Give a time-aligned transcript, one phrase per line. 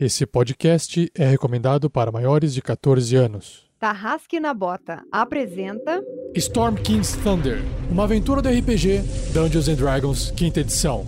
[0.00, 3.66] Esse podcast é recomendado para maiores de 14 anos.
[3.80, 6.00] Tarrasque na Bota apresenta
[6.36, 9.00] Storm King's Thunder, uma aventura do RPG
[9.32, 11.04] Dungeons and Dragons, quinta edição.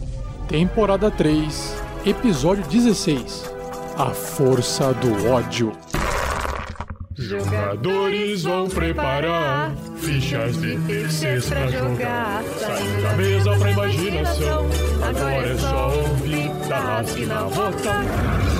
[0.48, 1.72] Temporada 3,
[2.04, 3.44] episódio 16.
[3.96, 5.70] A Força do Ódio.
[7.14, 12.42] Jogadores vão preparar fichas de terceiros pra jogar.
[12.58, 14.66] Saindo da mesa pra imaginação.
[15.08, 18.59] Agora é só ouvir Tarrasque na Bota.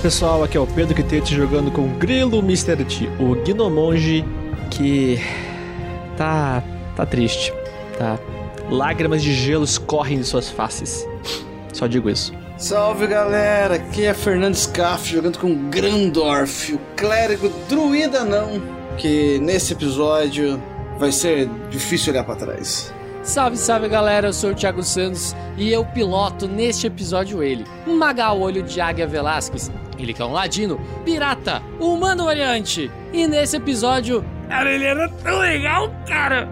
[0.00, 2.84] Pessoal, aqui é o Pedro Quitete jogando com o Grilo Mr.
[2.84, 4.24] T, o Gnomonge
[4.70, 5.18] que
[6.16, 6.62] tá
[6.96, 7.52] tá triste,
[7.98, 8.18] tá?
[8.70, 11.06] Lágrimas de gelo escorrem de suas faces.
[11.72, 12.32] Só digo isso.
[12.56, 18.60] Salve galera, aqui é Fernando Scaff jogando com Grandorf, o clérigo druida não,
[18.96, 20.62] que nesse episódio
[20.98, 22.92] vai ser difícil olhar pra trás.
[23.22, 28.40] Salve, salve galera, eu sou o Thiago Santos e eu piloto neste episódio ele, Magal
[28.40, 29.70] Olho de Águia Velasquez.
[30.00, 32.90] Ele que é um ladino, pirata, humano variante.
[33.12, 36.48] E nesse episódio, cara, ele era tão legal, cara.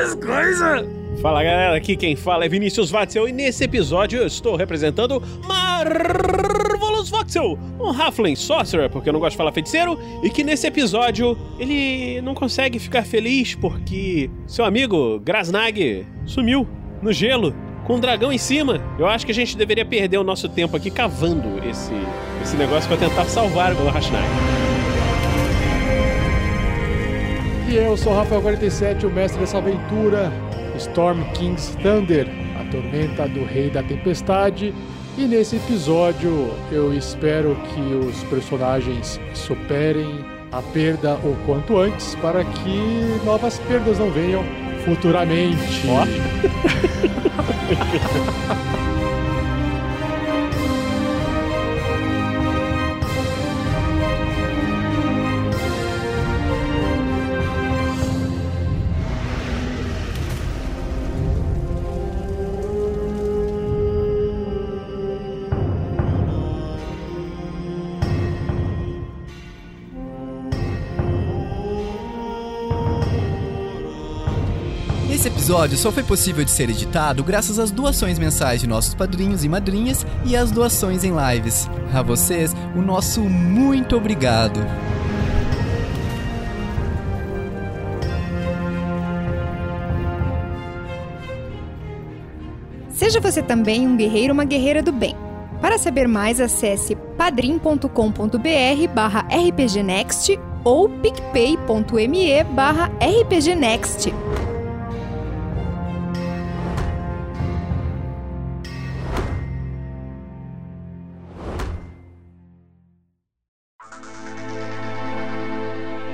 [0.00, 1.00] As coisas.
[1.20, 7.10] Fala galera, aqui quem fala é Vinícius Watzel e nesse episódio eu estou representando Marvelous
[7.10, 11.36] Voxel, um Halfling Sorcerer, porque eu não gosto de falar feiticeiro, e que nesse episódio
[11.58, 16.66] ele não consegue ficar feliz porque seu amigo Grasnag sumiu
[17.02, 17.54] no gelo
[17.84, 18.80] com um dragão em cima.
[18.98, 21.92] Eu acho que a gente deveria perder o nosso tempo aqui cavando esse,
[22.42, 24.26] esse negócio para tentar salvar o Rashnag.
[27.68, 30.32] E eu sou o Rafael47, o mestre dessa aventura,
[30.76, 32.26] Storm King's Thunder,
[32.60, 34.74] a tormenta do Rei da Tempestade.
[35.16, 42.44] E nesse episódio eu espero que os personagens superem a perda o quanto antes para
[42.44, 44.44] que novas perdas não venham
[44.84, 45.58] futuramente.
[75.50, 79.48] episódio só foi possível de ser editado graças às doações mensais de nossos padrinhos e
[79.48, 81.68] madrinhas e às doações em lives.
[81.92, 84.60] A vocês, o nosso muito obrigado.
[92.90, 95.16] Seja você também um guerreiro ou uma guerreira do bem.
[95.60, 97.88] Para saber mais, acesse padrim.com.br
[98.94, 104.12] barra rpgnext ou picpay.me barra rpgnext.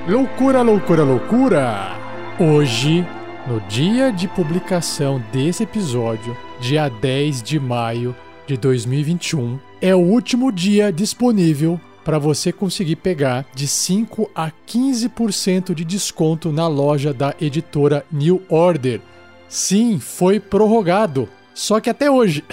[0.07, 1.97] Loucura, loucura, loucura!
[2.39, 3.05] Hoje,
[3.45, 8.15] no dia de publicação desse episódio, dia 10 de maio
[8.47, 15.73] de 2021, é o último dia disponível para você conseguir pegar de 5 a 15%
[15.73, 19.01] de desconto na loja da editora New Order.
[19.49, 22.45] Sim, foi prorrogado, só que até hoje.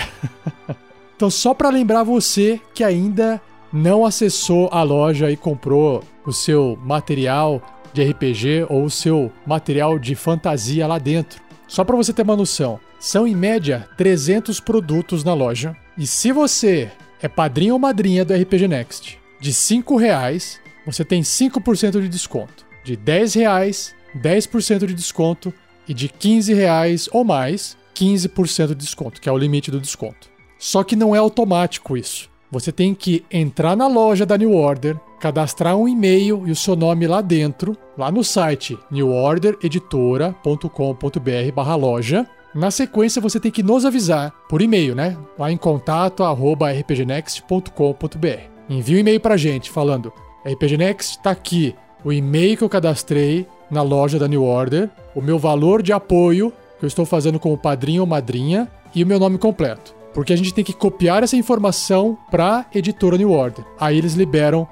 [1.15, 3.41] então, só para lembrar você que ainda
[3.75, 7.61] não acessou a loja e comprou o seu material
[7.93, 11.43] de RPG ou o seu material de fantasia lá dentro.
[11.67, 15.77] Só para você ter uma noção, são em média 300 produtos na loja.
[15.99, 16.89] E se você
[17.21, 22.65] é padrinho ou madrinha do RPG Next, de R$ reais você tem 5% de desconto.
[22.85, 25.53] De R$ reais, 10% de desconto.
[25.89, 30.31] E de R$ reais ou mais, 15% de desconto, que é o limite do desconto.
[30.59, 32.33] Só que não é automático isso.
[32.55, 36.77] Você tem que entrar na loja da New Order, cadastrar um e-mail e o seu
[36.77, 42.25] nome lá dentro, lá no site newordereditora.com.br loja.
[42.55, 45.17] Na sequência, você tem que nos avisar por e-mail, né?
[45.37, 48.41] Lá em contato arroba rpgnext.com.br.
[48.71, 50.13] Envie um e-mail pra gente falando:
[50.47, 51.75] RPG Next tá aqui
[52.05, 56.53] o e-mail que eu cadastrei na loja da New Order, o meu valor de apoio
[56.79, 60.04] que eu estou fazendo como padrinho ou madrinha e o meu nome completo.
[60.15, 63.65] Porque a gente tem que copiar essa informação para editora New Order.
[63.79, 64.67] Aí eles liberam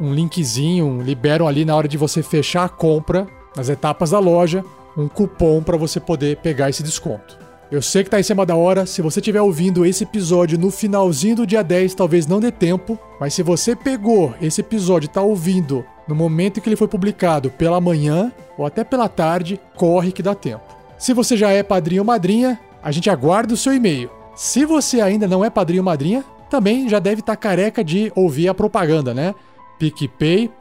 [0.00, 4.64] um linkzinho, liberam ali na hora de você fechar a compra, nas etapas da loja,
[4.96, 7.38] um cupom para você poder pegar esse desconto.
[7.70, 10.70] Eu sei que tá em cima da hora, se você estiver ouvindo esse episódio no
[10.70, 15.10] finalzinho do dia 10, talvez não dê tempo, mas se você pegou esse episódio e
[15.10, 19.60] tá ouvindo no momento em que ele foi publicado, pela manhã ou até pela tarde,
[19.74, 20.62] corre que dá tempo.
[20.96, 24.10] Se você já é padrinho ou madrinha, a gente aguarda o seu e-mail.
[24.36, 28.12] Se você ainda não é padrinho ou madrinha, também já deve estar tá careca de
[28.14, 29.34] ouvir a propaganda, né?
[29.78, 30.58] picpay.me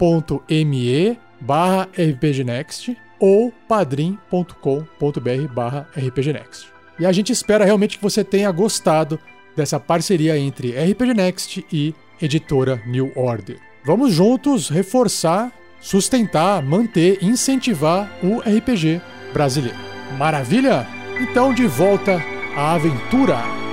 [1.42, 6.68] barra rpgnext ou padrim.com.br barra rpgnext.
[6.98, 9.20] E a gente espera realmente que você tenha gostado
[9.56, 13.60] dessa parceria entre RPG Next e editora New Order.
[13.86, 15.52] Vamos juntos reforçar,
[15.82, 19.02] sustentar, manter, incentivar o RPG
[19.34, 19.78] brasileiro.
[20.18, 20.88] Maravilha?
[21.20, 22.22] Então, de volta
[22.56, 23.66] à aventura!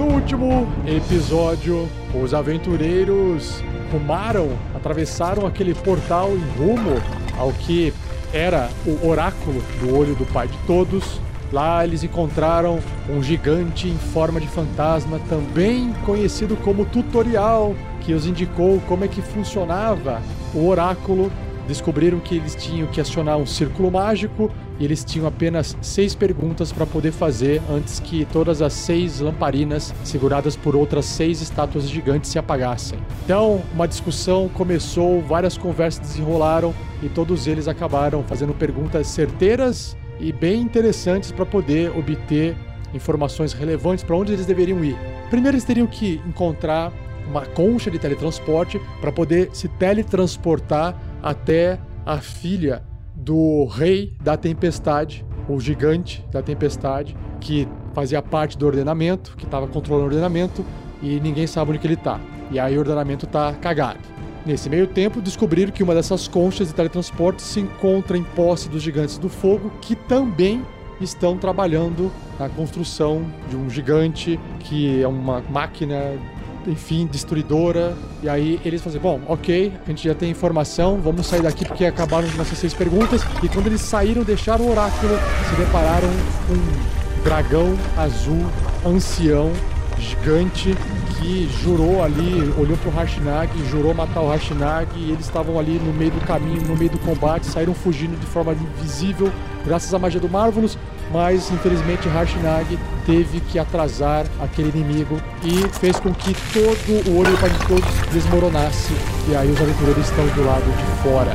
[0.00, 3.62] último episódio, os aventureiros
[3.92, 7.02] rumaram, atravessaram aquele portal em rumo
[7.36, 7.92] ao que
[8.32, 11.20] era o oráculo do olho do pai de todos.
[11.52, 18.26] Lá eles encontraram um gigante em forma de fantasma, também conhecido como tutorial, que os
[18.26, 20.22] indicou como é que funcionava
[20.54, 21.30] o oráculo
[21.70, 26.72] descobriram que eles tinham que acionar um círculo mágico e eles tinham apenas seis perguntas
[26.72, 32.30] para poder fazer antes que todas as seis lamparinas, seguradas por outras seis estátuas gigantes,
[32.30, 32.98] se apagassem.
[33.24, 40.32] Então, uma discussão começou, várias conversas desenrolaram e todos eles acabaram fazendo perguntas certeiras e
[40.32, 42.56] bem interessantes para poder obter
[42.94, 44.96] informações relevantes para onde eles deveriam ir.
[45.28, 46.92] Primeiro, eles teriam que encontrar
[47.28, 52.82] uma concha de teletransporte para poder se teletransportar até a filha
[53.14, 59.66] do rei da tempestade, o gigante da tempestade, que fazia parte do ordenamento, que estava
[59.66, 60.64] controlando o ordenamento
[61.02, 62.20] e ninguém sabe onde ele está.
[62.50, 64.00] E aí o ordenamento está cagado.
[64.44, 68.82] Nesse meio tempo, descobriram que uma dessas conchas de teletransporte se encontra em posse dos
[68.82, 70.64] gigantes do fogo, que também
[71.00, 76.18] estão trabalhando na construção de um gigante que é uma máquina
[76.66, 77.96] enfim, destruidora.
[78.22, 81.84] E aí eles fazem, bom, ok, a gente já tem informação, vamos sair daqui porque
[81.84, 83.22] acabaram nossas seis perguntas.
[83.42, 85.14] E quando eles saíram, deixaram o oráculo,
[85.48, 86.08] se depararam
[86.46, 88.44] com um dragão azul,
[88.84, 89.52] ancião,
[90.00, 90.76] gigante,
[91.18, 95.92] que jurou ali, olhou pro Harshnag, jurou matar o Harshnag, e eles estavam ali no
[95.92, 99.30] meio do caminho, no meio do combate, saíram fugindo de forma invisível,
[99.64, 100.78] graças à magia do Marvelous,
[101.12, 107.36] mas infelizmente Harshnag teve que atrasar aquele inimigo e fez com que todo o olho
[107.36, 108.92] de todos desmoronasse.
[109.28, 111.32] E aí os aventureiros estão do lado de fora.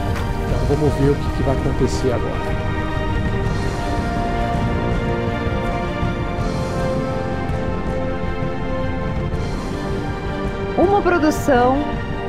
[0.66, 2.75] Então vamos ver o que, que vai acontecer agora.
[10.78, 11.78] Uma produção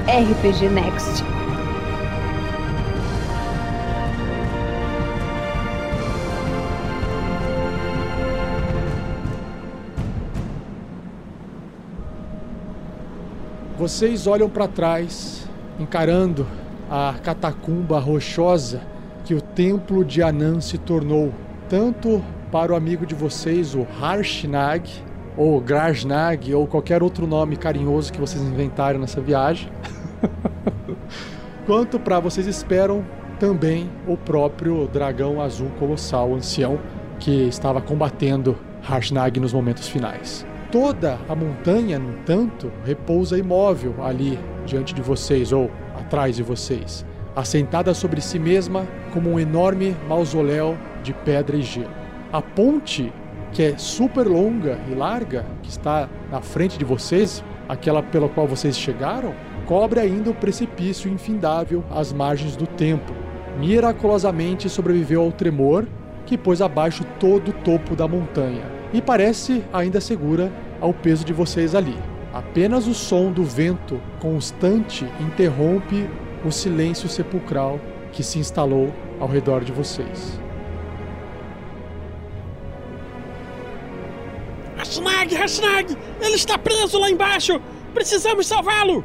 [0.06, 1.24] RPG Next.
[13.76, 15.48] Vocês olham para trás,
[15.80, 16.46] encarando
[16.88, 18.80] a catacumba rochosa
[19.24, 21.34] que o templo de Anan se tornou,
[21.68, 22.22] tanto
[22.52, 24.88] para o amigo de vocês, o Harshnag,
[25.36, 29.70] ou Grajnag, ou qualquer outro nome carinhoso que vocês inventaram nessa viagem,
[31.66, 33.04] quanto para vocês esperam
[33.38, 36.78] também o próprio dragão azul colossal ancião
[37.18, 40.46] que estava combatendo Harshnag nos momentos finais.
[40.70, 47.04] Toda a montanha, no entanto, repousa imóvel ali diante de vocês ou atrás de vocês,
[47.34, 51.90] assentada sobre si mesma como um enorme mausoléu de pedra e gelo.
[52.32, 53.12] A ponte,
[53.56, 58.46] que é super longa e larga, que está na frente de vocês, aquela pela qual
[58.46, 59.34] vocês chegaram,
[59.64, 63.16] cobre ainda o precipício infindável às margens do templo.
[63.58, 65.88] Miraculosamente sobreviveu ao tremor
[66.26, 71.32] que pôs abaixo todo o topo da montanha e parece ainda segura ao peso de
[71.32, 71.96] vocês ali.
[72.34, 76.06] Apenas o som do vento constante interrompe
[76.44, 77.80] o silêncio sepulcral
[78.12, 80.45] que se instalou ao redor de vocês.
[84.96, 85.96] Hashnag, Hashnag!
[86.20, 87.60] Ele está preso lá embaixo!
[87.92, 89.04] Precisamos salvá-lo!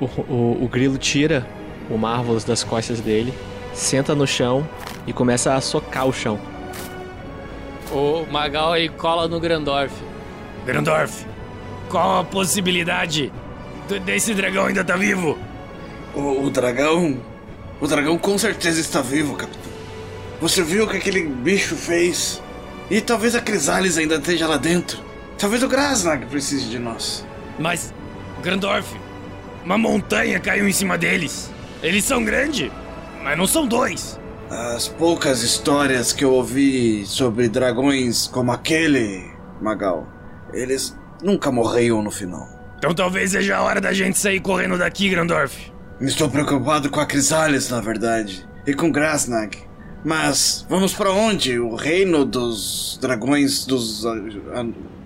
[0.00, 1.46] O, o, o grilo tira
[1.90, 3.32] o Marvelous das costas dele,
[3.72, 4.68] senta no chão
[5.06, 6.38] e começa a socar o chão
[7.92, 9.94] O Magal aí cola no Grandorf.
[10.66, 11.24] Grandorf,
[11.88, 13.32] qual a possibilidade
[14.04, 15.38] desse dragão ainda tá vivo?
[16.14, 17.20] O, o dragão.
[17.80, 19.70] O dragão com certeza está vivo, capitão.
[20.40, 22.42] Você viu o que aquele bicho fez?
[22.90, 25.07] E talvez a Crisales ainda esteja lá dentro.
[25.38, 27.24] Talvez o Grasnag precise de nós.
[27.58, 27.94] Mas,
[28.42, 28.96] Grandorf,
[29.64, 31.50] uma montanha caiu em cima deles.
[31.80, 32.72] Eles são grandes,
[33.22, 34.18] mas não são dois.
[34.50, 39.30] As poucas histórias que eu ouvi sobre dragões como aquele,
[39.60, 40.08] Magal,
[40.52, 42.48] eles nunca morriam no final.
[42.76, 45.72] Então talvez seja a hora da gente sair correndo daqui, Grandorf.
[46.00, 49.58] Estou preocupado com a Crisales, na verdade, e com Grasnag.
[50.04, 51.58] Mas vamos pra onde?
[51.58, 54.04] O reino dos dragões dos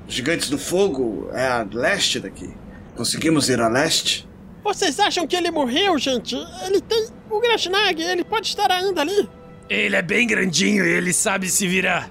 [0.09, 2.51] gigantes do fogo é a leste daqui.
[2.97, 4.29] Conseguimos ir a leste?
[4.63, 6.37] Vocês acham que ele morreu, gente?
[6.65, 7.09] Ele tem.
[7.31, 9.29] O Grashnag, ele pode estar ainda ali.
[9.69, 12.11] Ele é bem grandinho e ele sabe se virar.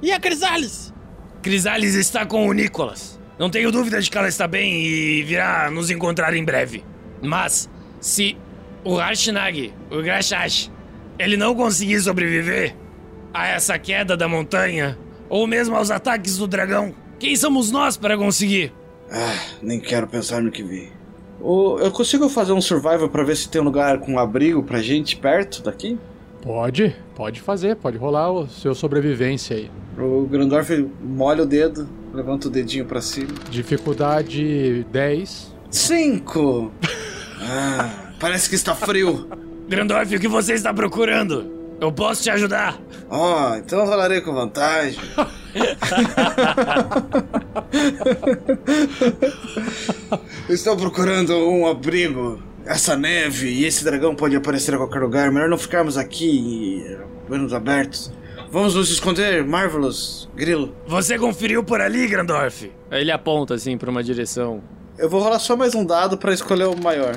[0.00, 0.94] E a Crisales?
[1.42, 3.18] Crisales está com o Nicholas.
[3.38, 6.84] Não tenho dúvida de que ela está bem e virá nos encontrar em breve.
[7.22, 7.68] Mas,
[8.00, 8.36] se
[8.84, 10.70] o Harshnag, o Grashash,
[11.18, 12.74] ele não conseguir sobreviver
[13.32, 18.16] a essa queda da montanha, ou mesmo aos ataques do dragão, quem somos nós para
[18.16, 18.72] conseguir?
[19.12, 20.90] Ah, nem quero pensar no que vi.
[21.40, 25.16] Eu consigo fazer um survival pra ver se tem um lugar com abrigo pra gente
[25.16, 25.98] perto daqui?
[26.42, 29.70] Pode, pode fazer, pode rolar o seu sobrevivência aí.
[29.98, 30.70] O Grandorf
[31.02, 33.28] molha o dedo, levanta o dedinho pra cima.
[33.50, 35.54] Dificuldade 10.
[35.70, 36.72] Cinco!
[37.42, 39.26] Ah, parece que está frio.
[39.66, 41.59] Grandorf, o que você está procurando?
[41.80, 42.78] Eu posso te ajudar.
[43.08, 45.00] Ó, então eu rolarei com vantagem.
[50.48, 52.40] Estou procurando um abrigo.
[52.66, 55.32] Essa neve e esse dragão pode aparecer a qualquer lugar.
[55.32, 56.84] Melhor não ficarmos aqui,
[57.28, 58.12] menos abertos.
[58.50, 60.74] Vamos nos esconder, Marvelous, Grilo.
[60.86, 62.70] Você conferiu por ali, Grandorf?
[62.90, 64.62] Ele aponta assim pra uma direção.
[64.98, 67.16] Eu vou rolar só mais um dado pra escolher o maior.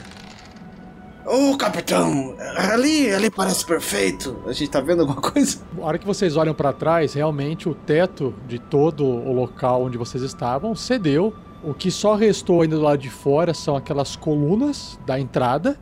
[1.25, 4.43] Ô, capitão, ali, ali parece perfeito.
[4.45, 5.59] A gente tá vendo alguma coisa?
[5.81, 9.97] A hora que vocês olham pra trás, realmente o teto de todo o local onde
[9.97, 11.33] vocês estavam cedeu.
[11.63, 15.77] O que só restou ainda do lado de fora são aquelas colunas da entrada,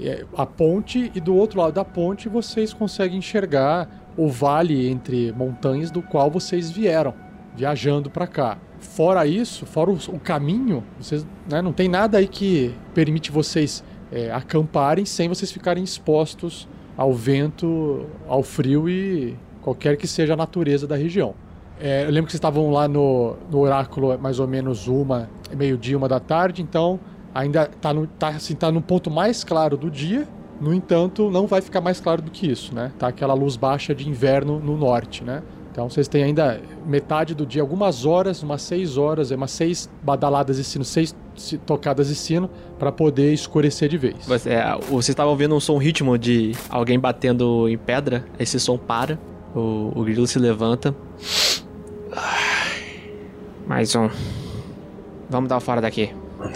[0.00, 5.32] é, a ponte, e do outro lado da ponte vocês conseguem enxergar o vale entre
[5.32, 7.12] montanhas do qual vocês vieram,
[7.54, 8.56] viajando pra cá.
[8.80, 13.84] Fora isso, fora o, o caminho, vocês né, não tem nada aí que permite vocês
[14.12, 20.36] é, acamparem sem vocês ficarem expostos ao vento, ao frio e qualquer que seja a
[20.36, 21.34] natureza da região.
[21.80, 25.96] É, eu lembro que vocês estavam lá no, no oráculo mais ou menos uma, meio-dia,
[25.96, 26.98] uma da tarde, então
[27.32, 30.26] ainda tá no, tá, assim, tá no ponto mais claro do dia.
[30.60, 32.90] No entanto, não vai ficar mais claro do que isso, né?
[32.98, 35.40] Tá aquela luz baixa de inverno no norte, né?
[35.78, 39.88] Então vocês têm ainda metade do dia, algumas horas, umas seis horas, é umas seis
[40.02, 41.14] badaladas de sino, seis
[41.64, 44.26] tocadas de sino, para poder escurecer de vez.
[44.26, 48.24] Você, é, vocês estavam ouvindo um som ritmo de alguém batendo em pedra.
[48.40, 49.20] Esse som para.
[49.54, 50.92] O, o grilo se levanta.
[53.64, 54.10] Mais um.
[55.30, 56.10] Vamos dar fora daqui.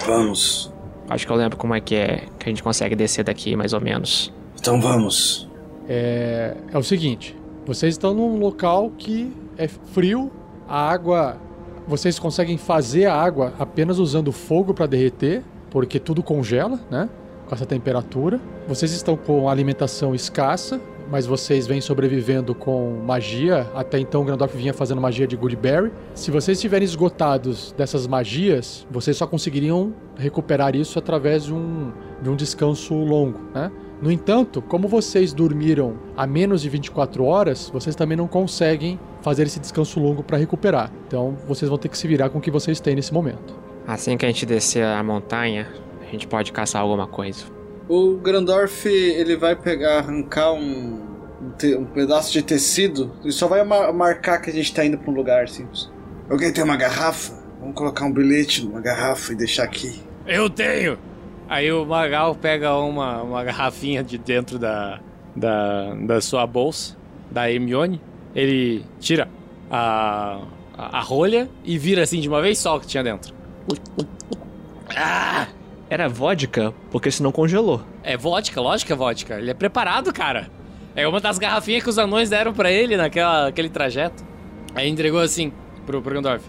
[0.05, 0.73] Vamos.
[1.09, 3.73] Acho que eu lembro como é que é que a gente consegue descer daqui, mais
[3.73, 4.35] ou menos.
[4.59, 5.49] Então vamos.
[5.89, 10.31] É, é o seguinte: vocês estão num local que é frio,
[10.69, 11.37] a água.
[11.87, 17.09] Vocês conseguem fazer a água apenas usando fogo para derreter, porque tudo congela, né?
[17.49, 18.41] Com essa temperatura.
[18.67, 23.69] Vocês estão com alimentação escassa, mas vocês vêm sobrevivendo com magia.
[23.75, 25.93] Até então o Grandorf vinha fazendo magia de Goodberry.
[26.15, 31.93] Se vocês estiverem esgotados dessas magias, vocês só conseguiriam recuperar isso através de um,
[32.23, 33.71] de um descanso longo, né?
[34.03, 39.45] No entanto, como vocês dormiram a menos de 24 horas, vocês também não conseguem fazer
[39.47, 40.91] esse descanso longo para recuperar.
[41.07, 43.55] Então, vocês vão ter que se virar com o que vocês têm nesse momento.
[43.87, 45.69] Assim que a gente descer a montanha,
[46.01, 47.45] a gente pode caçar alguma coisa.
[47.89, 51.01] O Grandorf, ele vai pegar, arrancar um,
[51.41, 54.99] um, um pedaço de tecido e só vai mar- marcar que a gente tá indo
[54.99, 55.89] pra um lugar simples.
[56.29, 57.41] Alguém tem uma garrafa?
[57.61, 60.03] Vamos colocar um bilhete numa garrafa e deixar aqui.
[60.27, 60.99] Eu tenho!
[61.49, 65.01] Aí o Magal pega uma, uma garrafinha de dentro da,
[65.37, 66.97] da, da sua bolsa,
[67.31, 68.01] da Hermione.
[68.35, 69.29] Ele tira
[69.71, 70.41] a,
[70.77, 73.35] a, a rolha e vira assim de uma vez só o que tinha dentro.
[74.97, 75.47] Ah!
[75.91, 77.83] Era vodka, porque senão congelou.
[78.03, 79.39] É vodka, lógico que é vodka.
[79.39, 80.49] Ele é preparado, cara.
[80.97, 84.25] É uma das garrafinhas que os anões deram pra ele naquela, naquele trajeto.
[84.75, 85.53] Aí entregou assim
[85.85, 86.45] pro, pro Gandorf.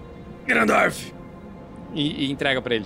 [0.46, 1.14] Grandorf!
[1.94, 2.86] E, e entrega pra ele.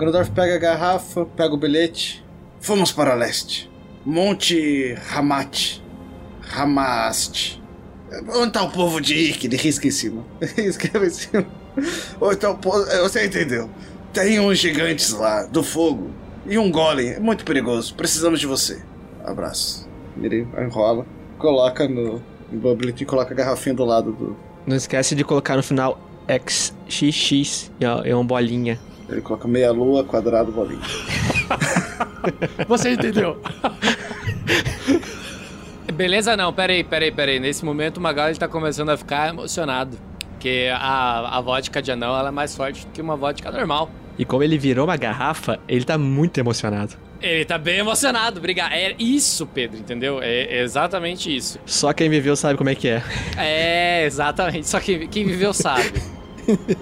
[0.00, 2.24] Grandorf pega a garrafa, pega o bilhete.
[2.58, 3.70] Fomos para leste.
[4.04, 5.82] Monte Ramat.
[6.40, 7.62] Ramast.
[8.34, 9.46] Onde tá o povo de Ike?
[9.46, 10.24] Ele risca em cima.
[10.56, 11.46] Escreve em cima.
[12.18, 12.82] Onde tá o povo.
[13.02, 13.68] Você entendeu?
[14.12, 16.10] Tem uns gigantes lá, do fogo.
[16.46, 17.10] E um golem.
[17.10, 17.94] É muito perigoso.
[17.94, 18.82] Precisamos de você.
[19.22, 19.86] Abraço.
[20.20, 21.06] Ele enrola,
[21.38, 22.22] coloca no.
[22.50, 24.36] Bublet e coloca a garrafinha do lado do.
[24.66, 27.70] Não esquece de colocar no final XXX,
[28.04, 28.80] é uma bolinha.
[29.10, 30.80] Ele coloca meia lua, quadrado, bolinha.
[32.68, 33.40] Você entendeu?
[35.92, 37.40] Beleza, não, peraí, peraí, peraí.
[37.40, 39.98] Nesse momento o Magal ele tá começando a ficar emocionado.
[40.30, 43.90] Porque a, a vodka de anão ela é mais forte do que uma vodka normal.
[44.18, 46.94] E como ele virou uma garrafa, ele tá muito emocionado.
[47.20, 48.72] Ele tá bem emocionado, obrigado.
[48.72, 50.20] É isso, Pedro, entendeu?
[50.22, 51.58] É exatamente isso.
[51.66, 53.02] Só quem viveu sabe como é que é.
[53.36, 54.66] É, exatamente.
[54.68, 55.92] Só que quem viveu sabe.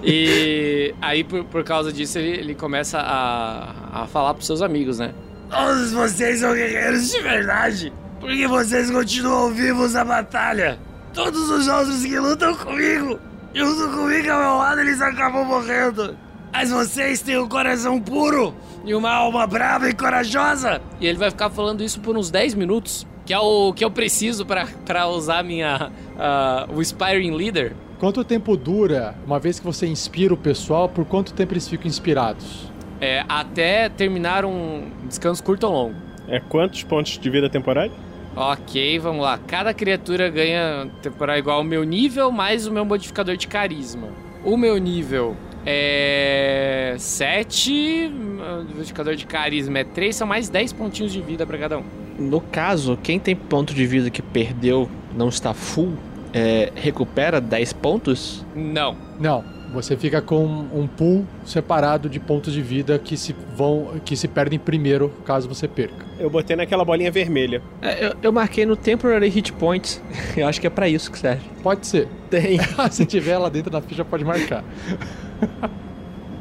[0.03, 4.99] e aí, por, por causa disso, ele, ele começa a, a falar pros seus amigos,
[4.99, 5.13] né?
[5.49, 7.93] Todos vocês são guerreiros de verdade.
[8.19, 10.77] Porque vocês continuam vivos na batalha.
[11.13, 13.19] Todos os outros que lutam comigo,
[13.53, 16.15] junto comigo ao meu lado, eles acabam morrendo.
[16.51, 18.53] Mas vocês têm um coração puro
[18.85, 20.81] e uma alma brava e corajosa.
[20.99, 23.91] E ele vai ficar falando isso por uns 10 minutos, que é o que eu
[23.91, 27.73] preciso para usar minha uh, o Inspiring Leader.
[27.99, 31.85] Quanto tempo dura, uma vez que você inspira o pessoal, por quanto tempo eles ficam
[31.85, 32.71] inspirados?
[33.01, 35.95] É, até terminar um descanso curto ou longo.
[36.25, 37.91] É quantos pontos de vida temporário?
[38.37, 39.37] Ok, vamos lá.
[39.45, 44.07] Cada criatura ganha temporário igual ao meu nível mais o meu modificador de carisma.
[44.45, 51.11] O meu nível é 7, o modificador de carisma é 3, são mais 10 pontinhos
[51.11, 51.83] de vida para cada um.
[52.17, 55.93] No caso, quem tem ponto de vida que perdeu, não está full,
[56.33, 58.45] é, recupera 10 pontos?
[58.55, 58.95] Não.
[59.19, 59.43] Não.
[59.73, 64.27] Você fica com um pool separado de pontos de vida que se vão, que se
[64.27, 66.05] perdem primeiro caso você perca.
[66.19, 67.61] Eu botei naquela bolinha vermelha.
[67.81, 70.01] É, eu, eu, marquei no Temporary Hit Points.
[70.35, 71.43] Eu acho que é para isso que serve.
[71.61, 72.07] Pode ser.
[72.29, 72.59] Tem.
[72.91, 74.63] se tiver lá dentro da ficha, pode marcar.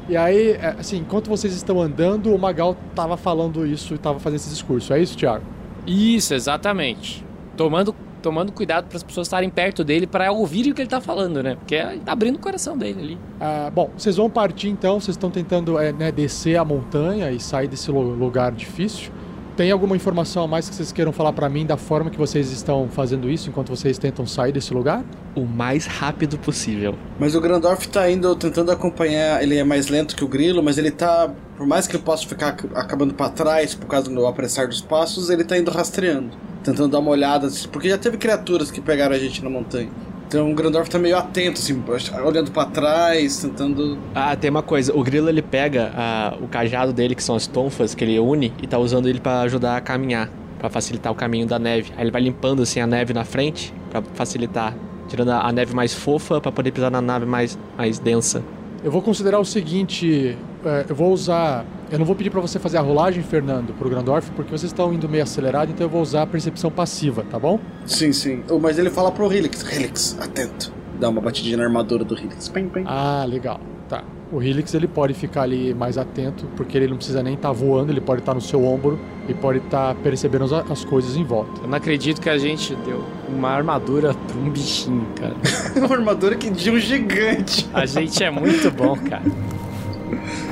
[0.08, 4.18] e aí, é, assim, enquanto vocês estão andando, o Magal tava falando isso e tava
[4.18, 4.92] fazendo esse discurso.
[4.92, 5.44] É isso, Thiago?
[5.86, 7.24] Isso, exatamente.
[7.56, 11.00] Tomando tomando cuidado para as pessoas estarem perto dele para ouvirem o que ele tá
[11.00, 11.56] falando, né?
[11.56, 13.18] Porque tá abrindo o coração dele ali.
[13.40, 17.40] Ah, bom, vocês vão partir então, vocês estão tentando é, né, descer a montanha e
[17.40, 19.10] sair desse lugar difícil.
[19.58, 22.52] Tem alguma informação a mais que vocês queiram falar para mim da forma que vocês
[22.52, 25.04] estão fazendo isso enquanto vocês tentam sair desse lugar?
[25.34, 26.94] O mais rápido possível.
[27.18, 30.78] Mas o Grandorf tá indo tentando acompanhar, ele é mais lento que o Grilo, mas
[30.78, 34.68] ele tá, por mais que ele possa ficar acabando para trás por causa do apressar
[34.68, 36.30] dos passos, ele tá indo rastreando
[36.68, 39.88] tentando dar uma olhada, porque já teve criaturas que pegaram a gente na montanha.
[40.26, 41.82] Então o Grandorf tá meio atento, assim,
[42.22, 43.98] olhando para trás, tentando.
[44.14, 44.94] Ah, tem uma coisa.
[44.94, 48.52] O Grilo ele pega ah, o cajado dele, que são as tonfas, que ele une,
[48.62, 50.28] e tá usando ele para ajudar a caminhar,
[50.58, 51.92] para facilitar o caminho da neve.
[51.96, 54.76] Aí ele vai limpando assim a neve na frente para facilitar,
[55.08, 58.42] tirando a neve mais fofa para poder pisar na nave mais, mais densa.
[58.84, 60.36] Eu vou considerar o seguinte:
[60.88, 61.64] eu vou usar.
[61.90, 64.92] Eu não vou pedir para você fazer a rolagem, Fernando, pro Grandorf, porque vocês estão
[64.92, 67.58] indo meio acelerado, então eu vou usar a percepção passiva, tá bom?
[67.86, 68.42] Sim, sim.
[68.50, 70.72] Oh, mas ele fala pro Helix: Helix, atento.
[70.98, 72.48] Dá uma batidinha na armadura do Helix.
[72.48, 72.84] Pim, pim.
[72.86, 73.60] Ah, legal.
[73.88, 74.04] Tá.
[74.30, 77.54] O Helix ele pode ficar ali mais atento, porque ele não precisa nem estar tá
[77.54, 80.84] voando, ele pode estar tá no seu ombro e pode estar tá percebendo as, as,
[80.84, 81.62] coisas em volta.
[81.62, 85.34] Eu não acredito que a gente deu uma armadura pra um bichinho, cara.
[85.86, 87.66] uma armadura que de um gigante.
[87.72, 89.22] A gente é muito bom, cara.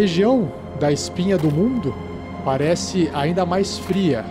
[0.00, 1.94] região da espinha do mundo
[2.42, 4.24] parece ainda mais fria,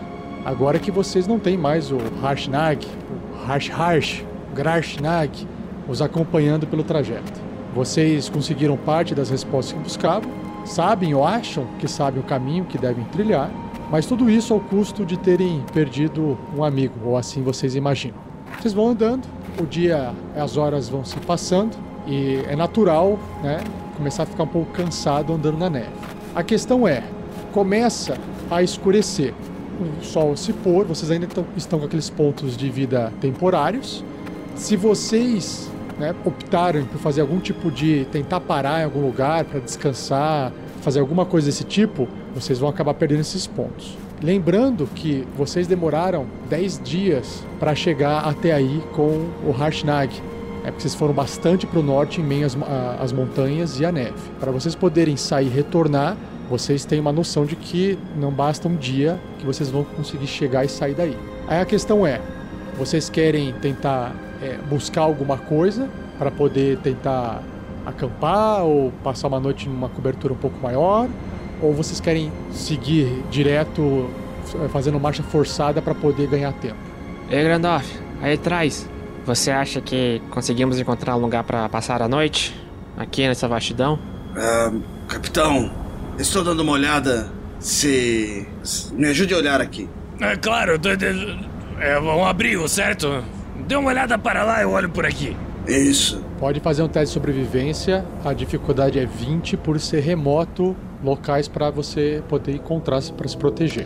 [0.43, 5.47] agora que vocês não têm mais o Harshnag, o Harsh Harsh, Grashnag
[5.87, 7.39] os acompanhando pelo trajeto.
[7.75, 10.31] Vocês conseguiram parte das respostas que buscavam,
[10.65, 13.51] sabem ou acham que sabem o caminho que devem trilhar,
[13.91, 18.17] mas tudo isso ao custo de terem perdido um amigo, ou assim vocês imaginam.
[18.59, 19.27] Vocês vão andando,
[19.61, 21.77] o dia, as horas vão se passando
[22.07, 23.59] e é natural, né,
[23.99, 25.89] começar a ficar um pouco cansado andando na neve.
[26.33, 27.03] A questão é,
[27.51, 28.17] começa
[28.49, 29.33] a escurecer.
[30.01, 34.03] O sol se pôr, vocês ainda estão com aqueles pontos de vida temporários.
[34.55, 39.59] Se vocês né, optarem por fazer algum tipo de tentar parar em algum lugar para
[39.59, 43.97] descansar, fazer alguma coisa desse tipo, vocês vão acabar perdendo esses pontos.
[44.21, 50.09] Lembrando que vocês demoraram 10 dias para chegar até aí com o Harshnag.
[50.69, 52.55] É porque vocês foram bastante para o norte em meio às,
[53.01, 54.13] às montanhas e à neve.
[54.39, 56.15] Para vocês poderem sair e retornar,
[56.47, 60.63] vocês têm uma noção de que não basta um dia que vocês vão conseguir chegar
[60.63, 61.17] e sair daí.
[61.47, 62.21] Aí a questão é:
[62.77, 67.41] vocês querem tentar é, buscar alguma coisa para poder tentar
[67.83, 71.09] acampar ou passar uma noite numa cobertura um pouco maior?
[71.63, 74.07] Ou vocês querem seguir direto
[74.43, 76.77] f- fazendo marcha forçada para poder ganhar tempo?
[77.27, 78.87] Ei, Grandorf, aí atrás.
[79.25, 82.55] Você acha que conseguimos encontrar um lugar pra passar a noite?
[82.97, 83.99] Aqui nessa vastidão?
[84.35, 84.71] Ah,
[85.07, 85.71] capitão,
[86.17, 87.29] estou dando uma olhada.
[87.59, 88.47] Se.
[88.63, 89.89] se- Me ajude a olhar aqui.
[90.19, 91.39] É claro, eu tô de-
[91.79, 93.23] é um abrigo, certo?
[93.67, 95.35] Dê uma olhada para lá e eu olho por aqui.
[95.67, 96.23] Isso.
[96.39, 98.03] Pode fazer um teste de sobrevivência.
[98.25, 103.85] A dificuldade é 20 por ser remoto, locais para você poder encontrar para se proteger.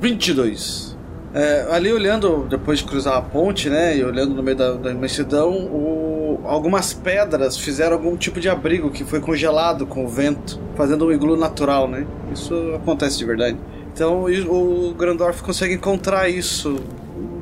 [0.00, 0.89] 22.
[1.32, 4.90] É, ali olhando, depois de cruzar a ponte, né, e olhando no meio da, da
[4.90, 10.58] imensidão, o- algumas pedras fizeram algum tipo de abrigo que foi congelado com o vento,
[10.74, 12.04] fazendo um iglu natural, né?
[12.34, 13.56] Isso acontece de verdade.
[13.94, 16.80] Então o Grandorf consegue encontrar isso.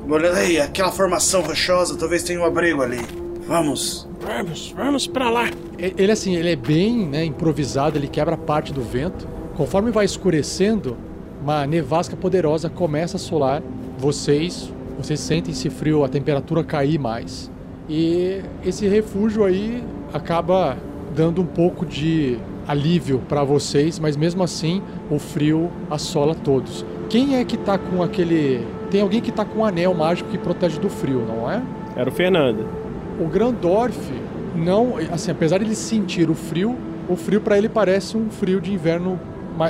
[0.09, 3.01] Olhando aí, aquela formação rochosa, talvez tenha um abrigo ali.
[3.47, 4.07] Vamos.
[4.21, 5.49] Vamos, vamos pra lá.
[5.79, 9.27] Ele assim, ele é bem né, improvisado, ele quebra parte do vento.
[9.57, 10.97] Conforme vai escurecendo,
[11.43, 13.63] uma nevasca poderosa começa a solar
[13.99, 14.73] vocês.
[14.97, 17.51] Vocês sentem esse frio, a temperatura cair mais.
[17.89, 20.77] E esse refúgio aí acaba
[21.15, 26.85] dando um pouco de alívio para vocês, mas mesmo assim o frio assola todos.
[27.09, 28.67] Quem é que tá com aquele.
[28.91, 31.63] Tem alguém que tá com um anel mágico que protege do frio, não é?
[31.97, 32.67] Era o Fernando.
[33.19, 33.99] O Grandorf
[34.55, 36.77] não, assim, apesar de ele sentir o frio,
[37.09, 39.19] o frio para ele parece um frio de inverno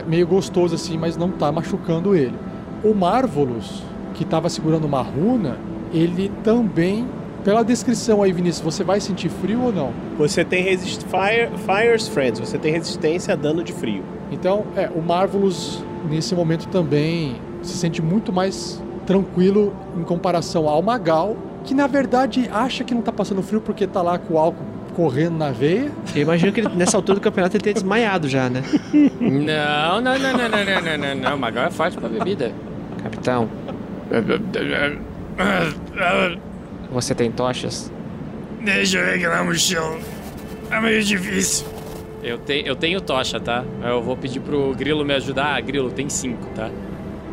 [0.06, 2.34] meio gostoso assim, mas não tá machucando ele.
[2.82, 3.82] O Marvolus,
[4.14, 5.58] que estava segurando uma runa,
[5.92, 7.06] ele também,
[7.44, 9.92] pela descrição aí, Vinícius, você vai sentir frio ou não?
[10.16, 11.04] Você tem resist...
[11.04, 11.50] Fire...
[11.58, 14.02] Fire's Friends, você tem resistência a dano de frio.
[14.30, 20.82] Então, é, o Marvelous nesse momento também se sente muito mais tranquilo em comparação ao
[20.82, 24.38] Magal, que na verdade acha que não tá passando frio porque tá lá com o
[24.38, 25.92] álcool correndo na veia.
[26.12, 28.64] Eu imagino que ele, nessa altura do campeonato ele tenha desmaiado já, né?
[29.20, 31.38] Não, não, não, não, não, não, não, não, não.
[31.38, 32.50] Magal é forte pra bebida.
[33.00, 33.48] Capitão,
[36.90, 37.92] você tem tochas?
[38.60, 39.98] Deixa eu ver aqui na mochila.
[40.68, 41.64] É meio difícil.
[42.20, 43.64] Eu, te, eu tenho tocha, tá?
[43.80, 45.54] Eu vou pedir pro Grilo me ajudar.
[45.54, 46.68] Ah, Grilo, tem cinco, tá?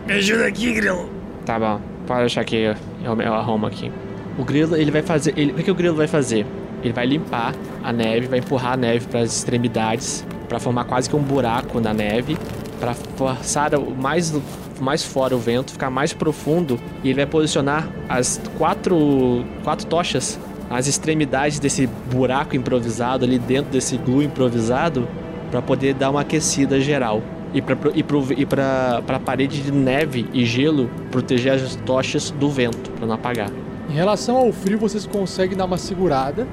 [0.05, 1.09] Me ajuda aqui, Grilo.
[1.43, 3.91] Tá bom, pode deixar que eu, eu, eu arrumo aqui.
[4.37, 5.33] O grilo, ele vai fazer.
[5.35, 6.45] Ele, o que, que o grilo vai fazer?
[6.85, 11.09] Ele vai limpar a neve, vai empurrar a neve para as extremidades, para formar quase
[11.09, 12.37] que um buraco na neve,
[12.79, 14.31] para forçar o mais,
[14.79, 20.39] mais fora o vento, ficar mais profundo, e ele vai posicionar as quatro, quatro tochas
[20.69, 25.07] nas extremidades desse buraco improvisado, ali dentro desse glue improvisado,
[25.49, 27.23] para poder dar uma aquecida geral.
[27.51, 32.91] E para e pra, pra parede de neve e gelo proteger as tochas do vento,
[32.91, 33.49] para não apagar.
[33.89, 36.45] Em relação ao frio, vocês conseguem dar uma segurada.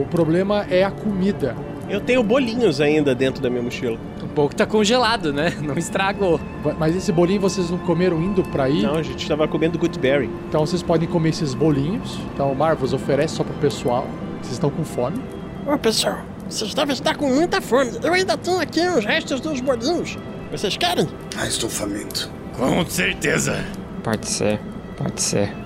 [0.00, 1.54] O problema é a comida.
[1.88, 3.98] Eu tenho bolinhos ainda dentro da minha mochila.
[4.22, 5.52] Um pouco tá congelado, né?
[5.60, 6.40] Não estragou.
[6.78, 8.82] Mas esse bolinho vocês não comeram indo pra ir?
[8.82, 10.30] Não, a gente tava comendo Goodberry.
[10.48, 12.18] Então vocês podem comer esses bolinhos.
[12.32, 14.06] Então o Marvels oferece só pro pessoal.
[14.40, 15.20] Vocês estão com fome.
[15.66, 17.90] Ô pessoal, vocês devem estar com muita fome.
[18.02, 20.16] Eu ainda tenho aqui os restos dos bolinhos.
[20.50, 21.06] Vocês querem?
[21.36, 22.30] Ah, estou faminto.
[22.56, 23.62] Com certeza.
[24.02, 24.58] Pode ser,
[24.96, 25.59] pode ser.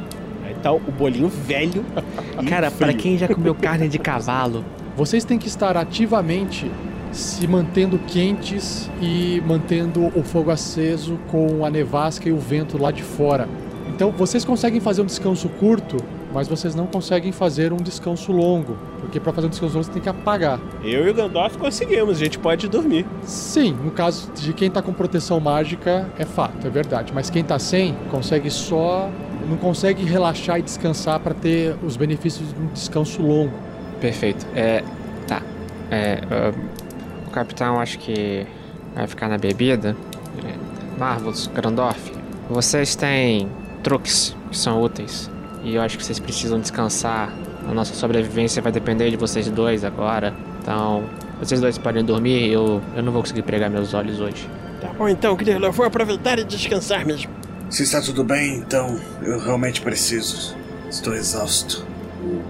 [0.73, 1.85] O bolinho velho.
[2.49, 4.65] Cara, pra quem já comeu carne de cavalo,
[4.97, 6.71] Vocês têm que estar ativamente
[7.11, 12.91] se mantendo quentes e mantendo o fogo aceso com a nevasca e o vento lá
[12.91, 13.49] de fora.
[13.89, 15.97] Então vocês conseguem fazer um descanso curto,
[16.33, 19.93] mas vocês não conseguem fazer um descanso longo, porque para fazer um descanso longo você
[19.93, 20.59] tem que apagar.
[20.83, 23.07] Eu e o Gandalf conseguimos, a gente pode dormir.
[23.23, 27.45] Sim, no caso de quem tá com proteção mágica é fato, é verdade, mas quem
[27.45, 29.09] tá sem consegue só
[29.49, 33.53] não consegue relaxar e descansar para ter os benefícios de um descanso longo.
[34.01, 34.47] Perfeito.
[34.55, 34.83] É.
[35.27, 35.43] Tá.
[35.91, 36.21] É.
[36.31, 36.53] ah,
[37.27, 38.47] o capitão acho que
[38.95, 39.97] vai ficar na bebida.
[40.45, 42.13] É, Marvels, Grandorf,
[42.49, 43.49] vocês têm
[43.83, 45.31] truques que são úteis.
[45.63, 47.33] E eu acho que vocês precisam descansar.
[47.69, 50.35] A nossa sobrevivência vai depender de vocês dois agora.
[50.61, 51.05] Então,
[51.39, 52.51] vocês dois podem dormir.
[52.51, 54.49] Eu, eu não vou conseguir pregar meus olhos hoje.
[54.81, 55.65] Tá bom então, Grilo.
[55.65, 57.44] Eu vou aproveitar e descansar mesmo.
[57.71, 60.57] Se está tudo bem, então eu realmente preciso.
[60.89, 61.85] Estou exausto.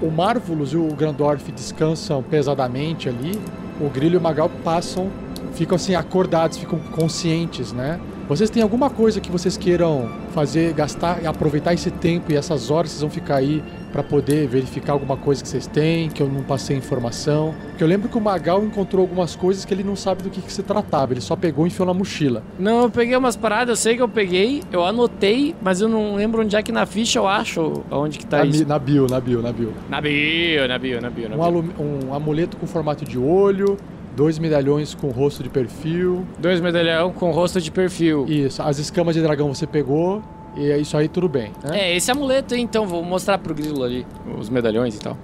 [0.02, 3.40] O Marvulus e o Grandorf descansam pesadamente ali.
[3.80, 5.10] O Grilo e o Magal passam
[5.54, 7.98] ficam assim acordados, ficam conscientes, né?
[8.28, 12.70] Vocês têm alguma coisa que vocês queiram fazer, gastar e aproveitar esse tempo e essas
[12.70, 16.28] horas vocês vão ficar aí para poder verificar alguma coisa que vocês têm, que eu
[16.28, 17.54] não passei informação?
[17.68, 20.40] Porque eu lembro que o Magal encontrou algumas coisas que ele não sabe do que,
[20.40, 22.42] que se tratava, ele só pegou e enfiou na mochila.
[22.58, 26.16] Não, eu peguei umas paradas, eu sei que eu peguei, eu anotei, mas eu não
[26.16, 28.66] lembro onde é que na ficha eu acho onde que tá na, isso.
[28.66, 29.72] na bio, na bio, na bio.
[29.88, 31.44] Na bio, na bio, na bio, na Um, bio.
[31.46, 31.64] alu-
[32.08, 33.76] um amuleto com formato de olho,
[34.14, 36.26] dois medalhões com rosto de perfil.
[36.38, 38.26] Dois medalhão com rosto de perfil.
[38.28, 40.22] Isso, as escamas de dragão você pegou,
[40.56, 41.80] e é isso aí tudo bem, né?
[41.80, 44.06] É, esse amuleto aí, então, vou mostrar pro Grilo ali,
[44.38, 45.16] os medalhões e tal.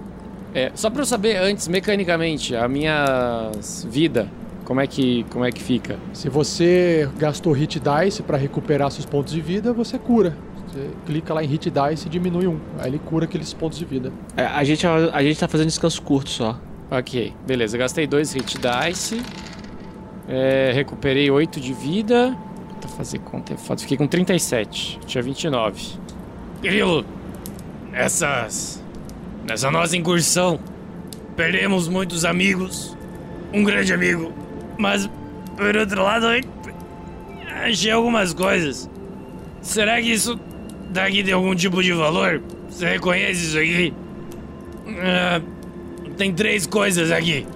[0.53, 3.51] É, só pra eu saber antes, mecanicamente, a minha
[3.89, 4.27] vida,
[4.65, 5.97] como é que, como é que fica?
[6.13, 10.35] Se você gastou hit dice para recuperar seus pontos de vida, você cura.
[10.67, 12.57] Você clica lá em hit dice e diminui um.
[12.79, 14.11] Aí ele cura aqueles pontos de vida.
[14.35, 16.59] É, a, gente, a gente tá fazendo descanso curto só.
[16.91, 19.21] Ok, beleza, gastei dois hit dice,
[20.27, 22.37] é, recuperei 8 de vida,
[22.81, 25.99] Tá fazer conta é foda, fiquei com 37, tinha 29.
[26.61, 27.05] Grilo,
[27.93, 28.83] essas.
[29.47, 30.59] Nessa nossa incursão,
[31.35, 32.97] perdemos muitos amigos.
[33.53, 34.33] Um grande amigo.
[34.77, 35.07] Mas,
[35.55, 36.25] por outro lado,
[37.63, 38.89] achei algumas coisas.
[39.61, 40.39] Será que isso
[40.89, 42.41] daqui tem algum tipo de valor?
[42.67, 43.93] Você reconhece isso aqui?
[44.99, 45.41] Ah,
[46.21, 47.47] tem três coisas aqui.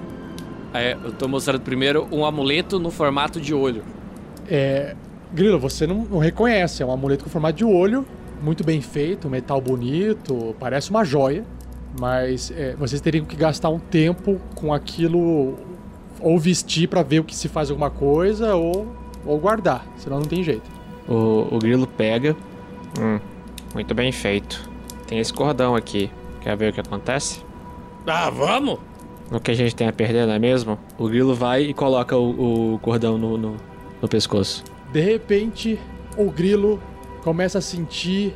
[0.74, 3.84] Aí, eu tô mostrando primeiro um amuleto no formato de olho.
[4.50, 4.96] É.
[5.32, 8.04] Grilo, você não, não reconhece, é um amuleto com formato de olho,
[8.42, 11.44] muito bem feito, metal bonito, parece uma joia,
[12.00, 15.60] mas é, vocês teriam que gastar um tempo com aquilo,
[16.20, 18.88] ou vestir pra ver o que se faz alguma coisa, ou,
[19.26, 20.68] ou guardar, senão não tem jeito.
[21.08, 22.36] O, o grilo pega.
[23.00, 23.20] Hum,
[23.76, 24.68] muito bem feito.
[25.06, 26.10] Tem esse cordão aqui.
[26.42, 27.46] Quer ver o que acontece?
[28.08, 28.80] Ah, vamos?
[29.32, 30.78] O que a gente tem a perder, não é mesmo?
[30.98, 33.56] O grilo vai e coloca o, o cordão no, no,
[34.02, 34.64] no pescoço.
[34.92, 35.80] De repente,
[36.18, 36.82] o grilo
[37.24, 38.36] começa a sentir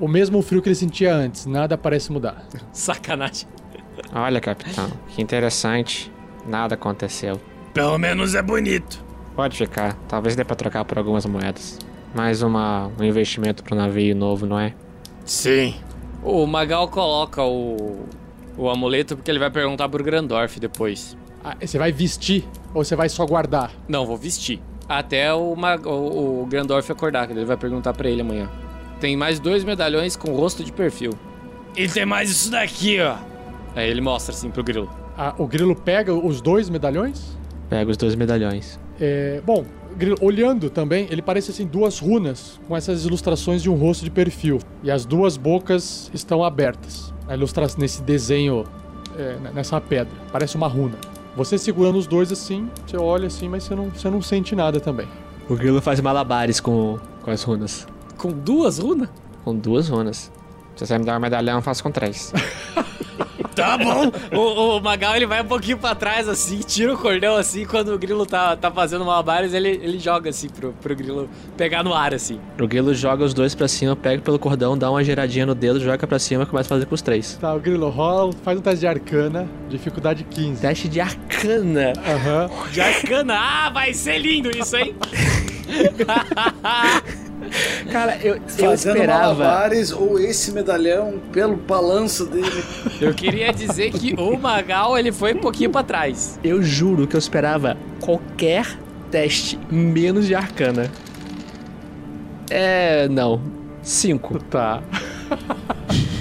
[0.00, 2.46] o mesmo frio que ele sentia antes, nada parece mudar.
[2.72, 3.48] Sacanagem.
[4.12, 6.12] Olha, capitão, que interessante.
[6.46, 7.40] Nada aconteceu.
[7.72, 9.02] Pelo menos é bonito.
[9.34, 9.94] Pode ficar.
[10.08, 11.78] Talvez dê pra trocar por algumas moedas.
[12.14, 14.74] Mais uma, um investimento pro navio novo, não é?
[15.24, 15.74] Sim.
[16.22, 18.06] O Magal coloca o,
[18.56, 21.16] o amuleto porque ele vai perguntar pro Grandorf depois.
[21.42, 23.72] Ah, você vai vestir ou você vai só guardar?
[23.86, 24.60] Não, vou vestir.
[24.88, 28.50] Até o, Mag o, o Grandorf acordar, que ele vai perguntar pra ele amanhã.
[29.00, 31.12] Tem mais dois medalhões com rosto de perfil.
[31.76, 33.16] E tem mais isso daqui, ó.
[33.74, 34.88] Aí ele mostra assim pro Grilo.
[35.16, 37.36] Ah, o grilo pega os dois medalhões?
[37.68, 38.80] Pega os dois medalhões.
[39.00, 39.64] É, bom,
[39.96, 44.10] Grilo, olhando também, ele parece assim duas runas com essas ilustrações de um rosto de
[44.10, 44.58] perfil.
[44.82, 47.13] E as duas bocas estão abertas.
[47.28, 48.64] A ilustração nesse desenho,
[49.16, 50.12] é, nessa pedra.
[50.30, 50.96] Parece uma runa.
[51.36, 54.78] Você segurando os dois assim, você olha assim, mas você não, você não sente nada
[54.78, 55.08] também.
[55.48, 57.86] O grilo faz malabares com, com as runas.
[58.16, 59.08] Com duas runas?
[59.44, 60.30] Com duas runas.
[60.76, 62.32] Se você me dar um medalhão, eu faço com três.
[63.54, 64.10] Tá bom.
[64.36, 67.94] O, o Magal ele vai um pouquinho pra trás assim, tira o cordão assim, quando
[67.94, 71.94] o Grilo tá, tá fazendo malabares, ele, ele joga assim pro, pro Grilo pegar no
[71.94, 72.40] ar assim.
[72.60, 75.78] O grilo joga os dois pra cima, pega pelo cordão, dá uma giradinha no dedo,
[75.78, 77.38] joga pra cima e começa a fazer com os três.
[77.40, 80.60] Tá, o Grilo rola, faz um teste de arcana, dificuldade 15.
[80.60, 81.92] Teste de arcana.
[82.04, 82.50] Aham.
[82.72, 84.94] De arcana, ah, vai ser lindo isso, hein?
[87.90, 89.44] Cara, eu, eu Fazendo esperava.
[89.44, 92.64] malabares ou esse medalhão pelo balanço dele.
[93.00, 96.38] Eu queria dizer que o Magal ele foi um pouquinho pra trás.
[96.42, 98.78] Eu juro que eu esperava qualquer
[99.10, 100.90] teste menos de arcana.
[102.50, 103.08] É.
[103.08, 103.40] Não.
[103.82, 104.38] Cinco.
[104.44, 104.82] Tá.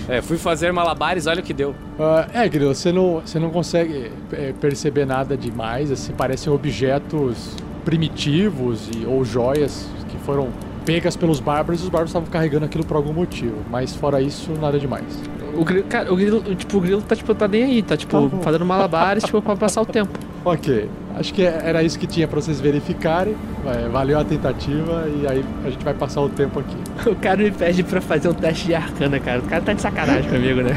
[0.07, 1.73] É, fui fazer malabares, olha o que deu.
[1.97, 7.55] Ah, é, Grilo, você não, você não consegue é, perceber nada demais, assim, parecem objetos
[7.85, 10.49] primitivos e, ou joias que foram
[10.85, 13.55] pegas pelos bárbaros e os bárbaros estavam carregando aquilo por algum motivo.
[13.69, 15.03] Mas fora isso, nada demais.
[15.55, 18.29] O grilo, cara, o grilo, tipo, o grilo tá, tipo, tá nem aí, tá, tipo,
[18.29, 20.17] Tá fazendo malabares, tipo, pra passar o tempo.
[20.45, 23.33] Ok, acho que era isso que tinha pra vocês verificarem.
[23.65, 26.75] É, valeu a tentativa e aí a gente vai passar o tempo aqui.
[27.09, 29.39] O cara me pede pra fazer um teste de arcana, cara.
[29.39, 30.75] O cara tá de sacanagem comigo, né?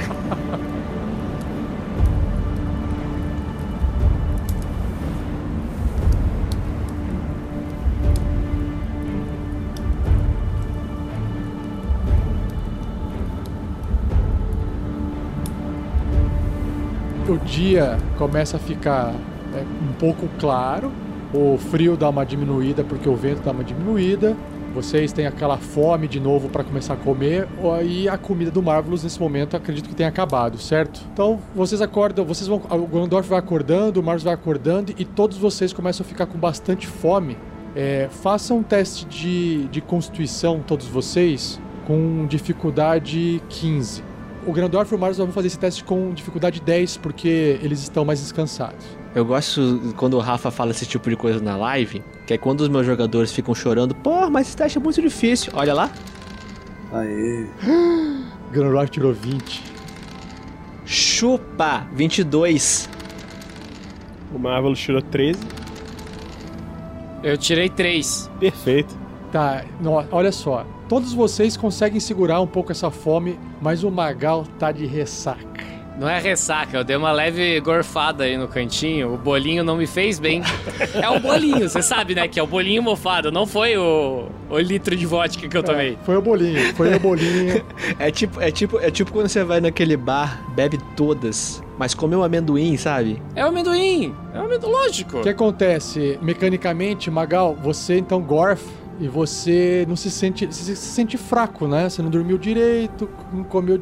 [17.37, 19.15] O dia começa a ficar
[19.55, 20.91] é, um pouco claro,
[21.35, 24.35] o frio dá uma diminuída porque o vento dá uma diminuída
[24.75, 27.47] Vocês têm aquela fome de novo para começar a comer,
[27.85, 31.03] e a comida do Marvelous nesse momento acredito que tenha acabado, certo?
[31.13, 32.57] Então vocês acordam, vocês vão.
[32.71, 36.39] O Gondorf vai acordando, o Marvelous vai acordando e todos vocês começam a ficar com
[36.39, 37.37] bastante fome.
[37.75, 44.06] É, façam um teste de, de constituição, todos vocês, com dificuldade 15.
[44.47, 48.05] O Grandorf e o Marvelous vão fazer esse teste com dificuldade 10, porque eles estão
[48.05, 48.87] mais descansados.
[49.13, 52.61] Eu gosto quando o Rafa fala esse tipo de coisa na live, que é quando
[52.61, 55.53] os meus jogadores ficam chorando, pô, mas esse teste é muito difícil.
[55.57, 55.91] Olha lá.
[56.93, 57.47] Aê.
[58.53, 59.65] Grandorf tirou 20.
[60.85, 61.85] Chupa!
[61.93, 62.89] 22.
[64.33, 65.41] O Marvelous tirou 13.
[67.25, 68.31] Eu tirei três.
[68.39, 69.06] Perfeito.
[69.33, 70.65] Tá, no- olha só.
[70.89, 75.67] Todos vocês conseguem segurar um pouco essa fome, mas o Magal tá de ressaca.
[75.99, 79.15] Não é ressaca, eu dei uma leve gorfada aí no cantinho.
[79.15, 80.43] O bolinho não me fez bem.
[81.03, 82.29] É o bolinho, você sabe, né?
[82.29, 85.97] Que é o bolinho mofado, não foi o, o litro de vodka que eu tomei.
[86.05, 87.65] Foi o bolinho, foi o bolinho.
[87.99, 92.23] É tipo, é tipo, é tipo quando você vai naquele bar, bebe todas, mas comeu
[92.23, 93.21] amendoim, sabe?
[93.35, 95.19] É o amendoim, é o amendoim, lógico.
[95.19, 96.19] O que acontece?
[96.21, 98.63] Mecanicamente, Magal, você então gorf
[99.01, 100.53] e você não se sente.
[100.55, 101.89] Se sente fraco, né?
[101.89, 103.09] Você não dormiu direito,
[103.49, 103.81] comeu,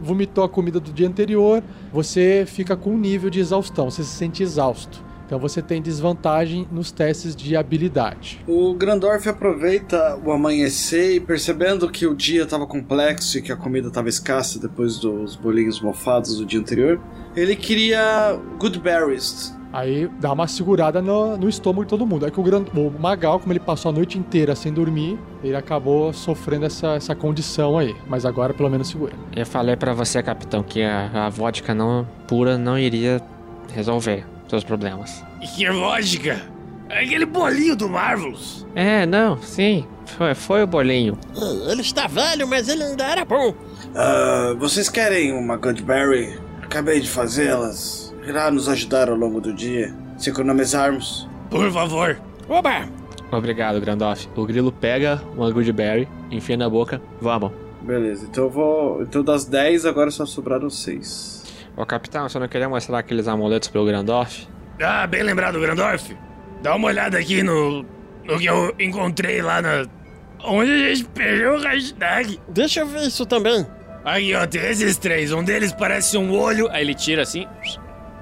[0.00, 4.10] vomitou a comida do dia anterior, você fica com um nível de exaustão, você se
[4.10, 5.02] sente exausto.
[5.32, 8.40] Então você tem desvantagem nos testes de habilidade.
[8.46, 13.56] O Grandorf aproveita o amanhecer e percebendo que o dia estava complexo e que a
[13.56, 17.00] comida estava escassa depois dos bolinhos mofados do dia anterior,
[17.34, 19.56] ele queria good berries.
[19.72, 22.24] Aí dá uma segurada no, no estômago de todo mundo.
[22.26, 25.56] Aí que o, gran- o Magal, como ele passou a noite inteira sem dormir, ele
[25.56, 27.96] acabou sofrendo essa, essa condição aí.
[28.06, 29.14] Mas agora pelo menos segura.
[29.34, 33.20] Eu falei pra você, capitão, que a, a vodka não, pura não iria
[33.72, 35.24] resolver seus problemas.
[35.40, 36.40] E que vodka?
[36.90, 38.66] É aquele bolinho do Marvelous.
[38.74, 39.86] É, não, sim.
[40.04, 41.16] Foi, foi o bolinho.
[41.34, 43.54] Ei, Ele está velho, mas ele ainda era bom.
[43.94, 46.38] Ah, vocês querem uma good berry?
[46.62, 48.01] Acabei de fazê-las.
[48.24, 51.28] Irá nos ajudar ao longo do dia, se economizarmos.
[51.50, 52.20] Por favor.
[52.48, 52.88] Oba!
[53.30, 54.28] Obrigado, Grandoff.
[54.36, 57.50] O grilo pega uma Goodberry, enfia na boca, vamos.
[57.80, 59.02] Beleza, então eu vou.
[59.02, 61.42] Então das 10 agora só sobraram 6.
[61.76, 64.46] Ô, capitão, você não queria mostrar aqueles amuletos pro Grandoff?
[64.80, 66.16] Ah, bem lembrado, Grandorf.
[66.62, 67.84] Dá uma olhada aqui no,
[68.24, 69.86] no que eu encontrei lá na...
[70.44, 72.40] Onde a gente perdeu o hashtag.
[72.48, 73.66] Deixa eu ver isso também.
[74.04, 75.32] Aqui, ó, tem esses três.
[75.32, 76.68] Um deles parece um olho.
[76.70, 77.46] Aí ele tira assim.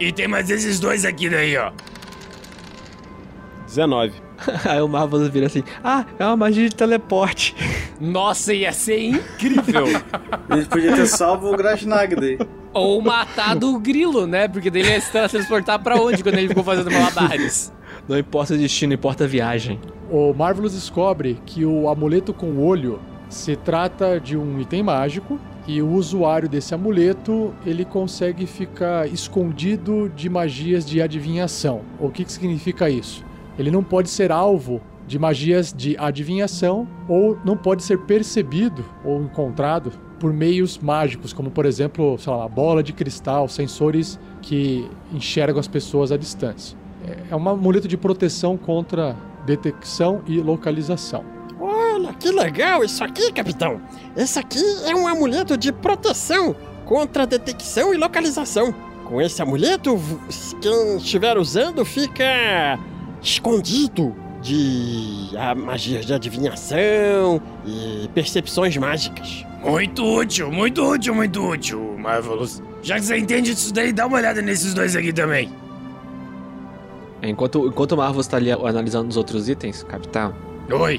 [0.00, 1.70] E tem mais esses dois aqui daí, ó.
[3.66, 4.12] 19.
[4.64, 7.54] Aí o Marvelous vira assim: Ah, é uma magia de teleporte.
[8.00, 9.84] Nossa, ia ser incrível.
[10.48, 12.38] A gente podia ter salvo o Grashnag daí.
[12.72, 14.48] Ou matado o grilo, né?
[14.48, 17.70] Porque dele ia se transportar pra onde quando ele ficou fazendo malabares?
[18.08, 19.78] Não importa o destino, importa a viagem.
[20.10, 25.38] O Marvelous descobre que o amuleto com o olho se trata de um item mágico
[25.70, 31.82] e o usuário desse amuleto ele consegue ficar escondido de magias de adivinhação.
[32.00, 33.24] O que, que significa isso?
[33.56, 39.22] Ele não pode ser alvo de magias de adivinhação ou não pode ser percebido ou
[39.22, 45.60] encontrado por meios mágicos, como por exemplo, sei lá, bola de cristal, sensores que enxergam
[45.60, 46.76] as pessoas à distância.
[47.30, 49.14] É um amuleto de proteção contra
[49.46, 51.24] detecção e localização.
[52.00, 53.80] Olha, que legal isso aqui, capitão.
[54.16, 58.74] Esse aqui é um amuleto de proteção contra detecção e localização.
[59.04, 60.00] Com esse amuleto,
[60.62, 62.78] quem estiver usando fica
[63.20, 69.44] escondido de ah, magias de adivinhação e percepções mágicas.
[69.62, 72.62] Muito útil, muito útil, muito útil, Marvelous.
[72.82, 75.50] Já que você entende disso daí, dá uma olhada nesses dois aqui também.
[77.22, 80.34] Enquanto, enquanto o Marvelous tá ali analisando os outros itens, Capitão,
[80.70, 80.98] Oi.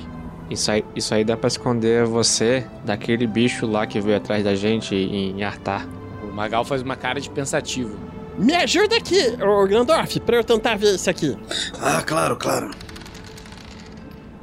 [0.51, 4.53] Isso aí, isso aí dá pra esconder você daquele bicho lá que veio atrás da
[4.53, 5.87] gente em Artar.
[6.23, 7.97] O Magal faz uma cara de pensativo.
[8.37, 11.37] Me ajuda aqui, ô Grandorf, pra eu tentar ver isso aqui.
[11.81, 12.71] Ah, claro, claro.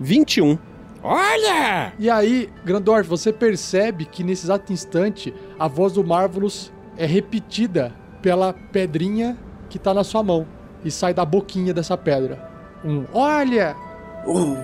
[0.01, 0.59] 21.
[1.03, 1.93] Olha!
[1.99, 7.95] E aí, Grandorf, você percebe que nesse exato instante a voz do Marvelous é repetida
[8.21, 9.37] pela pedrinha
[9.69, 10.47] que tá na sua mão
[10.85, 12.49] e sai da boquinha dessa pedra.
[12.85, 13.77] Um olha!
[14.27, 14.55] O,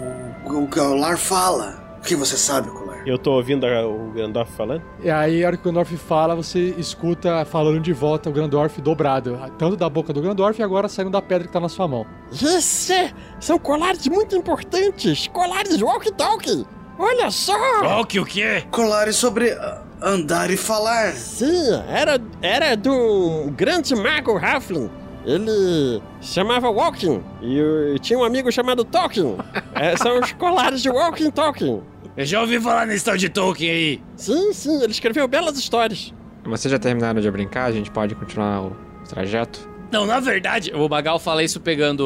[0.45, 1.83] o Colar fala.
[1.99, 3.03] O que você sabe, Colar?
[3.07, 4.83] Eu tô ouvindo a- o Gandalf falando.
[5.03, 8.81] E aí, a hora que o Grandorf fala, você escuta falando de volta o Grandorf
[8.81, 9.39] dobrado.
[9.59, 12.07] Tanto da boca do Grandorf e agora saindo da pedra que tá na sua mão.
[12.33, 15.29] Isso é- são colares muito importantes.
[15.29, 16.67] Colares walkie-talkie.
[16.99, 18.05] Olha só!
[18.05, 18.63] Que o quê?
[18.71, 19.55] Colares sobre
[20.01, 21.13] andar e falar.
[21.13, 24.91] Sim, era, era do grande mago Halfling.
[25.25, 29.37] Ele chamava Walking e uh, tinha um amigo chamado Talking.
[29.75, 31.83] É, são os colares de Walking Talking.
[32.17, 34.03] Eu já ouvi falar nesse tal de Tolkien aí.
[34.15, 36.15] Sim, sim, ele escreveu belas histórias.
[36.45, 37.65] Vocês já terminaram de brincar?
[37.65, 38.77] A gente pode continuar o
[39.09, 39.69] trajeto?
[39.91, 42.03] Não, na verdade, O Magal fala isso pegando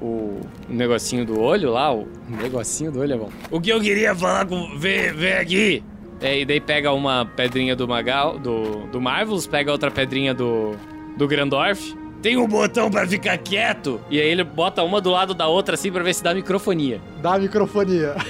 [0.00, 3.30] o, o negocinho do olho lá, o negocinho do olho é bom.
[3.50, 4.78] o que eu queria falar com.
[4.78, 5.84] Vem, vem aqui.
[6.20, 10.76] É, e daí pega uma pedrinha do Magal, do, do Marvelous, pega outra pedrinha do,
[11.16, 14.00] do Grandorf, Tem um botão pra ficar quieto.
[14.08, 17.00] e aí ele bota uma do lado da outra assim pra ver se dá microfonia.
[17.20, 18.14] Dá a microfonia.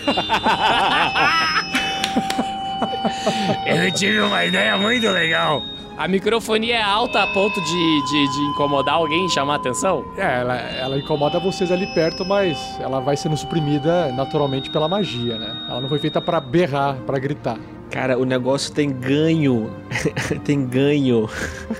[3.67, 5.63] Eu tive uma ideia muito legal.
[5.97, 7.67] A microfonia é alta a ponto de,
[8.07, 10.05] de, de incomodar alguém e chamar atenção?
[10.17, 15.39] É, ela, ela incomoda vocês ali perto, mas ela vai sendo suprimida naturalmente pela magia,
[15.39, 15.55] né?
[15.69, 17.59] Ela não foi feita pra berrar, pra gritar.
[17.93, 19.71] Cara, o negócio tem ganho.
[20.45, 21.29] tem ganho.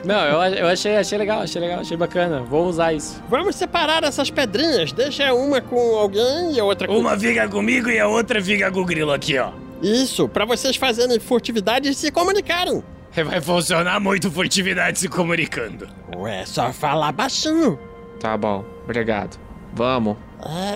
[0.05, 2.43] Não, eu, eu achei, achei legal, achei legal, achei bacana.
[2.43, 3.23] Vou usar isso.
[3.31, 4.93] Vamos separar essas pedrinhas.
[4.93, 6.99] Deixa uma com alguém e a outra com.
[6.99, 9.53] Uma fica comigo e a outra fica com o grilo aqui, ó.
[9.83, 12.85] Isso, pra vocês fazerem furtividade e se comunicarem.
[13.15, 15.89] Vai funcionar muito furtividade se comunicando.
[16.15, 17.79] Ué, só falar baixinho.
[18.21, 19.39] Tá bom, obrigado.
[19.75, 20.17] Vamos.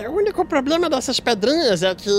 [0.01, 2.09] É, o único problema dessas pedrinhas é que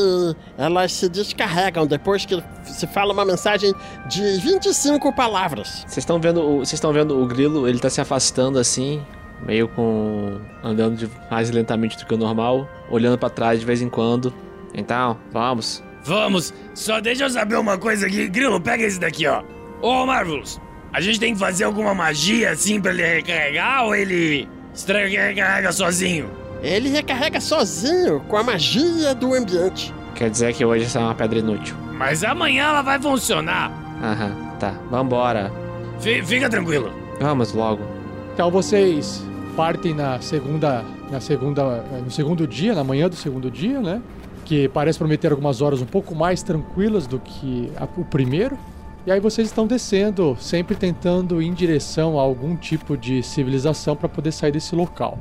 [0.59, 3.73] elas se descarregam depois que se fala uma mensagem
[4.09, 5.81] de 25 palavras.
[5.87, 9.03] Vocês estão vendo, o- vocês estão vendo o grilo, ele tá se afastando assim,
[9.47, 13.81] meio com andando de- mais lentamente do que o normal, olhando pra trás de vez
[13.81, 14.33] em quando.
[14.75, 15.83] Então, vamos.
[16.05, 18.29] Vamos, só deixa eu saber uma coisa aqui.
[18.29, 19.43] Grilo, pega esse daqui, ó.
[19.81, 20.61] Ô, Marvelous,
[20.93, 25.17] a gente tem que fazer alguma magia assim pra ele recarregar ou ele estranho que
[25.17, 26.31] recarrega sozinho?
[26.63, 29.95] Ele recarrega sozinho com a magia do ambiente.
[30.15, 31.77] Quer dizer que hoje essa é uma pedra inútil.
[31.93, 33.71] Mas amanhã ela vai funcionar.
[34.03, 34.75] Aham, tá.
[34.91, 35.53] Vambora.
[36.01, 36.93] Fi- fica tranquilo.
[37.21, 37.83] Vamos logo.
[38.35, 39.23] Então vocês
[39.57, 44.01] partem na segunda, na segunda, no segundo dia, na manhã do segundo dia, né?
[44.45, 48.59] Que parece prometer algumas horas um pouco mais tranquilas do que a- o primeiro.
[49.07, 53.95] E aí vocês estão descendo, sempre tentando ir em direção a algum tipo de civilização
[53.97, 55.19] para poder sair desse local.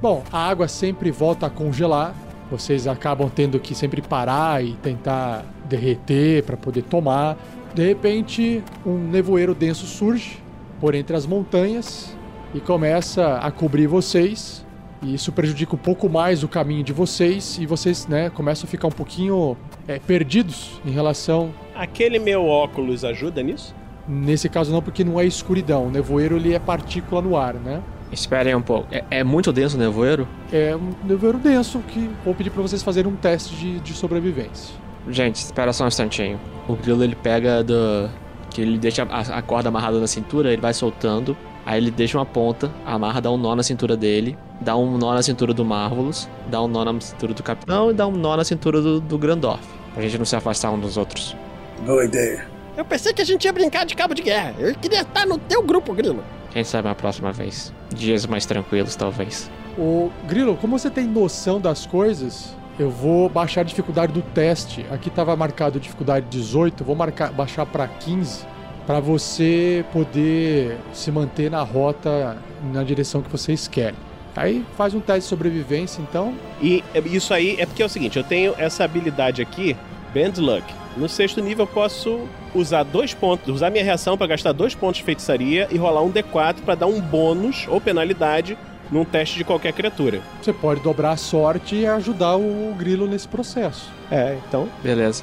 [0.00, 2.14] Bom, a água sempre volta a congelar.
[2.48, 7.36] Vocês acabam tendo que sempre parar e tentar derreter para poder tomar.
[7.74, 10.38] De repente, um nevoeiro denso surge
[10.80, 12.16] por entre as montanhas
[12.54, 14.64] e começa a cobrir vocês.
[15.02, 18.70] E isso prejudica um pouco mais o caminho de vocês e vocês, né, começam a
[18.70, 21.50] ficar um pouquinho é, perdidos em relação.
[21.74, 23.74] Aquele meu óculos ajuda nisso?
[24.08, 25.86] Nesse caso não, porque não é escuridão.
[25.86, 27.82] O nevoeiro ele é partícula no ar, né?
[28.12, 28.88] Esperem um pouco.
[28.90, 30.26] É, é muito denso o nevoeiro?
[30.52, 34.74] É um nevoeiro denso que vou pedir para vocês fazerem um teste de, de sobrevivência.
[35.08, 36.40] Gente, espera só um instantinho.
[36.66, 38.08] O grilo ele pega do.
[38.50, 41.36] que ele deixa a, a corda amarrada na cintura, ele vai soltando.
[41.64, 45.12] Aí ele deixa uma ponta, amarra, dá um nó na cintura dele, dá um nó
[45.12, 48.36] na cintura do Marvelous, dá um nó na cintura do Capitão e dá um nó
[48.38, 49.62] na cintura do, do Grandorf.
[49.92, 51.36] Pra gente não se afastar um dos outros.
[51.84, 52.46] Boa ideia.
[52.74, 54.54] Eu pensei que a gente ia brincar de cabo de guerra.
[54.58, 56.22] Eu queria estar no teu grupo, Grilo.
[56.58, 57.72] Quem sabe a próxima vez.
[57.88, 59.48] Dias mais tranquilos, talvez.
[59.78, 64.84] O Grilo, como você tem noção das coisas, eu vou baixar a dificuldade do teste.
[64.90, 68.44] Aqui estava marcado dificuldade 18, vou marcar, baixar para 15
[68.84, 72.36] para você poder se manter na rota
[72.72, 74.00] na direção que vocês querem.
[74.34, 76.34] Aí faz um teste de sobrevivência, então.
[76.60, 79.76] E isso aí é porque é o seguinte, eu tenho essa habilidade aqui,
[80.12, 80.64] Band Luck.
[80.98, 84.98] No sexto nível eu posso usar dois pontos, usar minha reação para gastar dois pontos
[84.98, 88.58] de feitiçaria e rolar um D4 para dar um bônus ou penalidade
[88.90, 90.20] num teste de qualquer criatura.
[90.42, 93.88] Você pode dobrar a sorte e ajudar o Grilo nesse processo.
[94.10, 94.68] É, então.
[94.82, 95.22] Beleza.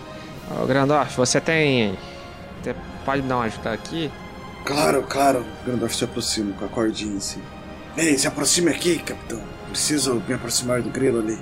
[0.61, 1.97] Ô, Grandorf, você tem.
[2.63, 2.73] Você
[3.03, 4.09] pode dar uma ajuda aqui?
[4.63, 5.45] Claro, claro.
[5.65, 7.41] Grandorf se aproxima com a cordinha assim.
[7.97, 9.41] Ei, se aproxime aqui, capitão.
[9.69, 11.37] Preciso me aproximar do grilo ali.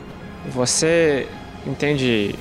[0.50, 1.28] Você
[1.68, 2.34] entende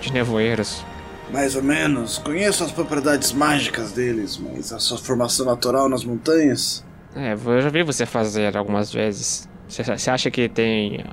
[0.00, 0.84] de nevoeiros?
[1.32, 2.18] Mais ou menos.
[2.18, 6.84] Conheço as propriedades mágicas deles, mas a sua formação natural nas montanhas.
[7.14, 9.48] É, eu já vi você fazer algumas vezes.
[9.68, 11.04] Você, acha que tem.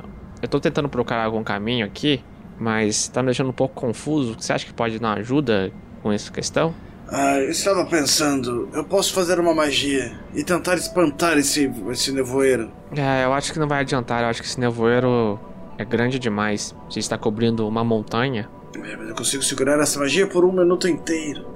[0.41, 2.23] Eu tô tentando procurar algum caminho aqui,
[2.57, 4.35] mas tá me deixando um pouco confuso.
[4.39, 6.73] Você acha que pode dar uma ajuda com essa questão?
[7.07, 12.71] Ah, eu estava pensando, eu posso fazer uma magia e tentar espantar esse, esse nevoeiro.
[12.95, 14.23] É, eu acho que não vai adiantar.
[14.23, 15.39] Eu acho que esse nevoeiro
[15.77, 16.75] é grande demais.
[16.89, 18.49] Se está cobrindo uma montanha.
[18.83, 21.45] É, mas eu consigo segurar essa magia por um minuto inteiro.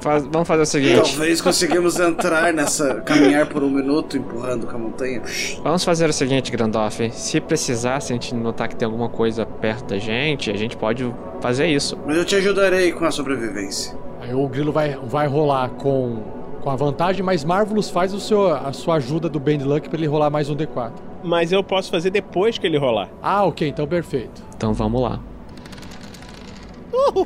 [0.00, 0.94] Faz- vamos fazer o seguinte.
[1.10, 3.00] Talvez conseguimos entrar nessa.
[3.02, 5.22] caminhar por um minuto empurrando com a montanha.
[5.62, 7.10] Vamos fazer o seguinte, Grandoff.
[7.12, 10.76] Se precisar, se a gente notar que tem alguma coisa perto da gente, a gente
[10.76, 11.98] pode fazer isso.
[12.06, 13.94] Mas eu te ajudarei com a sobrevivência.
[14.22, 16.22] Aí o Grilo vai, vai rolar com,
[16.62, 19.98] com a vantagem, mas Marvelous faz o seu, a sua ajuda do Band Luck para
[19.98, 20.92] ele rolar mais um D4.
[21.22, 23.08] Mas eu posso fazer depois que ele rolar.
[23.22, 24.42] Ah, ok, então perfeito.
[24.56, 25.20] Então vamos lá.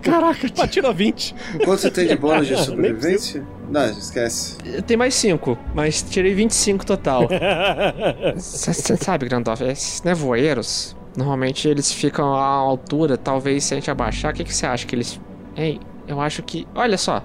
[0.03, 1.35] Caraca, Pô, tirou 20.
[1.65, 3.45] Quanto você tem de bônus de sobrevivência?
[3.69, 4.57] Não, esquece.
[4.87, 7.29] Tem mais 5, mas tirei 25 total.
[8.37, 14.33] Você sabe, Grandorf, esses nevoeiros, normalmente eles ficam à altura, talvez se a gente abaixar,
[14.33, 15.21] o que que você acha que eles...
[15.57, 16.67] Ei, eu acho que...
[16.75, 17.23] Olha só,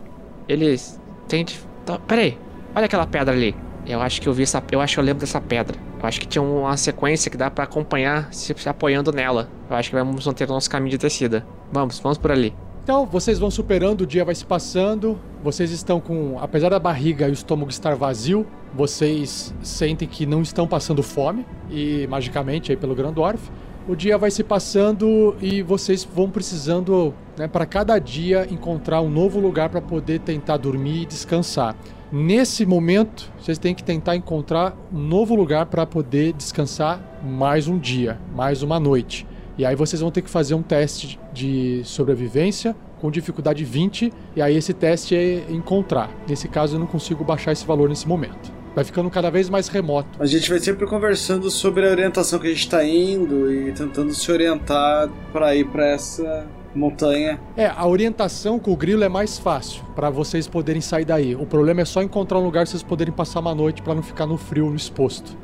[0.48, 1.44] eles têm...
[1.46, 2.38] de- Tá, Peraí,
[2.76, 3.56] olha aquela pedra ali.
[3.90, 4.64] Eu acho que eu vi essa...
[4.72, 5.76] Eu acho que eu lembro dessa pedra.
[6.00, 9.50] Eu acho que tinha uma sequência que dá pra acompanhar se apoiando nela.
[9.68, 11.44] Eu acho que vamos manter o nosso caminho de descida.
[11.72, 12.54] Vamos, vamos por ali.
[12.84, 15.20] Então, vocês vão superando, o dia vai se passando.
[15.44, 16.38] Vocês estão com.
[16.40, 21.44] Apesar da barriga e o estômago estar vazio, vocês sentem que não estão passando fome.
[21.72, 23.50] E magicamente aí pelo Grandorf.
[23.88, 29.10] O dia vai se passando e vocês vão precisando, né, para cada dia, encontrar um
[29.10, 31.76] novo lugar para poder tentar dormir e descansar.
[32.12, 37.78] Nesse momento, vocês têm que tentar encontrar um novo lugar para poder descansar mais um
[37.78, 39.28] dia, mais uma noite.
[39.60, 44.42] E aí vocês vão ter que fazer um teste de sobrevivência com dificuldade 20, e
[44.42, 46.10] aí esse teste é encontrar.
[46.28, 48.52] Nesse caso eu não consigo baixar esse valor nesse momento.
[48.74, 50.10] Vai ficando cada vez mais remoto.
[50.20, 54.12] A gente vai sempre conversando sobre a orientação que a gente tá indo e tentando
[54.16, 57.40] se orientar pra ir pra essa montanha.
[57.58, 61.36] É, a orientação com o grilo é mais fácil para vocês poderem sair daí.
[61.36, 64.04] O problema é só encontrar um lugar que vocês poderem passar uma noite para não
[64.04, 65.38] ficar no frio, no exposto.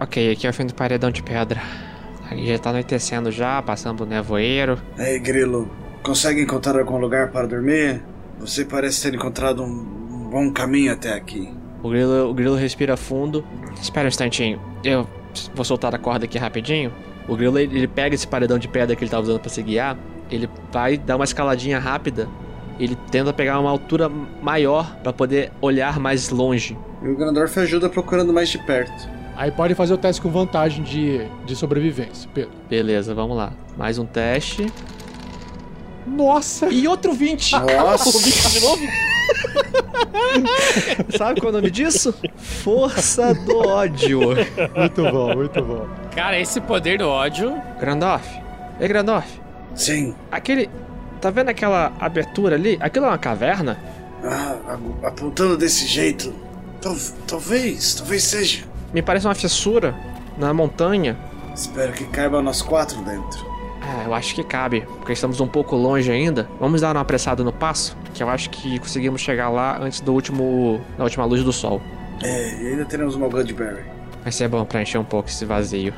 [0.00, 1.60] Ok, aqui é o fim do paredão de pedra.
[2.30, 4.78] Ali já tá anoitecendo já, passando o nevoeiro.
[4.98, 5.70] Ei, Grilo,
[6.02, 8.02] consegue encontrar algum lugar para dormir?
[8.40, 11.52] Você parece ter encontrado um, bom caminho até aqui.
[11.82, 13.44] O grilo, o grilo respira fundo.
[13.80, 14.60] Espera um instantinho.
[14.82, 15.06] Eu
[15.54, 16.92] vou soltar a corda aqui rapidinho.
[17.28, 19.62] O grilo ele, ele pega esse paredão de pedra que ele tá usando pra se
[19.62, 19.96] guiar.
[20.30, 22.28] Ele vai dar uma escaladinha rápida.
[22.78, 26.76] Ele tenta pegar uma altura maior pra poder olhar mais longe.
[27.02, 29.08] E o Grandorf ajuda procurando mais de perto.
[29.36, 32.52] Aí pode fazer o teste com vantagem de, de sobrevivência, Pedro.
[32.68, 33.52] Beleza, vamos lá.
[33.76, 34.66] Mais um teste.
[36.06, 36.68] Nossa!
[36.68, 37.52] E outro 20!
[37.52, 38.08] Nossa!
[38.08, 38.82] O 20 de novo?
[41.16, 42.14] Sabe qual é o nome disso?
[42.36, 44.20] Força do ódio.
[44.76, 45.86] Muito bom, muito bom.
[46.14, 47.54] Cara, esse poder do ódio.
[47.80, 48.26] Grandorf.
[48.80, 49.41] Ei, Grandorf.
[49.74, 50.14] Sim.
[50.30, 50.68] Aquele.
[51.20, 52.76] Tá vendo aquela abertura ali?
[52.80, 53.78] Aquilo é uma caverna?
[54.24, 54.56] Ah,
[55.04, 56.34] apontando desse jeito.
[56.80, 56.96] Tal-
[57.26, 58.64] talvez, talvez seja.
[58.92, 59.94] Me parece uma fissura
[60.36, 61.16] na montanha.
[61.54, 63.46] Espero que caiba nós quatro dentro.
[63.82, 66.48] Ah, eu acho que cabe, porque estamos um pouco longe ainda.
[66.58, 70.12] Vamos dar uma apressada no passo, que eu acho que conseguimos chegar lá antes do
[70.12, 70.80] último.
[70.98, 71.80] da última luz do sol.
[72.22, 73.82] É, e ainda teremos uma Goldberry.
[74.22, 75.92] Vai ser bom pra encher um pouco esse vazio.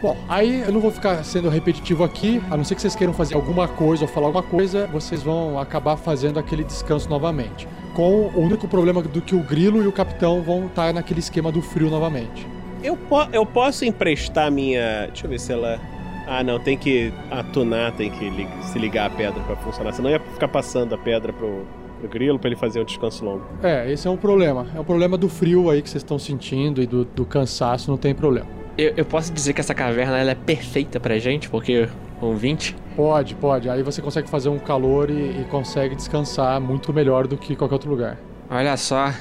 [0.00, 3.12] Bom, aí eu não vou ficar sendo repetitivo aqui, a não ser que vocês queiram
[3.12, 7.66] fazer alguma coisa ou falar alguma coisa, vocês vão acabar fazendo aquele descanso novamente.
[7.94, 11.50] Com o único problema do que o grilo e o capitão vão estar naquele esquema
[11.50, 12.46] do frio novamente.
[12.80, 15.06] Eu, po eu posso emprestar minha.
[15.08, 15.80] Deixa eu ver se ela.
[16.28, 19.92] Ah, não, tem que atunar, tem que li- se ligar a pedra pra funcionar.
[19.92, 21.66] Senão ia ficar passando a pedra pro,
[21.98, 23.42] pro grilo pra ele fazer um descanso longo.
[23.64, 24.64] É, esse é um problema.
[24.76, 27.98] É o problema do frio aí que vocês estão sentindo e do, do cansaço, não
[27.98, 28.46] tem problema.
[28.78, 31.88] Eu, eu posso dizer que essa caverna ela é perfeita pra gente, porque
[32.20, 32.76] com 20.
[32.94, 33.68] Pode, pode.
[33.68, 37.74] Aí você consegue fazer um calor e, e consegue descansar muito melhor do que qualquer
[37.74, 38.16] outro lugar.
[38.48, 39.12] Olha só,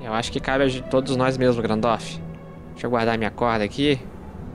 [0.00, 2.20] eu acho que cabe a todos nós mesmo, Grandoff.
[2.72, 4.00] Deixa eu guardar minha corda aqui.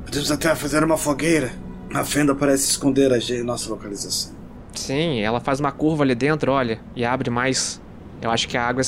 [0.05, 1.51] Podemos até fazer uma fogueira.
[1.93, 4.33] A fenda parece esconder a nossa localização.
[4.73, 7.81] Sim, ela faz uma curva ali dentro, olha, e abre mais.
[8.21, 8.81] Eu acho que a água,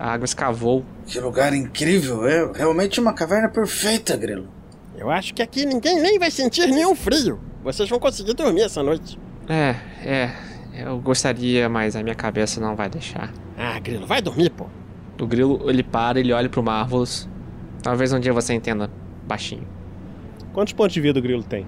[0.00, 0.84] a água escavou.
[1.06, 2.26] Que lugar incrível!
[2.26, 4.55] É realmente uma caverna perfeita, Grilo.
[4.96, 7.38] Eu acho que aqui ninguém nem vai sentir nenhum frio.
[7.62, 9.18] Vocês vão conseguir dormir essa noite.
[9.48, 10.30] É, é,
[10.74, 13.32] eu gostaria, mas a minha cabeça não vai deixar.
[13.56, 14.66] Ah, Grilo, vai dormir, pô.
[15.20, 17.28] O grilo, ele para, ele olha pro Marvelous.
[17.82, 18.90] Talvez um dia você entenda
[19.26, 19.66] baixinho.
[20.52, 21.66] Quantos pontos de vida o grilo tem?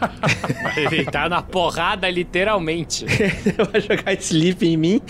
[0.76, 3.04] Ele tá na porrada, literalmente.
[3.70, 5.02] vai jogar sleep em mim?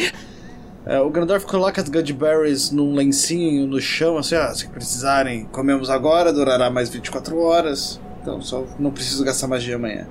[0.87, 5.91] É, o Grandorf coloca as Goldberries num lencinho no chão, assim, ah, se precisarem, comemos
[5.91, 8.01] agora, durará mais 24 horas.
[8.23, 10.07] Então só não preciso gastar magia amanhã.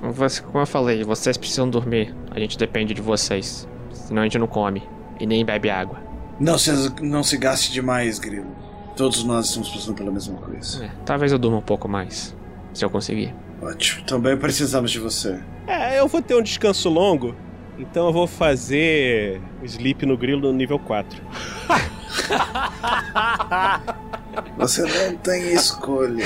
[0.00, 2.14] Como eu falei, vocês precisam dormir.
[2.32, 3.66] A gente depende de vocês.
[3.92, 4.82] Senão a gente não come.
[5.20, 5.98] E nem bebe água.
[6.38, 6.70] Não se,
[7.02, 8.46] não se gaste demais, Grilo.
[8.96, 10.84] Todos nós estamos passando pela mesma coisa.
[10.84, 12.34] É, talvez eu durma um pouco mais.
[12.72, 13.34] Se eu conseguir.
[13.60, 14.04] Ótimo.
[14.06, 15.40] Também precisamos de você.
[15.66, 17.34] É, eu vou ter um descanso longo,
[17.78, 21.22] então eu vou fazer o sleep no grilo no nível 4.
[24.56, 26.24] Você não tem escolha.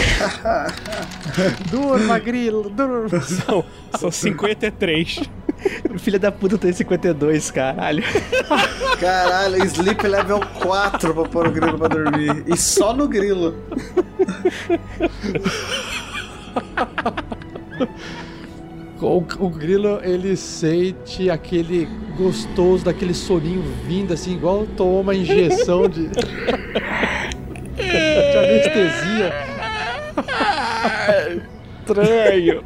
[1.71, 3.21] Durma, grilo, durma.
[3.21, 3.65] São,
[3.99, 5.21] são 53.
[5.99, 8.03] Filha da puta tem 52, caralho.
[8.99, 12.45] Caralho, Sleep level 4 pra pôr o grilo pra dormir.
[12.47, 13.55] E só no grilo.
[19.03, 25.89] O, o grilo, ele sente aquele gostoso daquele soninho vindo, assim, igual tomou uma injeção
[25.89, 26.09] de.
[27.75, 29.33] de anestesia.
[31.81, 32.63] Estranho.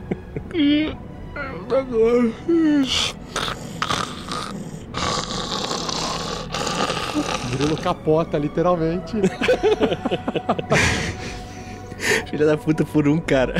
[7.44, 9.14] O grilo capota, literalmente.
[12.30, 13.54] Filha da puta por um cara.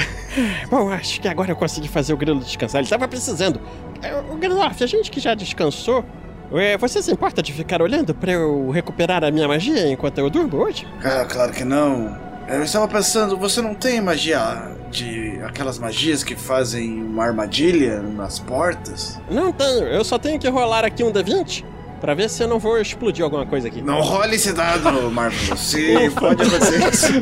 [0.71, 2.81] Bom, acho que agora eu consegui fazer o grilo descansar.
[2.81, 3.61] Ele tava precisando.
[4.03, 6.05] É, O Gandalf, a gente que já descansou,
[6.53, 10.31] é, você se importa de ficar olhando pra eu recuperar a minha magia enquanto eu
[10.31, 10.87] durmo hoje?
[11.03, 12.17] Ah, claro que não.
[12.49, 15.41] Eu estava pensando, você não tem magia de.
[15.45, 19.19] aquelas magias que fazem uma armadilha nas portas?
[19.29, 21.65] Não tenho, eu só tenho que rolar aqui um D20
[22.01, 23.83] pra ver se eu não vou explodir alguma coisa aqui.
[23.83, 25.57] Não role esse dado, Marvel.
[25.57, 27.13] Se pode acontecer isso.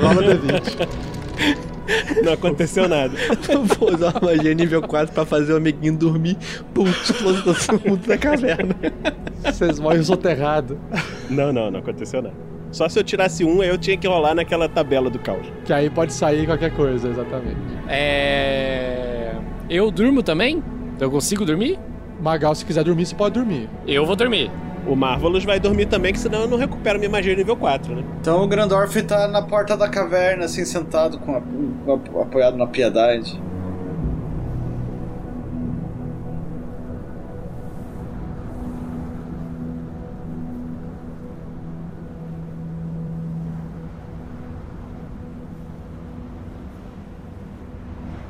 [0.00, 0.88] Rola D20.
[2.22, 3.14] Não aconteceu nada.
[3.78, 6.36] Vou usar uma magia nível 4 pra fazer o amiguinho dormir.
[7.02, 8.76] Explode todo mundo da caverna.
[9.42, 10.78] Vocês morrem soterrado.
[11.30, 12.34] Não, não, não aconteceu nada.
[12.70, 15.46] Só se eu tirasse um, aí eu tinha que rolar naquela tabela do caos.
[15.64, 17.56] Que aí pode sair qualquer coisa, exatamente.
[17.88, 19.34] É.
[19.70, 20.62] Eu durmo também?
[21.00, 21.78] Eu consigo dormir?
[22.20, 23.68] Magal, se quiser dormir, você pode dormir.
[23.86, 24.50] Eu vou dormir.
[24.86, 28.02] O Marvelous vai dormir também, que senão eu não recupero minha magia nível 4, né?
[28.20, 32.56] Então o Grandorf tá na porta da caverna, assim, sentado, com a- com a- apoiado
[32.56, 33.38] na piedade.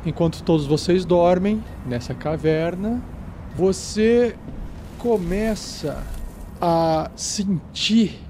[0.06, 3.00] Enquanto todos vocês dormem nessa caverna,
[3.58, 4.36] você
[4.98, 6.00] começa
[6.60, 8.20] a sentir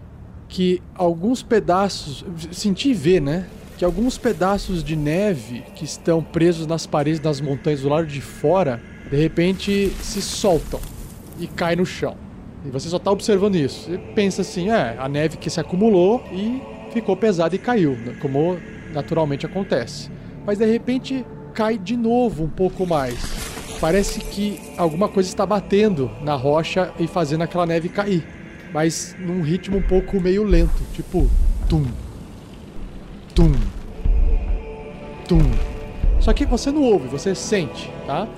[0.48, 3.46] que alguns pedaços, sentir e ver, né?
[3.76, 8.22] Que alguns pedaços de neve que estão presos nas paredes das montanhas do lado de
[8.22, 10.80] fora, de repente se soltam
[11.38, 12.16] e caem no chão.
[12.64, 13.84] E você só está observando isso.
[13.84, 18.16] Você pensa assim, é, a neve que se acumulou e ficou pesada e caiu, né?
[18.18, 18.58] como
[18.94, 20.10] naturalmente acontece.
[20.46, 21.22] Mas de repente
[21.52, 23.47] cai de novo um pouco mais.
[23.80, 28.26] Parece que alguma coisa está batendo na rocha e fazendo aquela neve cair.
[28.72, 31.28] Mas num ritmo um pouco meio lento, tipo
[31.68, 31.86] tum,
[33.34, 33.52] tum,
[35.28, 35.40] tum.
[36.20, 38.28] Só que você não ouve, você sente, tá?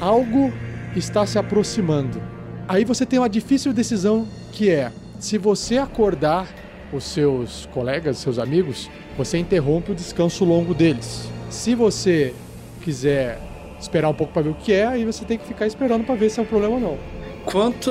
[0.00, 0.52] Algo
[0.96, 2.20] está se aproximando.
[2.66, 6.48] Aí você tem uma difícil decisão que é: se você acordar
[6.92, 11.30] os seus colegas, seus amigos, você interrompe o descanso longo deles.
[11.48, 12.34] Se você
[12.82, 13.49] quiser
[13.80, 16.14] esperar um pouco para ver o que é, aí você tem que ficar esperando para
[16.14, 16.98] ver se é um problema ou não.
[17.44, 17.90] Quanto.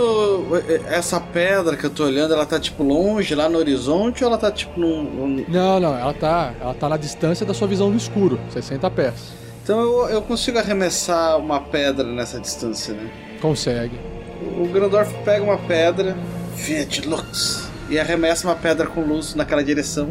[0.88, 4.38] Essa pedra que eu tô olhando, ela tá tipo longe, lá no horizonte, ou ela
[4.38, 5.04] tá tipo num.
[5.04, 8.90] num- Não, não, ela tá, ela tá na distância da sua visão no escuro, 60
[8.92, 9.34] pés.
[9.64, 13.10] Então eu, eu consigo arremessar uma pedra nessa distância, né?
[13.42, 14.00] Consegue.
[14.58, 16.16] O Grandorf pega uma pedra,
[16.56, 20.10] Fiat Lux, e arremessa uma pedra com luz naquela direção.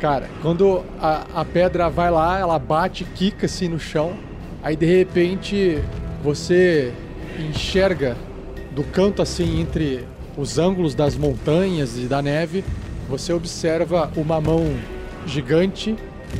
[0.00, 4.14] Cara, quando a, a pedra vai lá, ela bate, quica assim no chão,
[4.62, 5.78] aí de repente
[6.22, 6.92] você
[7.38, 8.16] enxerga
[8.72, 10.04] do canto assim entre
[10.36, 12.64] os ângulos das montanhas e da neve,
[13.08, 14.64] você observa uma mão
[15.26, 15.96] gigante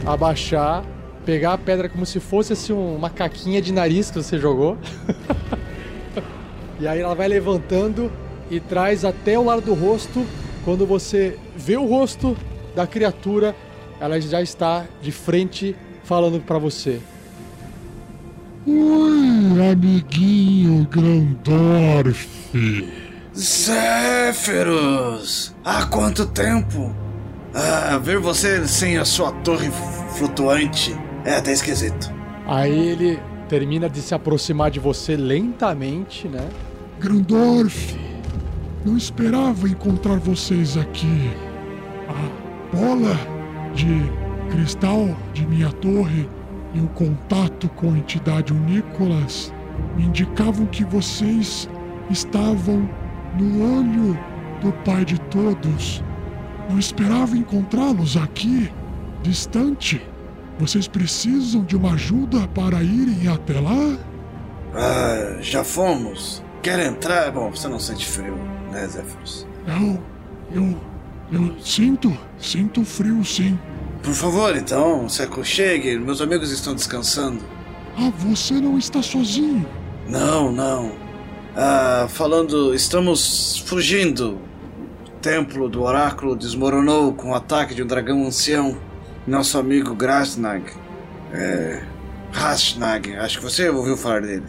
[0.07, 0.85] abaixar,
[1.25, 4.79] pegar a pedra como se fosse assim uma caquinha de nariz que você jogou.
[6.79, 8.11] e aí ela vai levantando
[8.51, 10.25] e traz até o lado do rosto.
[10.64, 12.37] Quando você vê o rosto
[12.75, 13.55] da criatura,
[14.01, 17.01] ela já está de frente falando pra você.
[18.67, 22.29] Oi, amiguinho Grandorf.
[23.37, 24.85] Zéferos!
[25.65, 26.93] Há quanto tempo?
[27.55, 29.71] Ah, ver você sem a sua torre
[30.17, 30.93] flutuante
[31.25, 32.13] é até esquisito.
[32.47, 36.47] Aí ele termina de se aproximar de você lentamente, né?
[36.99, 37.97] Grandorf,
[38.85, 41.31] não esperava encontrar vocês aqui.
[42.09, 43.17] A bola
[43.75, 44.03] de
[44.51, 46.29] cristal de minha torre
[46.75, 49.53] e o contato com a entidade Nicolas
[49.97, 51.69] me indicavam que vocês
[52.11, 52.89] estavam
[53.39, 54.19] no olho
[54.61, 56.03] do Pai de Todos.
[56.69, 58.71] Não esperava encontrá-los aqui,
[59.23, 60.05] distante.
[60.59, 63.97] Vocês precisam de uma ajuda para irem até lá?
[64.75, 66.43] Ah, já fomos.
[66.62, 67.31] Quer entrar?
[67.31, 68.37] Bom, você não sente frio,
[68.71, 69.47] né, Zéferos?
[69.66, 70.03] Eu.
[70.53, 70.77] Eu.
[71.31, 72.16] Eu sinto.
[72.39, 73.59] Sinto frio, sim.
[74.03, 75.99] Por favor, então, se aconchegue.
[75.99, 77.40] Meus amigos estão descansando.
[77.96, 79.66] Ah, você não está sozinho.
[80.09, 80.92] Não, não.
[81.57, 84.38] Ah, falando, estamos fugindo.
[85.07, 88.78] O templo do oráculo desmoronou com o ataque de um dragão ancião.
[89.26, 90.64] Nosso amigo Grasnag.
[91.32, 91.82] É,
[92.32, 94.46] Rashnag, acho que você ouviu falar dele.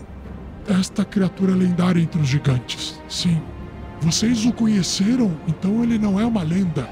[0.68, 3.02] Esta criatura lendária entre os gigantes.
[3.10, 3.42] Sim.
[4.02, 6.88] Vocês o conheceram, então ele não é uma lenda.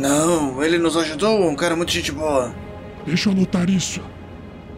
[0.00, 2.54] Não, ele nos ajudou, um cara muito gente boa.
[3.04, 4.00] Deixa eu anotar isso.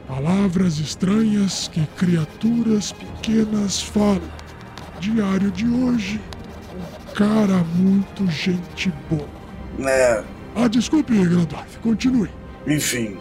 [0.09, 4.21] Palavras estranhas que criaturas pequenas falam.
[4.99, 6.21] Diário de hoje.
[6.75, 9.29] Um cara muito gente boa.
[9.89, 10.23] É,
[10.57, 11.79] Ah, desculpe, Grandorf.
[11.83, 12.29] Continue.
[12.67, 13.17] enfim,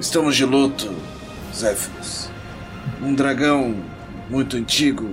[0.00, 0.92] estamos de luto,
[1.54, 2.28] Zéfiros.
[3.00, 3.76] Um dragão
[4.28, 5.10] muito antigo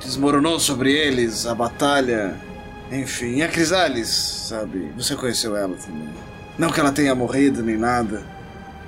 [0.00, 2.34] desmoronou sobre eles a batalha.
[2.90, 4.92] Enfim, e a Crisales, sabe?
[4.96, 6.08] Você conheceu ela também.
[6.56, 8.24] Não que ela tenha morrido nem nada,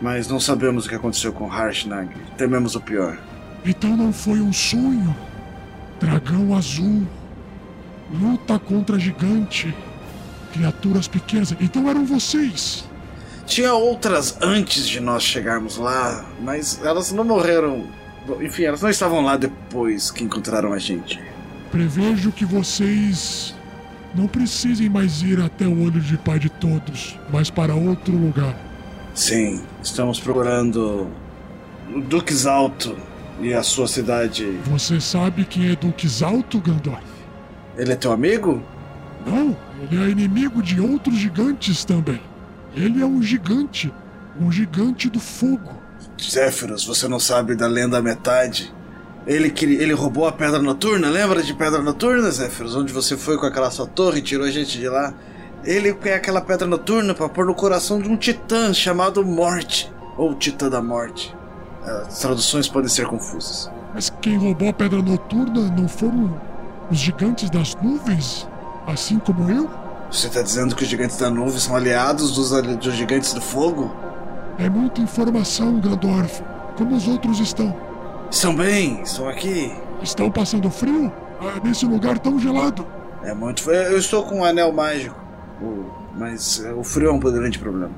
[0.01, 2.09] mas não sabemos o que aconteceu com Harshnag.
[2.37, 3.19] Tememos o pior.
[3.65, 5.15] Então não foi um sonho.
[6.01, 7.07] Dragão azul.
[8.11, 9.75] Luta contra gigante.
[10.53, 11.55] Criaturas pequenas.
[11.61, 12.89] Então eram vocês.
[13.45, 17.87] Tinha outras antes de nós chegarmos lá, mas elas não morreram.
[18.41, 21.21] Enfim, elas não estavam lá depois que encontraram a gente.
[21.71, 23.55] Prevejo que vocês
[24.15, 28.57] não precisem mais ir até o olho de pai de todos, mas para outro lugar.
[29.15, 31.09] Sim, estamos procurando
[31.93, 32.97] o Duques Alto
[33.41, 34.45] e a sua cidade.
[34.67, 37.03] Você sabe quem é Duques Alto, Gandorf?
[37.77, 38.63] Ele é teu amigo?
[39.27, 42.21] Não, ele é inimigo de outros gigantes também.
[42.75, 43.93] Ele é um gigante,
[44.41, 45.73] um gigante do fogo.
[46.21, 48.73] Zéfiros, você não sabe da lenda metade?
[49.29, 52.75] Ele, que, ele roubou a Pedra Noturna, lembra de Pedra Noturna, Zéfiros?
[52.75, 55.13] Onde você foi com aquela sua torre e tirou a gente de lá?
[55.63, 60.35] Ele quer aquela Pedra Noturna para pôr no coração de um titã chamado Morte, ou
[60.35, 61.37] Titã da Morte.
[61.85, 63.71] As traduções podem ser confusas.
[63.93, 66.41] Mas quem roubou a pedra noturna não foram
[66.91, 68.49] os gigantes das nuvens?
[68.87, 69.69] Assim como eu?
[70.11, 73.95] Você tá dizendo que os gigantes da nuvem são aliados dos, dos gigantes do fogo?
[74.59, 76.43] É muita informação, Grandorf.
[76.77, 77.88] Como os outros estão?
[78.31, 79.73] Estão bem, estão aqui.
[80.03, 81.13] Estão passando frio?
[81.41, 82.87] Ah, nesse lugar tão gelado?
[83.25, 83.69] É muito.
[83.71, 85.17] Eu estou com um anel mágico,
[86.17, 87.91] mas é, o frio é um grande problema.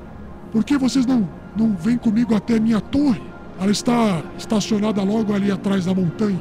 [0.51, 3.21] Por que vocês não, não vêm comigo até minha torre?
[3.59, 6.39] Ela está estacionada logo ali atrás da montanha.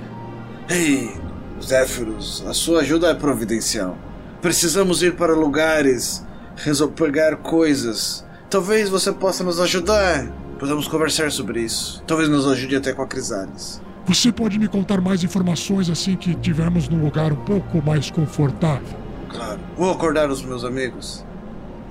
[0.68, 1.14] Ei,
[1.62, 3.96] Zéfiros, a sua ajuda é providencial.
[4.40, 6.24] Precisamos ir para lugares,
[6.56, 8.24] resol- pegar coisas.
[8.48, 10.26] Talvez você possa nos ajudar.
[10.60, 12.04] Podemos conversar sobre isso.
[12.06, 13.80] Talvez nos ajude até com a Crisales.
[14.04, 18.98] Você pode me contar mais informações assim que tivermos num lugar um pouco mais confortável?
[19.30, 19.58] Claro.
[19.74, 21.24] Vou acordar os meus amigos.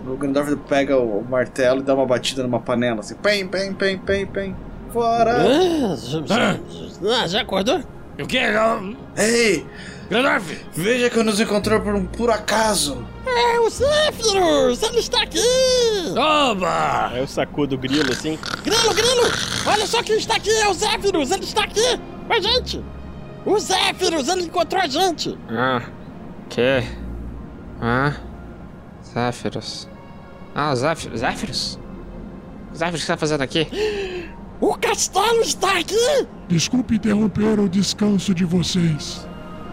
[0.05, 3.15] O Grandorf pega o, martelo e dá uma batida numa panela, assim.
[3.15, 4.55] Pem, pem, pem, pem, pem.
[4.93, 5.37] Fora!
[7.11, 7.81] Ah, já, acordou?
[8.19, 8.37] O que?
[9.17, 9.65] Ei!
[10.09, 10.59] Grandorf!
[10.73, 13.05] Veja que nos encontrou por um puro acaso.
[13.27, 14.81] É o Zéfiros!
[14.81, 15.39] Ele está aqui!
[16.17, 17.09] Oba!
[17.11, 18.39] Aí eu sacudo o grilo assim.
[18.63, 19.31] Grilo, grilo!
[19.67, 20.49] Olha só quem está aqui!
[20.49, 21.29] É o Zéfiros!
[21.31, 21.99] Ele está aqui!
[22.27, 22.83] Com a gente!
[23.45, 24.27] O Zéfiros!
[24.27, 25.37] Ele encontrou a gente!
[25.47, 25.83] Ah,
[26.49, 26.83] que?
[27.79, 28.13] Ah,
[29.13, 29.87] Zéfiros.
[30.55, 31.19] Ah, Zéfiros.
[31.19, 31.79] Zéfiros?
[32.75, 33.67] Zéfiros, o que você tá fazendo aqui?
[34.61, 36.27] O castelo está aqui!
[36.49, 39.25] Desculpe interromper o descanso de vocês,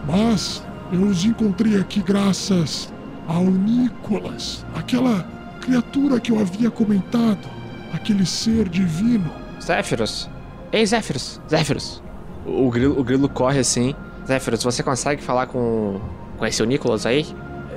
[0.07, 2.91] mas eu os encontrei aqui graças
[3.27, 5.21] ao Nicolas, aquela
[5.61, 7.49] criatura que eu havia comentado,
[7.93, 9.29] aquele ser divino.
[9.61, 10.29] Zéfiros.
[10.71, 11.41] Ei, Zéfiros.
[11.49, 12.01] Zéfiros.
[12.45, 13.93] O grilo, o grilo corre assim.
[14.25, 15.99] Zéfiros, você consegue falar com.
[16.37, 17.25] com esse Nicolas aí?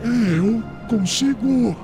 [0.04, 1.76] É, eu consigo.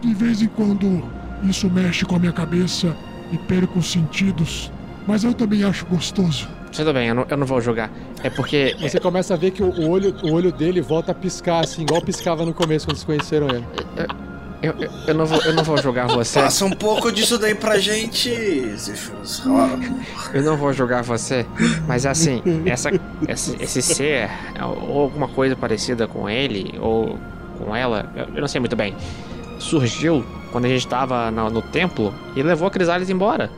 [0.00, 1.02] De vez em quando
[1.42, 2.96] isso mexe com a minha cabeça
[3.30, 4.72] e perco os sentidos,
[5.06, 6.48] mas eu também acho gostoso.
[6.72, 7.90] Tudo bem, eu não, eu não vou jogar.
[8.22, 8.76] É porque.
[8.80, 12.00] Você começa a ver que o olho, o olho dele volta a piscar, assim, igual
[12.00, 13.66] piscava no começo quando vocês conheceram ele.
[14.62, 16.40] Eu, eu, eu não, vou, eu não vou jogar você.
[16.40, 18.30] Passa um pouco disso daí pra gente.
[19.46, 21.46] Ó, Eu não vou jogar você,
[21.86, 22.90] mas assim, essa,
[23.26, 27.18] esse, esse ser, ou alguma coisa parecida com ele, ou
[27.58, 28.94] com ela, eu, eu não sei muito bem,
[29.58, 33.50] surgiu quando a gente tava no, no templo e levou a Crisales embora.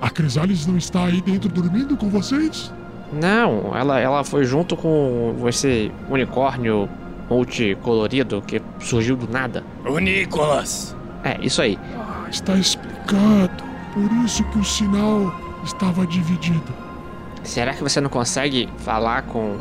[0.00, 2.72] A Crisales não está aí dentro dormindo com vocês?
[3.12, 6.88] Não, ela, ela foi junto com esse unicórnio
[7.28, 9.64] multicolorido que surgiu do nada.
[9.84, 10.94] O Nicolas!
[11.24, 11.78] É, isso aí.
[11.96, 13.64] Ah, está explicado.
[13.94, 15.34] Por isso que o sinal
[15.64, 16.72] estava dividido.
[17.42, 19.56] Será que você não consegue falar com,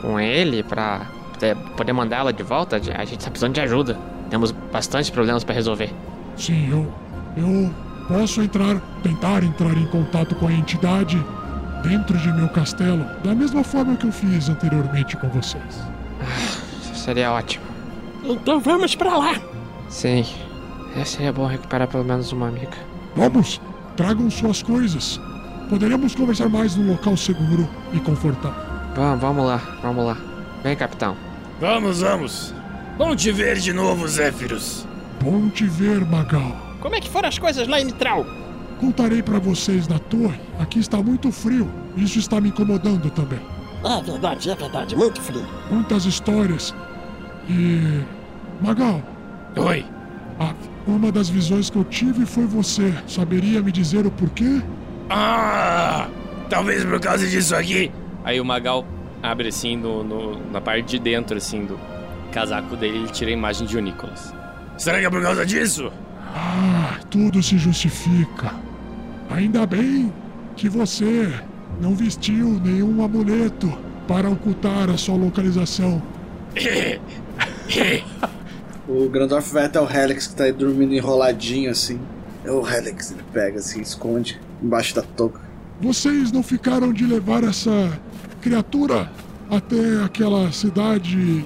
[0.00, 2.76] com ele pra poder- poder mandar ela de volta?
[2.76, 3.98] A gente tá precisando de ajuda.
[4.30, 5.92] Temos bastante problemas pra resolver.
[6.36, 6.92] Sim, eu.
[7.36, 7.70] Eu
[8.08, 11.22] posso entrar, tentar entrar em contato com a entidade
[11.82, 15.82] dentro de meu castelo, da mesma forma que eu fiz anteriormente com vocês.
[16.94, 17.64] Seria ótimo.
[18.24, 19.34] Então vamos pra lá!
[19.88, 20.24] Sim.
[20.96, 22.76] É, seria bom recuperar pelo menos uma amiga.
[23.14, 23.60] Vamos,
[23.96, 25.20] tragam suas coisas.
[25.68, 28.62] poderíamos conversar mais num local seguro e confortável.
[28.94, 30.16] Vamos, vamos lá, vamos lá.
[30.62, 31.16] Vem, capitão.
[31.60, 32.54] Vamos, vamos.
[32.96, 34.86] Bom te ver de novo, Zéfiros.
[35.20, 36.73] Bom te ver, Magal.
[36.84, 38.26] Como é que foram as coisas lá em Mitral?
[38.78, 40.38] Contarei pra vocês na torre.
[40.58, 41.66] Aqui está muito frio.
[41.96, 43.40] Isso está me incomodando também.
[43.82, 45.46] É verdade, é verdade, muito frio.
[45.70, 46.74] Muitas histórias.
[47.48, 48.02] E.
[48.60, 49.02] Magal,
[49.56, 49.82] Oi.
[50.38, 50.52] a-
[50.86, 52.92] uma das visões que eu tive foi você.
[53.08, 54.60] Saberia me dizer o porquê?
[55.08, 56.08] Ah!
[56.50, 57.90] Talvez por causa disso aqui.
[58.24, 58.84] Aí o Magal
[59.22, 61.80] abre assim no, no- na parte de dentro assim do
[62.30, 64.34] casaco dele, ele tira a imagem de Nicholas.
[64.76, 65.90] Será que é por causa disso?
[66.34, 68.52] Ah, tudo se justifica.
[69.30, 70.12] Ainda bem
[70.56, 71.32] que você
[71.80, 73.72] não vestiu nenhum amuleto
[74.08, 76.02] para ocultar a sua localização.
[78.86, 82.00] O Grandorf vai até o Helix que tá aí dormindo enroladinho assim.
[82.44, 85.40] É o Helix, ele pega assim, esconde embaixo da touca.
[85.80, 87.98] Vocês não ficaram de levar essa
[88.42, 89.10] criatura
[89.50, 91.44] até aquela cidade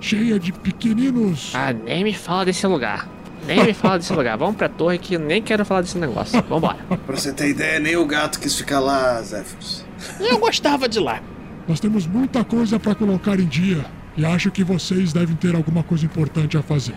[0.00, 1.52] cheia de pequeninos?
[1.54, 3.08] Ah, nem me fala desse lugar.
[3.46, 4.36] Nem me fala desse lugar.
[4.36, 6.42] Vamos pra torre que eu nem quero falar desse negócio.
[6.48, 6.78] Vambora.
[7.06, 9.84] Pra você ter ideia, nem o gato quis ficar lá, Zéfiros.
[10.18, 11.20] Eu gostava de lá.
[11.68, 13.84] Nós temos muita coisa para colocar em dia
[14.16, 16.94] e acho que vocês devem ter alguma coisa importante a fazer.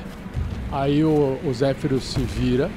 [0.71, 2.69] Aí o, o Zéfiro se vira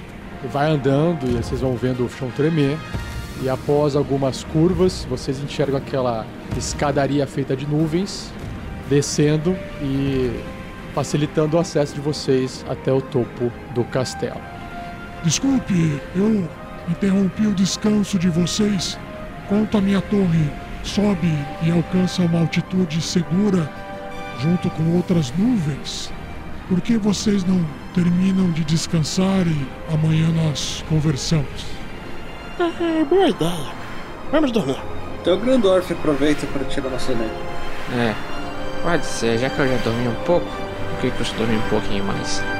[0.44, 2.76] e vai andando e vocês vão vendo o chão tremer.
[3.42, 8.30] E após algumas curvas, vocês enxergam aquela escadaria feita de nuvens
[8.88, 10.30] descendo e
[10.94, 14.40] facilitando o acesso de vocês até o topo do castelo.
[15.22, 16.48] Desculpe, eu
[16.88, 18.98] interrompi o descanso de vocês.
[19.44, 20.50] Enquanto a minha torre
[20.82, 21.32] sobe
[21.62, 23.70] e alcança uma altitude segura
[24.38, 26.12] junto com outras nuvens,
[26.68, 27.64] por que vocês não
[27.94, 31.66] terminam de descansar e amanhã nós conversamos?
[32.58, 33.72] É, boa ideia.
[34.30, 34.78] Vamos dormir.
[35.20, 37.30] Então o Grandorf aproveita para tirar uma soneca.
[37.92, 38.14] É,
[38.82, 39.38] pode ser.
[39.38, 40.46] Já que eu já dormi um pouco,
[41.00, 42.59] que dormir um pouquinho mais?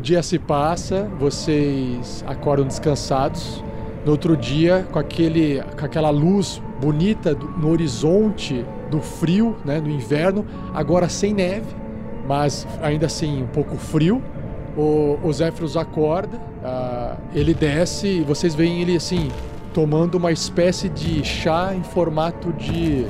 [0.00, 3.62] Dia se passa, vocês acordam descansados.
[4.04, 9.78] No outro dia, com, aquele, com aquela luz bonita do- no horizonte do frio, né,
[9.80, 10.44] no inverno,
[10.74, 11.66] agora sem neve,
[12.26, 14.22] mas ainda assim um pouco frio.
[14.76, 19.28] O, o Zéfiros acorda, ah, ele desce e vocês veem ele assim,
[19.74, 23.04] tomando uma espécie de chá em formato de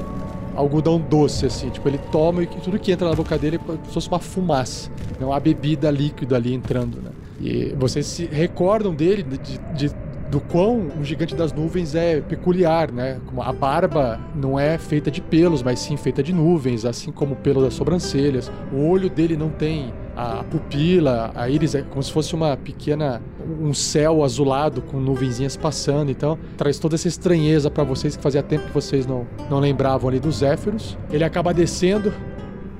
[0.55, 1.71] algodão doce, assim.
[1.71, 4.19] Tipo, ele toma e tudo que entra na boca dele é como se fosse uma
[4.19, 4.91] fumaça.
[5.21, 7.11] Não há bebida líquida ali entrando, né?
[7.41, 9.95] E vocês se recordam dele, de, de-
[10.31, 13.19] do quão o gigante das nuvens é peculiar, né?
[13.27, 17.33] Como a barba não é feita de pelos, mas sim feita de nuvens, assim como
[17.33, 18.51] o pelo das sobrancelhas.
[18.73, 23.23] O olho dele não tem a pupila, a íris é como se fosse uma pequena
[23.61, 28.43] um céu azulado com nuvenzinhas passando, então traz toda essa estranheza pra vocês que fazia
[28.43, 30.99] tempo que vocês não, não lembravam ali dos Zéfiros.
[31.11, 32.13] Ele acaba descendo,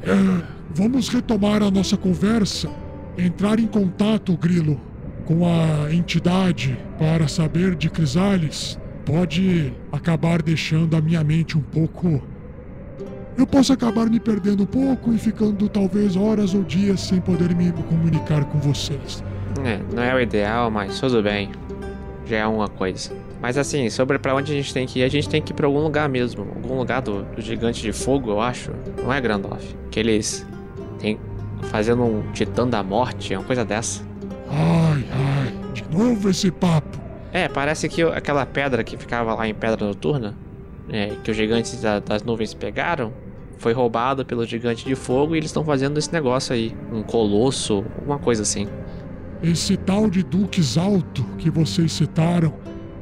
[0.03, 0.11] É,
[0.75, 2.69] vamos retomar a nossa conversa.
[3.17, 4.79] Entrar em contato, Grilo,
[5.25, 12.23] com a entidade para saber de Crisales pode acabar deixando a minha mente um pouco.
[13.37, 17.55] Eu posso acabar me perdendo um pouco e ficando talvez horas ou dias sem poder
[17.55, 19.23] me comunicar com vocês.
[19.65, 21.51] É, não é o ideal, mas tudo bem.
[22.27, 23.13] Já é uma coisa.
[23.41, 25.55] Mas assim, sobre pra onde a gente tem que ir, a gente tem que ir
[25.55, 26.43] pra algum lugar mesmo.
[26.43, 28.73] Algum lugar do, do gigante de fogo, eu acho.
[29.03, 29.75] Não é Grandoff.
[29.91, 30.47] Que eles
[30.99, 31.19] têm
[31.65, 34.03] fazendo um titã da morte, é uma coisa dessa.
[34.49, 36.99] Ai, ai, de novo esse papo.
[37.33, 40.35] É, parece que aquela pedra que ficava lá em Pedra Noturna,
[40.93, 43.13] é, que os gigantes da- das nuvens pegaram,
[43.59, 46.75] foi roubado pelo gigante de fogo e eles estão fazendo esse negócio aí.
[46.93, 48.67] Um colosso, alguma coisa assim.
[49.43, 52.55] Esse tal de Duques Alto que vocês citaram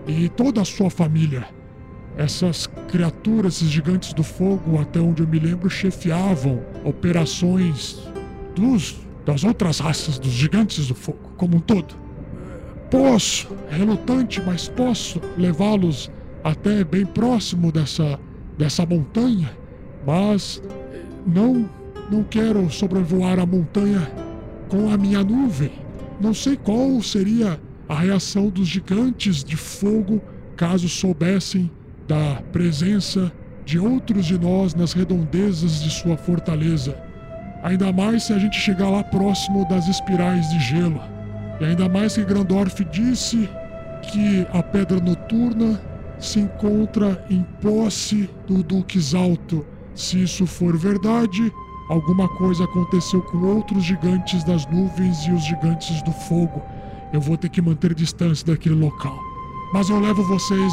[0.06, 1.46] e toda a sua família.
[2.16, 7.98] Essas criaturas, esses gigantes do fogo, até onde eu me lembro, chefiavam operações
[8.54, 11.94] dos das outras raças, dos gigantes do fogo, como um todo.
[12.90, 16.10] posso, é relutante, mas posso levá-los
[16.42, 18.18] até bem próximo dessa,
[18.56, 19.50] dessa montanha.
[20.06, 20.62] Mas
[21.26, 21.68] não,
[22.10, 24.10] não quero sobrevoar a montanha
[24.68, 25.72] com a minha nuvem.
[26.20, 30.20] Não sei qual seria a reação dos gigantes de fogo
[30.56, 31.70] caso soubessem
[32.06, 33.32] da presença
[33.64, 36.96] de outros de nós nas redondezas de sua fortaleza.
[37.62, 41.00] Ainda mais se a gente chegar lá próximo das espirais de gelo.
[41.60, 43.48] E ainda mais que Grandorf disse
[44.02, 45.80] que a pedra noturna
[46.18, 49.64] se encontra em posse do Duque Alto.
[49.94, 51.52] Se isso for verdade,
[51.88, 56.62] alguma coisa aconteceu com outros gigantes das nuvens e os gigantes do fogo.
[57.12, 59.18] Eu vou ter que manter distância daquele local.
[59.72, 60.72] Mas eu levo vocês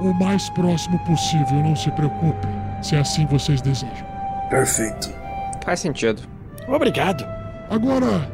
[0.00, 2.50] o mais próximo possível, não se preocupem,
[2.82, 4.06] se assim vocês desejam.
[4.50, 5.12] Perfeito.
[5.64, 6.22] Faz sentido.
[6.68, 7.24] Obrigado.
[7.70, 8.30] Agora,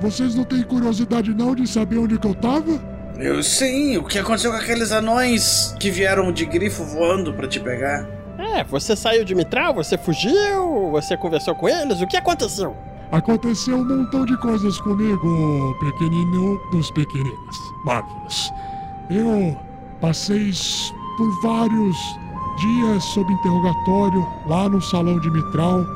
[0.00, 2.95] vocês não têm curiosidade não de saber onde que eu tava?
[3.18, 7.58] Eu sim, o que aconteceu com aqueles anões que vieram de grifo voando pra te
[7.58, 8.06] pegar?
[8.38, 12.76] É, você saiu de Mitral, você fugiu, você conversou com eles, o que aconteceu?
[13.10, 17.56] Aconteceu um montão de coisas comigo, pequenino dos pequeninos.
[17.84, 18.52] Marvelous.
[19.08, 19.56] Eu
[20.00, 20.50] passei
[21.16, 21.96] por vários
[22.58, 25.86] dias sob interrogatório lá no salão de Mitral,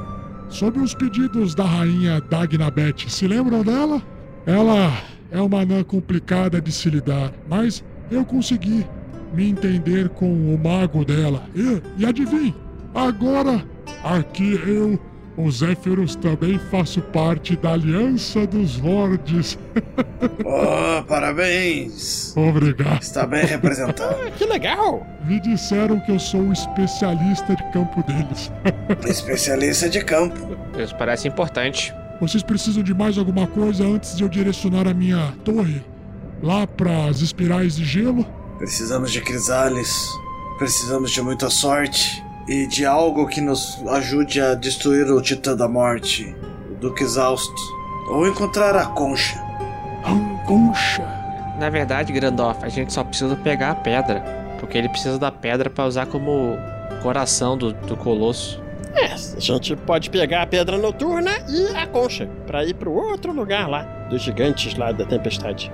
[0.48, 3.08] sob os pedidos da rainha Dagnabeth.
[3.08, 4.00] Se lembram dela?
[4.46, 4.92] Ela
[5.31, 8.87] é uma anã complicada de se lidar, mas eu consegui
[9.33, 11.45] me entender com o mago dela.
[11.55, 12.55] E, e adivinhe,
[12.95, 13.64] agora
[14.03, 14.99] aqui eu,
[15.37, 19.59] o Zéfiros, também faço parte da Aliança dos Lordes.
[20.45, 22.35] Oh, parabéns!
[22.37, 23.01] Obrigado.
[23.01, 24.16] Está bem representado.
[24.37, 25.07] Que legal!
[25.24, 28.51] Me disseram que eu sou um especialista de campo deles.
[29.09, 30.57] Especialista de campo.
[30.78, 31.95] Isso parece importante.
[32.20, 35.82] Vocês precisam de mais alguma coisa antes de eu direcionar a minha torre
[36.42, 38.26] lá para as espirais de gelo?
[38.58, 40.06] Precisamos de crisales.
[40.58, 42.22] Precisamos de muita sorte.
[42.46, 46.34] E de algo que nos ajude a destruir o Titã da Morte,
[46.70, 47.62] o Duque Exausto.
[48.10, 49.40] Ou encontrar a concha.
[50.04, 51.02] A concha.
[51.58, 54.20] Na verdade, Grandorf, a gente só precisa pegar a pedra.
[54.58, 56.56] Porque ele precisa da pedra pra usar como
[57.02, 58.60] coração do, do colosso.
[58.95, 63.32] É, a gente pode pegar a pedra noturna e a concha, pra ir pro outro
[63.32, 65.70] lugar lá, dos gigantes lá da tempestade.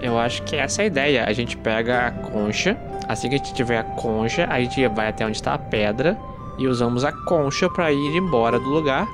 [0.00, 1.24] Eu acho que essa é a ideia.
[1.26, 2.76] A gente pega a concha.
[3.06, 6.16] Assim que a gente tiver a concha, a gente vai até onde está a pedra.
[6.58, 9.06] E usamos a concha pra ir embora do lugar.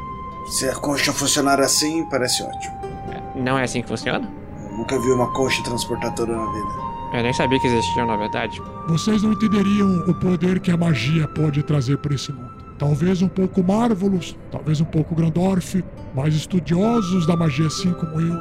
[0.48, 2.76] Se a concha funcionar assim, parece ótimo.
[3.34, 4.30] Não é assim que funciona?
[4.64, 6.86] Eu nunca vi uma concha transportadora na vida.
[7.14, 8.60] Eu nem sabia que existiam, na verdade.
[8.88, 12.55] Vocês não entenderiam o poder que a magia pode trazer para esse mundo.
[12.78, 15.82] Talvez um pouco Marvelous, talvez um pouco Grandorf,
[16.14, 18.34] mas estudiosos da magia assim como eu,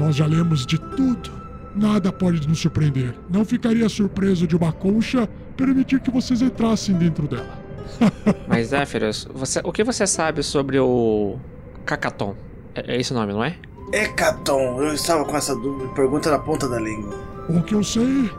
[0.00, 1.30] nós já lemos de tudo.
[1.74, 3.14] Nada pode nos surpreender.
[3.30, 7.58] Não ficaria surpreso de uma concha permitir que vocês entrassem dentro dela.
[8.46, 11.38] Mas, Zéfiros, você, o que você sabe sobre o
[11.84, 12.34] Cacaton?
[12.74, 13.56] É, é esse o nome, não é?
[13.92, 15.88] Hecaton, eu estava com essa dúvida.
[15.94, 17.14] Pergunta na ponta da língua.
[17.48, 18.30] O que eu sei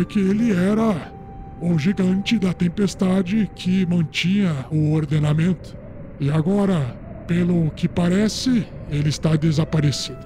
[0.00, 1.12] é que ele era
[1.60, 5.76] o gigante da tempestade que mantinha o ordenamento.
[6.20, 6.96] E agora,
[7.26, 10.18] pelo que parece, ele está desaparecido.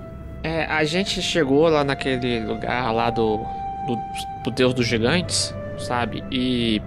[0.42, 3.38] É, a gente chegou lá naquele lugar lá do,
[3.86, 3.98] do,
[4.44, 6.22] do Deus dos Gigantes, sabe?
[6.30, 6.80] E.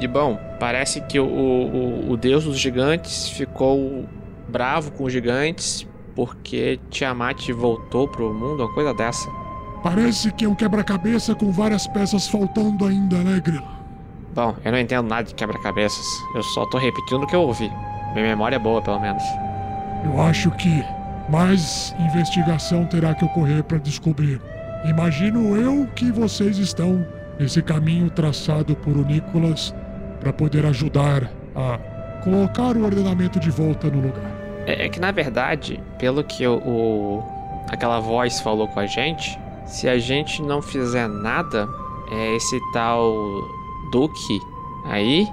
[0.00, 4.04] E bom, parece que o, o, o Deus dos Gigantes ficou
[4.48, 9.28] bravo com os gigantes porque Tiamat voltou pro mundo, uma coisa dessa.
[9.82, 13.66] Parece que é um quebra-cabeça com várias peças faltando ainda, né, Grilo?
[14.34, 16.04] Bom, eu não entendo nada de quebra-cabeças.
[16.34, 17.70] Eu só tô repetindo o que eu ouvi.
[18.14, 19.22] Minha memória é boa, pelo menos.
[20.04, 20.84] Eu acho que
[21.28, 24.40] mais investigação terá que ocorrer para descobrir.
[24.84, 27.04] Imagino eu que vocês estão
[27.38, 29.74] nesse caminho traçado por o Nicolas
[30.20, 31.78] para poder ajudar a
[32.22, 34.30] colocar o ordenamento de volta no lugar.
[34.66, 37.22] É, é que na verdade, pelo que o-
[37.68, 41.68] aquela voz falou com a gente, se a gente não fizer nada,
[42.10, 43.12] é esse tal
[43.90, 44.40] Duque
[44.84, 45.28] aí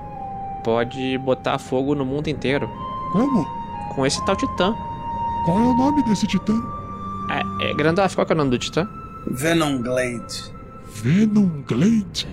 [0.64, 2.70] pode botar fogo no mundo inteiro
[3.12, 3.46] Como?
[3.96, 4.76] com esse tal Titã.
[5.46, 6.62] Qual é o nome desse titã?
[7.30, 8.88] É, é Grandorf, qual que é o nome do Titã?
[9.28, 10.52] Venom Glade.
[10.86, 12.28] Venom Glade?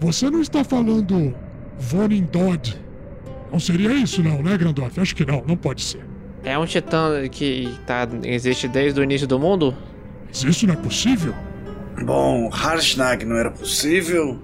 [0.00, 1.34] Você não está falando
[1.78, 2.76] Vonin Dodd?
[3.50, 5.00] Não seria isso não, né, Grandorf?
[5.00, 6.04] Acho que não, não pode ser.
[6.44, 9.74] É um Titã que tá, existe desde o início do mundo?
[10.28, 11.34] Mas isso não é possível?
[12.02, 14.38] Bom, Harshnag não era possível.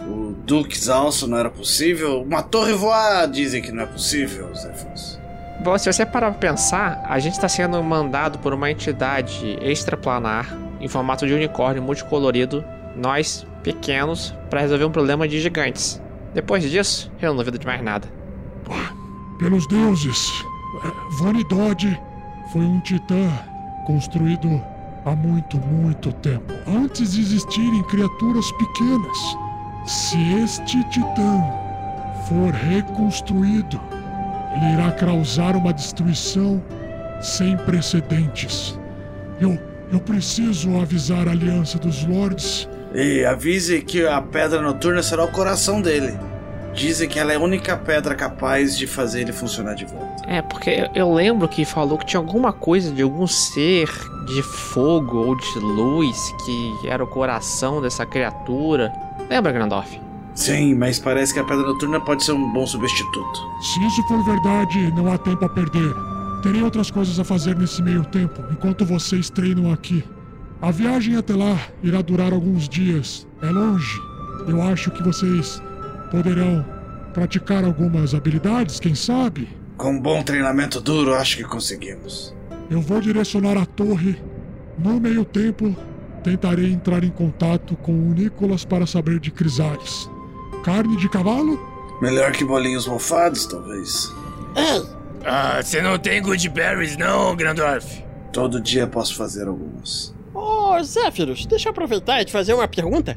[0.00, 2.22] O Duque Exausto não era possível.
[2.22, 5.18] Uma torre voar dizem que não é possível, Zéfiros.
[5.62, 10.56] Bom, se você parar pra pensar, a gente tá sendo mandado por uma entidade extraplanar
[10.80, 12.64] em formato de unicórnio multicolorido,
[12.96, 16.02] nós, pequenos, para resolver um problema de gigantes.
[16.34, 18.08] Depois disso, eu não duvido de mais nada.
[19.38, 20.30] Pelos deuses,
[21.18, 21.98] Vanidade
[22.52, 23.30] foi um titã
[23.86, 24.60] construído
[25.04, 26.52] há muito, muito tempo.
[26.66, 29.18] Antes de existirem criaturas pequenas.
[29.86, 31.44] Se este titã
[32.26, 33.78] for reconstruído,
[34.56, 36.62] ele irá causar uma destruição
[37.20, 38.78] sem precedentes.
[39.40, 39.58] Eu,
[39.92, 42.68] eu preciso avisar a Aliança dos Lords.
[42.94, 46.16] E avise que a pedra noturna será o coração dele.
[46.72, 50.13] Dizem que ela é a única pedra capaz de fazer ele funcionar de volta.
[50.26, 53.88] É, porque eu- lembro que falou que tinha alguma coisa de algum ser
[54.26, 58.92] de fogo ou de luz que era o coração dessa criatura.
[59.28, 60.00] Lembra, Grandorf?
[60.34, 63.40] Sim, mas parece que a pedra noturna pode ser um bom substituto.
[63.60, 65.94] Se isso for verdade, não há tempo a perder.
[66.42, 70.02] Terei outras coisas a fazer nesse meio tempo, enquanto vocês treinam aqui.
[70.60, 73.26] A viagem até lá irá durar alguns dias.
[73.42, 74.00] É longe.
[74.48, 75.62] Eu acho que vocês
[76.10, 76.64] poderão
[77.12, 79.48] praticar algumas habilidades, quem sabe?
[79.76, 82.34] Com um bom treinamento duro, acho que conseguimos.
[82.70, 84.16] Eu vou direcionar a torre.
[84.78, 85.76] No meio tempo,
[86.22, 90.08] tentarei entrar em contato com o Nicolas para saber de Crisales.
[90.64, 91.58] Carne de cavalo?
[92.00, 94.12] Melhor que bolinhos mofados, talvez.
[95.24, 98.02] Ah, você não tem good berries não, Grandorf?
[98.32, 100.14] Todo dia posso fazer alguns.
[100.34, 103.16] Ô, Zéfiros, deixa eu aproveitar e te fazer uma pergunta.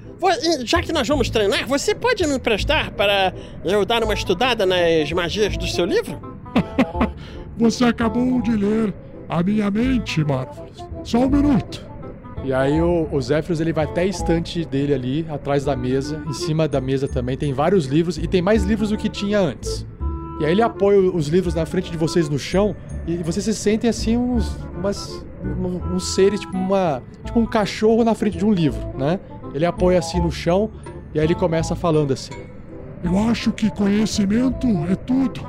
[0.63, 3.33] Já que nós vamos treinar, você pode me emprestar para
[3.65, 6.36] eu dar uma estudada nas magias do seu livro?
[7.57, 8.93] Você acabou de ler
[9.27, 10.85] a minha mente, Marvelous.
[11.03, 11.85] Só um minuto.
[12.43, 16.23] E aí o, o Zephyros ele vai até a estante dele ali, atrás da mesa.
[16.27, 19.39] Em cima da mesa também tem vários livros e tem mais livros do que tinha
[19.39, 19.85] antes.
[20.39, 22.75] E aí ele apoia os livros na frente de vocês no chão
[23.07, 28.03] e vocês se sentem assim uns, umas, um- uns seres, tipo, uma, tipo um cachorro
[28.03, 29.19] na frente de um livro, né?
[29.53, 30.69] Ele apoia assim no chão
[31.15, 32.33] e aí ele começa falando assim.
[33.03, 35.41] Eu acho que conhecimento é tudo.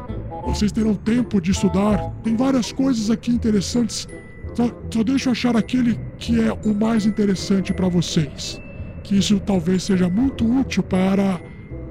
[0.49, 2.11] Vocês terão tempo de estudar.
[2.25, 4.09] Tem várias coisas aqui interessantes.
[4.55, 8.59] Só, só deixa eu achar aquele que é o mais interessante para vocês.
[9.05, 11.39] Que isso talvez seja muito útil para,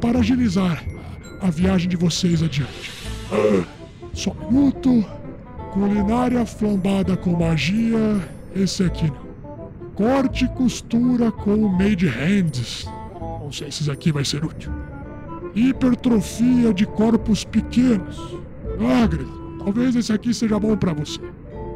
[0.02, 0.84] para agilizar
[1.40, 2.92] a viagem de vocês adiante.
[3.32, 3.64] Ah,
[4.12, 5.06] só um minuto.
[5.72, 8.28] Culinária flambada com magia.
[8.56, 9.28] Esse aqui não.
[9.94, 12.86] Corte e costura com made hands.
[13.20, 14.72] Não sei se esse aqui vai ser útil.
[15.54, 18.47] Hipertrofia de corpos pequenos.
[18.86, 19.28] Agri,
[19.64, 21.20] talvez esse aqui seja bom pra você.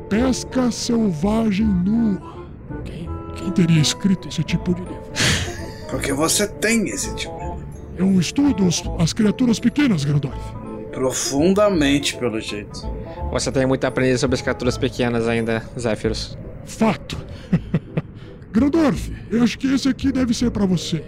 [0.09, 2.21] Pesca selvagem nua.
[2.83, 5.01] Quem, quem teria escrito esse tipo de livro?
[5.89, 7.61] Porque você tem esse tipo de livro.
[7.97, 10.37] Eu estudo os- as criaturas pequenas, Grandorf.
[10.91, 12.81] Profundamente, pelo jeito.
[13.31, 16.37] Você tem muito a aprender sobre as criaturas pequenas ainda, Zéfiros.
[16.65, 17.17] Fato.
[18.51, 21.03] Grandorf, eu acho que esse aqui deve ser pra você.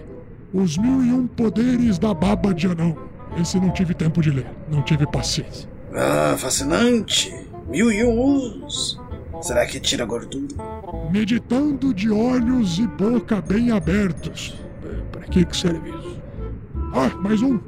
[0.54, 2.96] Os mil e um poderes da baba de anão.
[3.40, 5.68] Esse não tive tempo de ler, não tive paciência.
[5.96, 7.34] Ah, fascinante.
[7.68, 9.00] Mil e um us.
[9.42, 10.56] Será que tira gordura?
[11.12, 14.56] Meditando de olhos e boca bem abertos.
[15.12, 16.22] Para que que serve isso?
[16.94, 17.60] Ah, mais um.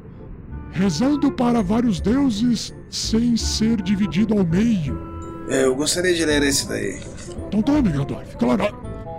[0.71, 4.99] Rezando para vários deuses sem ser dividido ao meio.
[5.47, 6.99] Eu gostaria de ler esse daí.
[7.47, 8.35] Então tome, Gandalf.
[8.37, 8.63] Claro.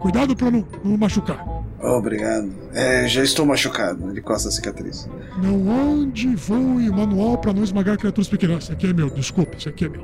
[0.00, 1.55] Cuidado para não, não machucar.
[1.80, 2.50] Obrigado.
[2.74, 4.10] É, já estou machucado.
[4.10, 5.08] Ele costa a cicatriz.
[5.42, 8.64] Não ande, voe, manual para não esmagar criaturas pequenas.
[8.64, 10.02] Esse aqui é meu, desculpa, esse aqui é meu.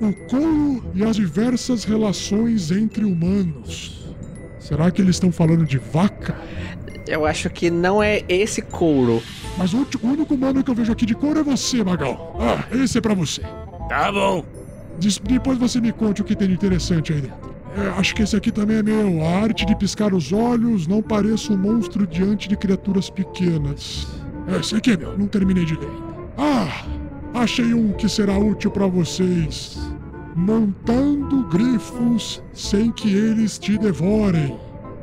[0.00, 4.12] O couro e as diversas relações entre humanos.
[4.58, 6.34] Será que eles estão falando de vaca?
[7.06, 9.22] Eu acho que não é esse couro.
[9.58, 12.36] Mas o único humano que eu vejo aqui de couro é você, Magal.
[12.40, 13.42] Ah, esse é pra você.
[13.88, 14.42] Tá bom.
[14.98, 17.53] Des- depois você me conte o que tem de interessante aí dentro.
[17.76, 19.24] É, acho que esse aqui também é meu.
[19.24, 24.06] A arte de piscar os olhos, não pareça um monstro diante de criaturas pequenas.
[24.46, 25.90] É, esse aqui é meu, não terminei de ler.
[26.38, 26.84] Ah,
[27.34, 29.78] achei um que será útil pra vocês.
[30.36, 34.56] Montando grifos sem que eles te devorem.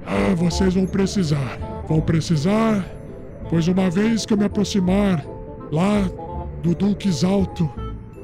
[0.05, 1.57] Ah, vocês vão precisar.
[1.87, 2.85] Vão precisar,
[3.49, 5.25] pois uma vez que eu me aproximar
[5.71, 6.09] lá
[6.63, 7.69] do Duques Alto,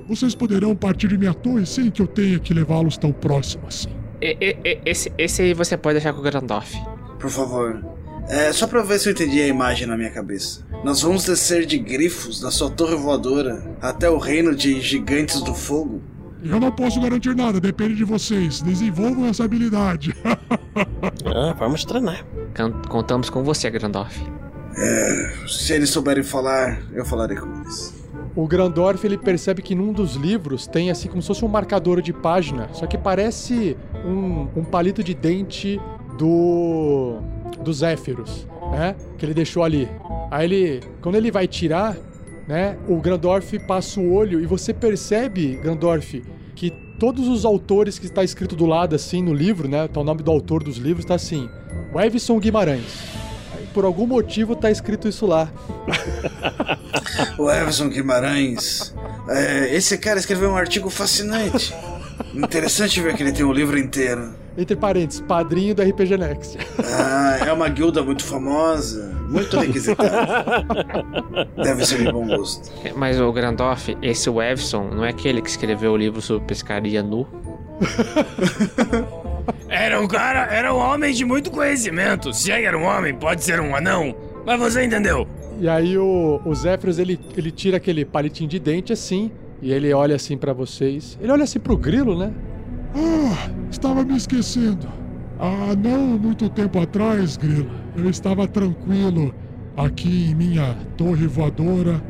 [0.07, 3.89] vocês poderão partir de minha torre sem que eu tenha que levá-los tão próximo assim.
[4.21, 6.75] Esse, esse aí você pode deixar com o Grandorf.
[7.19, 7.83] Por favor.
[8.29, 10.65] É só pra ver se eu entendi a imagem na minha cabeça.
[10.83, 15.53] Nós vamos descer de grifos da sua torre voadora até o reino de gigantes do
[15.55, 16.01] fogo.
[16.43, 18.61] Eu não posso garantir nada, depende de vocês.
[18.61, 20.13] Desenvolvam essa habilidade.
[21.25, 22.23] Ah, vamos treinar.
[22.87, 24.15] Contamos com você, Grandorf.
[24.77, 27.96] É, se eles souberem falar, eu falarei com eles.
[28.37, 32.03] O Grandorf ele percebe que num dos livros tem assim como se fosse um marcador
[32.03, 35.81] de página, só que parece um, um palito de dente
[36.19, 37.17] do
[37.63, 38.95] do Zéfiros, né?
[39.17, 39.89] Que ele deixou ali.
[40.29, 41.97] Aí ele, quando ele vai tirar,
[42.47, 42.77] né?
[42.87, 46.21] O Grandorf passa o olho e você percebe, Grandorf,
[46.55, 46.69] que
[46.99, 49.87] todos os autores que está escrito do lado assim no livro, né?
[49.87, 51.49] Tá o nome do autor dos livros tá assim,
[51.91, 53.26] o Evison Guimarães.
[53.77, 55.47] Por algum motivo tá escrito isso lá.
[57.37, 58.93] O Everson Guimarães.
[59.29, 61.75] é, esse cara escreveu um artigo fascinante.
[62.33, 64.33] Interessante ver que ele tem o livro inteiro.
[64.57, 66.57] Entre parênteses, padrinho do RPG Next.
[66.83, 70.65] Ah, é uma guilda muito famosa, muito requisitada.
[71.63, 72.71] Deve ser de bom gosto.
[72.95, 77.27] Mas o Grandorf, esse Wevson, não é aquele que escreveu o livro sobre pescaria nu?
[79.69, 82.33] Era um cara, era um homem de muito conhecimento.
[82.33, 84.15] Se é que era um homem, pode ser um anão.
[84.45, 85.27] Mas você entendeu.
[85.59, 89.91] E aí o, o Zéfiros, ele, ele tira aquele palitinho de dente assim, e ele
[89.93, 91.17] olha assim pra vocês.
[91.21, 92.31] Ele olha assim pro grilo, né?
[92.95, 94.87] Ah, estava me esquecendo.
[95.39, 99.33] Há não muito tempo atrás, Grilo, eu estava tranquilo
[99.75, 102.01] aqui em minha torre voadora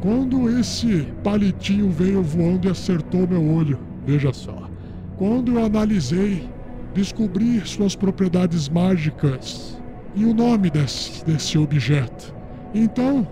[0.00, 3.78] quando esse palitinho veio voando e acertou meu olho.
[4.06, 4.70] Veja só.
[5.18, 6.48] Quando eu analisei,
[6.94, 9.80] descobri suas propriedades mágicas
[10.14, 12.34] e o nome desse, desse objeto.
[12.74, 13.26] Então,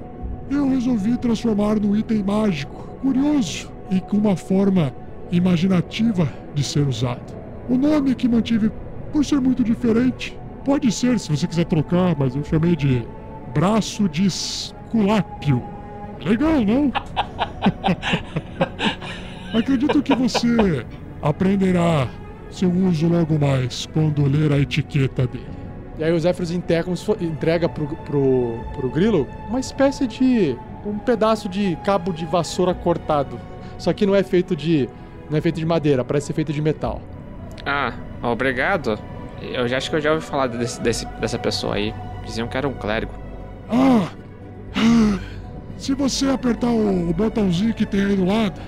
[0.51, 4.93] eu resolvi transformar num item mágico, curioso e com uma forma
[5.31, 7.37] imaginativa de ser usado.
[7.69, 8.71] O nome que mantive
[9.13, 10.39] por ser muito diferente.
[10.65, 13.05] Pode ser, se você quiser trocar, mas eu chamei de
[13.55, 15.63] braço de esculápio.
[16.25, 16.93] Legal, não?
[19.59, 20.85] Acredito que você
[21.23, 22.09] aprenderá
[22.67, 25.47] uso logo mais quando ler a etiqueta dele.
[25.99, 30.57] E aí o Zéfiros entrega, pro, pro, pro grilo uma espécie de.
[30.87, 33.39] um pedaço de cabo de vassoura cortado.
[33.79, 34.89] Só que não é feito de.
[35.31, 37.01] não é feito de madeira, parece ser feito de metal.
[37.67, 38.99] Ah, obrigado.
[39.43, 41.93] Eu já acho que eu já ouvi falar desse, desse- dessa pessoa aí.
[42.25, 43.13] Diziam que era um clérigo.
[43.69, 44.09] Ah!
[44.77, 45.19] ah,
[45.77, 48.61] Se você apertar o, o botãozinho que tem aí do lado,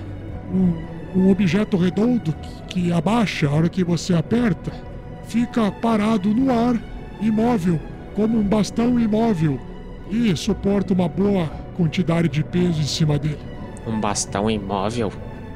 [0.53, 0.73] um,
[1.15, 2.33] um objeto redondo
[2.67, 4.71] que, que abaixa a hora que você aperta,
[5.25, 6.75] fica parado no ar,
[7.21, 7.79] imóvel,
[8.15, 9.59] como um bastão imóvel,
[10.09, 13.39] e suporta uma boa quantidade de peso em cima dele.
[13.87, 15.11] Um bastão imóvel?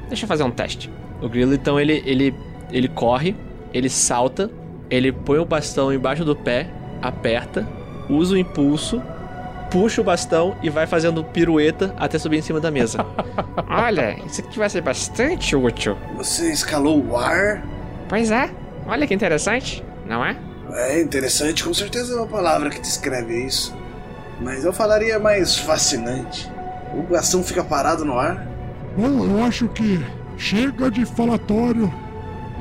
[0.08, 0.90] Deixa eu fazer um teste.
[1.22, 2.34] O grilo, então, ele, ele,
[2.72, 3.36] ele corre,
[3.74, 4.50] ele salta,
[4.90, 6.70] ele põe o bastão embaixo do pé,
[7.02, 7.68] aperta,
[8.10, 9.02] usa o impulso,
[9.76, 13.06] puxa o bastão e vai fazendo pirueta até subir em cima da mesa.
[13.68, 15.98] Olha, isso aqui vai ser bastante útil.
[16.16, 17.62] Você escalou o ar?
[18.08, 18.50] Pois é,
[18.88, 20.38] olha que interessante, não é?
[20.72, 23.76] É interessante, com certeza é uma palavra que descreve isso.
[24.40, 26.50] Mas eu falaria mais fascinante.
[26.94, 28.48] O bastão fica parado no ar?
[28.96, 30.00] Bom, eu acho que
[30.38, 31.92] chega de falatório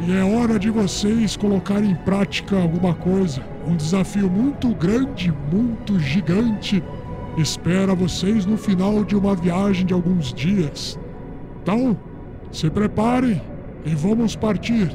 [0.01, 3.41] e é hora de vocês colocarem em prática alguma coisa.
[3.65, 6.83] Um desafio muito grande, muito gigante,
[7.37, 10.99] espera vocês no final de uma viagem de alguns dias.
[11.63, 11.97] Então,
[12.51, 13.41] se preparem
[13.85, 14.91] e vamos partir.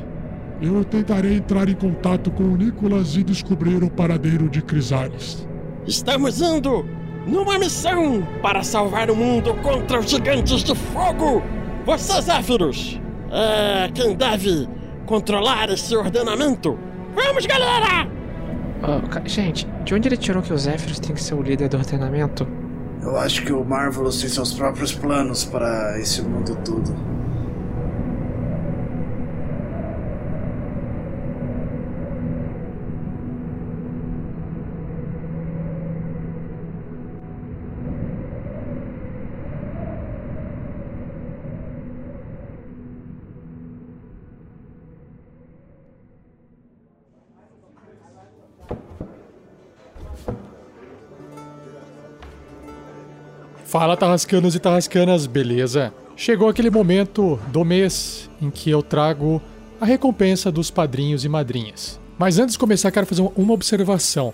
[0.61, 5.47] Eu tentarei entrar em contato com o Nicolas e descobrir o paradeiro de Crisales.
[5.87, 6.85] Estamos indo
[7.25, 11.41] numa missão para salvar o mundo contra os gigantes de fogo!
[11.85, 12.99] Você, Zéfiros,
[13.31, 14.67] é quem deve
[15.05, 16.77] controlar esse ordenamento.
[17.15, 18.18] Vamos, galera!
[19.09, 21.77] Ca- gente, de onde ele tirou que o Zéfiros tem que ser o líder do
[21.77, 22.47] ordenamento?
[23.01, 26.93] Eu acho que o Marvelous tem seus próprios planos para esse mundo todo.
[53.69, 55.93] Fala, Tarrascanos e Tarrascanas, beleza?
[56.15, 59.39] Chegou aquele momento do mês em que eu trago
[59.79, 61.99] a recompensa dos padrinhos e madrinhas.
[62.17, 64.33] Mas antes de começar, quero fazer uma observação.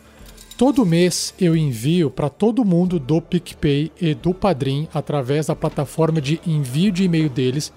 [0.58, 6.22] Todo mês eu envio para todo mundo do PicPay e do Padrim, através da plataforma
[6.22, 7.74] de envio de e-mail deles,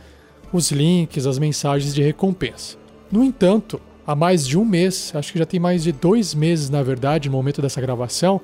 [0.52, 2.76] os links, as mensagens de recompensa.
[3.10, 6.70] No entanto, há mais de um mês, acho que já tem mais de dois meses
[6.70, 8.40] na verdade, no momento dessa gravação,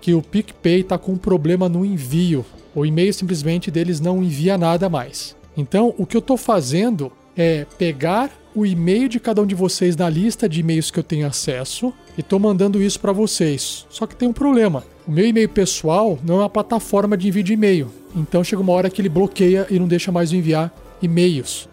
[0.00, 2.44] que o PicPay está com um problema no envio.
[2.74, 5.36] O e-mail simplesmente deles não envia nada mais.
[5.56, 9.96] Então, o que eu estou fazendo é pegar o e-mail de cada um de vocês
[9.96, 13.86] na lista de e-mails que eu tenho acesso e estou mandando isso para vocês.
[13.90, 14.84] Só que tem um problema.
[15.06, 17.90] O meu e-mail pessoal não é uma plataforma de envio de e-mail.
[18.16, 21.68] Então chega uma hora que ele bloqueia e não deixa mais enviar e-mails.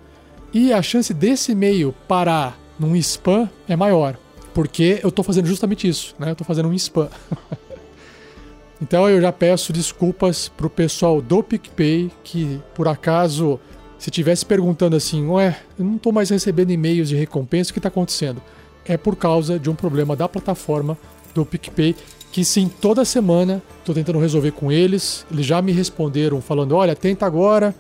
[0.54, 4.18] E a chance desse e-mail parar num spam é maior.
[4.54, 6.32] porque eu tô fazendo justamente isso, né?
[6.32, 7.10] Eu tô fazendo um spam.
[8.82, 13.60] então eu já peço desculpas pro pessoal do PicPay que, por acaso,
[13.98, 17.80] se tivesse perguntando assim, ué, eu não tô mais recebendo e-mails de recompensa, o que
[17.80, 18.42] tá acontecendo?
[18.86, 20.98] É por causa de um problema da plataforma
[21.34, 21.96] do PicPay,
[22.32, 25.26] que sim, toda semana tô tentando resolver com eles.
[25.32, 27.74] Eles já me responderam falando, olha, tenta agora.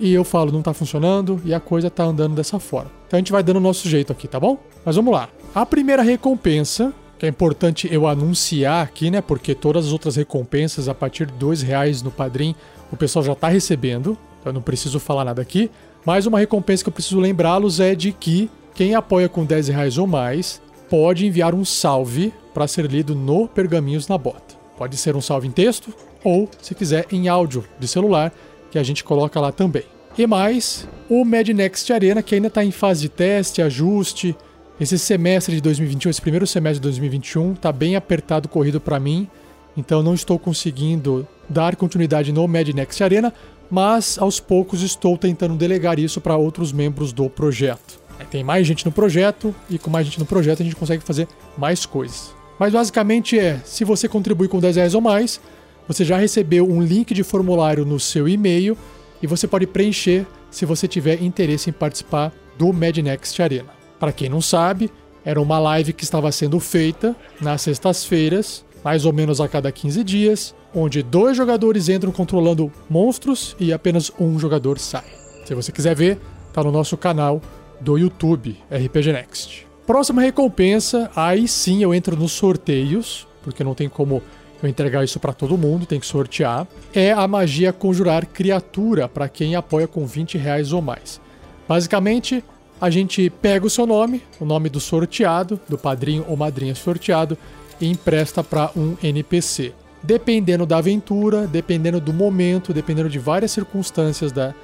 [0.00, 2.90] E eu falo, não tá funcionando, e a coisa tá andando dessa forma.
[3.06, 4.56] Então a gente vai dando o nosso jeito aqui, tá bom?
[4.84, 5.28] Mas vamos lá.
[5.54, 9.20] A primeira recompensa, que é importante eu anunciar aqui, né?
[9.20, 12.54] Porque todas as outras recompensas, a partir de dois reais no Padrim,
[12.92, 14.16] o pessoal já tá recebendo.
[14.40, 15.70] Então eu não preciso falar nada aqui.
[16.04, 19.98] Mas uma recompensa que eu preciso lembrá-los é de que quem apoia com 10 reais
[19.98, 24.56] ou mais pode enviar um salve para ser lido no Pergaminhos na Bota.
[24.76, 25.92] Pode ser um salve em texto
[26.22, 28.32] ou, se quiser, em áudio de celular,
[28.70, 29.84] que a gente coloca lá também.
[30.16, 34.36] E mais, o Next Arena, que ainda está em fase de teste, ajuste.
[34.80, 39.28] Esse semestre de 2021, esse primeiro semestre de 2021, está bem apertado corrido para mim,
[39.76, 43.34] então não estou conseguindo dar continuidade no Next Arena,
[43.68, 48.00] mas aos poucos estou tentando delegar isso para outros membros do projeto.
[48.30, 51.26] Tem mais gente no projeto e com mais gente no projeto a gente consegue fazer
[51.56, 52.32] mais coisas.
[52.56, 55.40] Mas basicamente é, se você contribui com 10 reais ou mais,
[55.88, 58.78] você já recebeu um link de formulário no seu e-mail
[59.20, 63.77] e você pode preencher se você tiver interesse em participar do Next Arena.
[63.98, 64.90] Para quem não sabe,
[65.24, 70.04] era uma live que estava sendo feita nas sextas-feiras, mais ou menos a cada 15
[70.04, 75.04] dias, onde dois jogadores entram controlando monstros e apenas um jogador sai.
[75.44, 76.18] Se você quiser ver,
[76.52, 77.42] tá no nosso canal
[77.80, 79.66] do YouTube RPG Next.
[79.86, 84.22] Próxima recompensa, aí sim eu entro nos sorteios, porque não tem como
[84.62, 86.66] eu entregar isso para todo mundo, tem que sortear.
[86.92, 91.20] É a magia conjurar criatura para quem apoia com 20 reais ou mais.
[91.66, 92.44] Basicamente,
[92.80, 97.36] a gente pega o seu nome, o nome do sorteado, do padrinho ou madrinha sorteado,
[97.80, 99.72] e empresta para um NPC.
[100.02, 104.54] Dependendo da aventura, dependendo do momento, dependendo de várias circunstâncias da,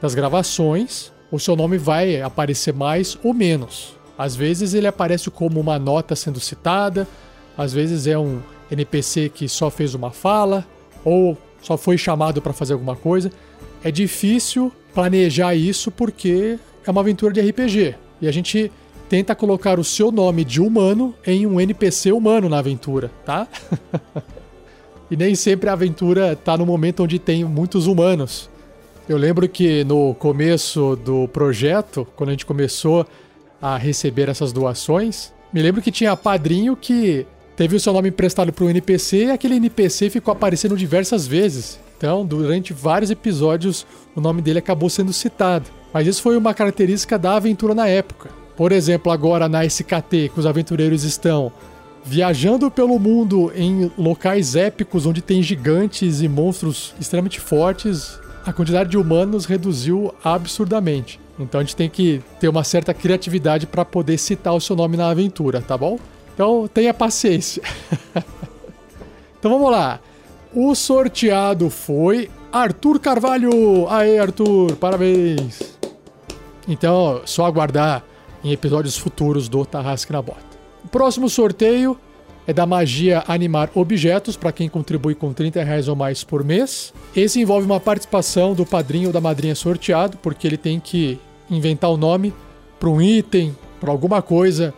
[0.00, 3.96] das gravações, o seu nome vai aparecer mais ou menos.
[4.16, 7.08] Às vezes ele aparece como uma nota sendo citada,
[7.56, 10.66] às vezes é um NPC que só fez uma fala
[11.04, 13.32] ou só foi chamado para fazer alguma coisa.
[13.82, 18.70] É difícil planejar isso porque é uma aventura de RPG e a gente
[19.08, 23.46] tenta colocar o seu nome de humano em um NPC humano na aventura, tá?
[25.10, 28.50] e nem sempre a aventura tá no momento onde tem muitos humanos.
[29.08, 33.06] Eu lembro que no começo do projeto, quando a gente começou
[33.60, 38.52] a receber essas doações, me lembro que tinha padrinho que teve o seu nome emprestado
[38.52, 41.78] para um NPC e aquele NPC ficou aparecendo diversas vezes.
[41.96, 43.86] Então, durante vários episódios,
[44.16, 45.70] o nome dele acabou sendo citado.
[45.94, 48.28] Mas isso foi uma característica da aventura na época.
[48.56, 51.52] Por exemplo, agora na SKT, que os aventureiros estão
[52.04, 58.90] viajando pelo mundo em locais épicos onde tem gigantes e monstros extremamente fortes, a quantidade
[58.90, 61.20] de humanos reduziu absurdamente.
[61.38, 64.96] Então a gente tem que ter uma certa criatividade para poder citar o seu nome
[64.96, 65.98] na aventura, tá bom?
[66.34, 67.62] Então tenha paciência.
[69.38, 70.00] então vamos lá.
[70.52, 73.88] O sorteado foi Arthur Carvalho.
[73.88, 75.73] Aê, Arthur, parabéns.
[76.66, 78.04] Então, só aguardar
[78.42, 80.42] em episódios futuros do Tarrasque na Bota.
[80.84, 81.98] O próximo sorteio
[82.46, 86.92] é da magia animar objetos para quem contribui com 30 reais ou mais por mês.
[87.16, 91.18] Esse envolve uma participação do padrinho ou da madrinha sorteado, porque ele tem que
[91.50, 92.34] inventar o nome
[92.78, 94.74] para um item, para alguma coisa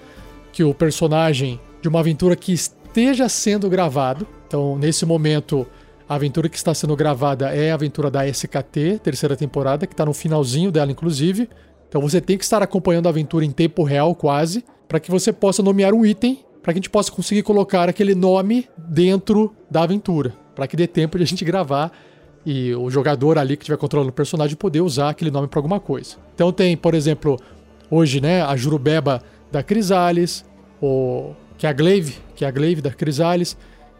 [0.53, 4.27] que o personagem de uma aventura que esteja sendo gravado.
[4.47, 5.67] Então, nesse momento,
[6.09, 10.05] a aventura que está sendo gravada é a aventura da SKT, terceira temporada, que está
[10.05, 11.49] no finalzinho dela, inclusive.
[11.97, 15.33] Então, você tem que estar acompanhando a aventura em tempo real, quase, para que você
[15.33, 19.85] possa nomear um item para que a gente possa conseguir colocar aquele nome dentro da
[19.85, 21.91] aventura, para que dê tempo de a gente gravar
[22.45, 25.81] e o jogador ali que estiver controlando o personagem poder usar aquele nome para alguma
[25.81, 26.17] coisa.
[26.35, 27.39] Então tem, por exemplo,
[27.91, 30.45] hoje, né, a Jurubeba da Crisales,
[30.83, 33.57] o que é a Glaive, que é a Glaive da Crisales,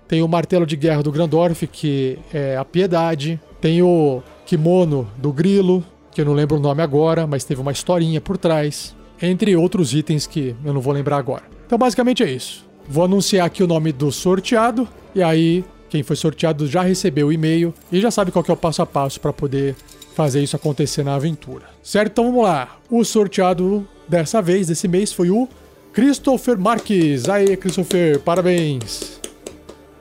[0.07, 5.33] tem o Martelo de Guerra do Grandorf, que é a Piedade, tem o Kimono do
[5.33, 5.83] Grilo,
[6.17, 9.93] que eu não lembro o nome agora, mas teve uma historinha por trás, entre outros
[9.93, 11.43] itens que eu não vou lembrar agora.
[11.67, 12.65] Então, basicamente é isso.
[12.89, 17.33] Vou anunciar aqui o nome do sorteado e aí quem foi sorteado já recebeu o
[17.33, 19.77] e-mail e já sabe qual é o passo a passo para poder
[20.15, 21.67] fazer isso acontecer na aventura.
[21.83, 22.13] Certo?
[22.13, 22.79] Então vamos lá.
[22.91, 25.47] O sorteado dessa vez, desse mês, foi o
[25.93, 27.29] Christopher Marques.
[27.29, 29.21] Aí, Christopher, parabéns.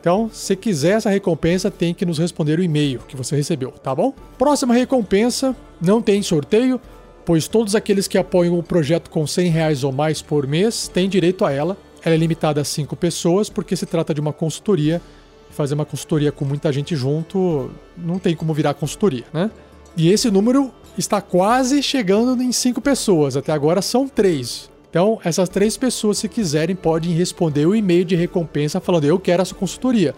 [0.05, 3.95] Então, se quiser essa recompensa, tem que nos responder o e-mail que você recebeu, tá
[3.95, 4.13] bom?
[4.37, 6.79] Próxima recompensa, não tem sorteio,
[7.25, 11.09] pois todos aqueles que apoiam o projeto com 100 reais ou mais por mês têm
[11.09, 11.75] direito a ela.
[12.03, 15.01] ela é limitada a cinco pessoas porque se trata de uma consultoria.
[15.49, 19.49] Fazer uma consultoria com muita gente junto não tem como virar consultoria, né?
[19.97, 23.35] E esse número está quase chegando em cinco pessoas.
[23.35, 24.69] Até agora são três.
[24.95, 29.41] Então, essas três pessoas, se quiserem, podem responder o e-mail de recompensa falando: Eu quero
[29.41, 30.15] essa consultoria.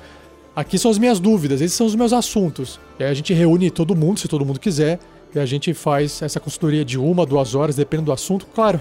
[0.56, 2.80] Aqui são as minhas dúvidas, esses são os meus assuntos.
[3.00, 5.00] E aí a gente reúne todo mundo, se todo mundo quiser,
[5.34, 8.46] e a gente faz essa consultoria de uma, duas horas, dependendo do assunto.
[8.54, 8.80] Claro,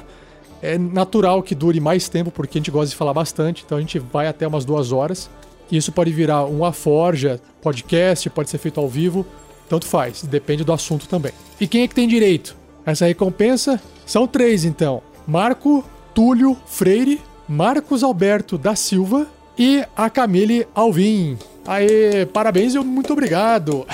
[0.60, 3.80] é natural que dure mais tempo, porque a gente gosta de falar bastante, então a
[3.80, 5.30] gente vai até umas duas horas.
[5.72, 9.24] Isso pode virar uma forja, podcast, pode ser feito ao vivo,
[9.66, 11.32] tanto faz, depende do assunto também.
[11.58, 12.54] E quem é que tem direito?
[12.84, 15.84] Essa recompensa são três então: Marco
[16.14, 19.26] Túlio Freire, Marcos Alberto da Silva
[19.58, 21.36] e a Camille Alvim.
[21.66, 23.84] Aê, parabéns e muito obrigado!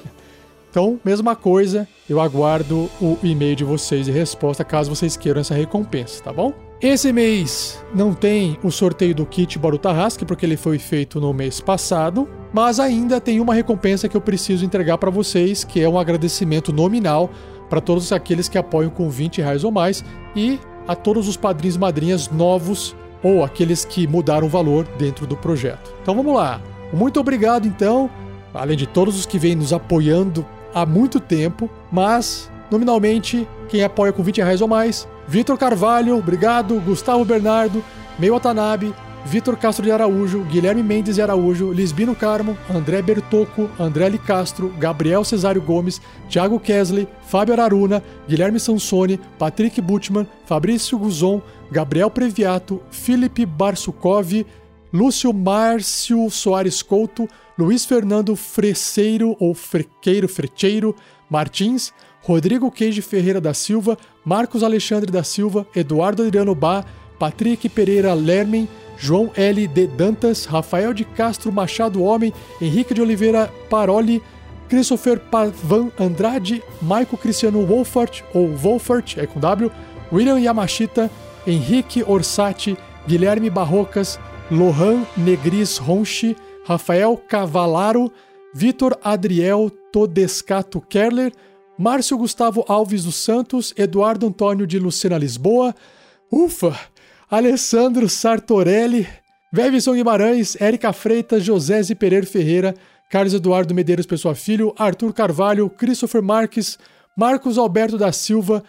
[0.70, 5.54] então, mesma coisa, eu aguardo o e-mail de vocês e resposta caso vocês queiram essa
[5.54, 6.54] recompensa, tá bom?
[6.80, 11.34] Esse mês não tem o sorteio do kit Baruta Hask, porque ele foi feito no
[11.34, 15.86] mês passado, mas ainda tem uma recompensa que eu preciso entregar para vocês, que é
[15.86, 17.28] um agradecimento nominal
[17.68, 20.02] para todos aqueles que apoiam com 20 reais ou mais
[20.34, 25.26] e a todos os padrinhos e madrinhas novos ou aqueles que mudaram o valor dentro
[25.26, 25.92] do projeto.
[26.02, 26.60] Então vamos lá.
[26.92, 28.10] Muito obrigado então,
[28.52, 30.44] além de todos os que vêm nos apoiando
[30.74, 36.80] há muito tempo, mas nominalmente quem apoia com 20 reais ou mais Vitor Carvalho, obrigado.
[36.80, 37.84] Gustavo Bernardo,
[38.18, 38.92] Meio Watanabe,
[39.26, 44.18] Vitor Castro de Araújo, Guilherme Mendes de Araújo, Lisbino Carmo, André Bertocco, André L.
[44.18, 52.10] Castro, Gabriel Cesário Gomes, Thiago Kesley, Fábio Araruna, Guilherme Sansoni, Patrick Butman, Fabrício Guzon, Gabriel
[52.10, 54.44] Previato, Felipe Barsukov,
[54.92, 60.96] Lúcio Márcio Soares Couto, Luiz Fernando Freseiro ou Frequeiro Frecheiro
[61.28, 61.92] Martins,
[62.22, 66.84] Rodrigo Queijo Ferreira da Silva, Marcos Alexandre da Silva, Eduardo Adriano Bá,
[67.18, 68.68] Patrick Pereira Lermen,
[69.00, 69.66] João L.
[69.66, 74.22] de Dantas, Rafael de Castro Machado Homem, Henrique de Oliveira Paroli,
[74.68, 79.72] Christopher Pavan Andrade, Maico Cristiano Wolfert, ou Wolfert, é com W,
[80.12, 81.10] William Yamashita,
[81.46, 82.76] Henrique Orsatti,
[83.08, 84.20] Guilherme Barrocas,
[84.50, 86.36] Lohan Negris Ronchi,
[86.66, 88.12] Rafael Cavalaro,
[88.52, 91.32] Vitor Adriel Todescato Kerler,
[91.78, 95.74] Márcio Gustavo Alves dos Santos, Eduardo Antônio de Lucena Lisboa,
[96.30, 96.78] ufa,
[97.30, 99.06] Alessandro Sartorelli,
[99.52, 102.74] Vevison Guimarães, Érica Freitas, José Pereira Ferreira,
[103.08, 106.76] Carlos Eduardo Medeiros Pessoa Filho, Arthur Carvalho, Christopher Marques,
[107.16, 108.64] Marcos Alberto da Silva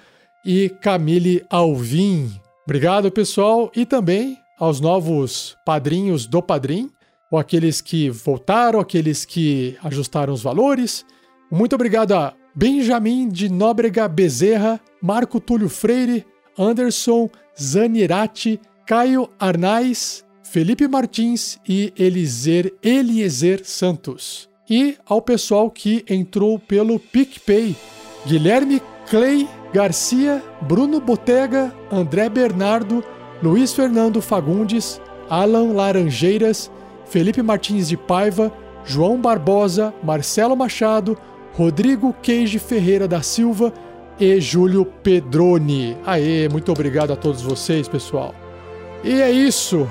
[0.46, 2.32] e Camille Alvim.
[2.64, 6.92] Obrigado, pessoal, e também aos novos padrinhos do Padrim,
[7.32, 11.04] ou aqueles que voltaram, aqueles que ajustaram os valores.
[11.52, 16.26] Muito obrigado a Benjamin de Nóbrega Bezerra, Marco Túlio Freire,
[16.58, 17.28] Anderson
[17.60, 24.50] Zanirati, Caio Arnais, Felipe Martins e Elizer Eliezer Santos.
[24.70, 27.76] E ao pessoal que entrou pelo PicPay,
[28.26, 33.04] Guilherme Clay Garcia, Bruno Botega, André Bernardo,
[33.42, 36.70] Luiz Fernando Fagundes, Alan Laranjeiras,
[37.06, 38.52] Felipe Martins de Paiva,
[38.84, 41.18] João Barbosa, Marcelo Machado,
[41.54, 43.74] Rodrigo Queijo Ferreira da Silva
[44.22, 45.98] e Júlio Pedroni.
[46.06, 48.36] Aê, muito obrigado a todos vocês, pessoal.
[49.04, 49.90] E é isso.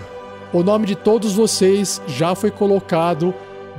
[0.53, 3.35] O nome de todos vocês já foi colocado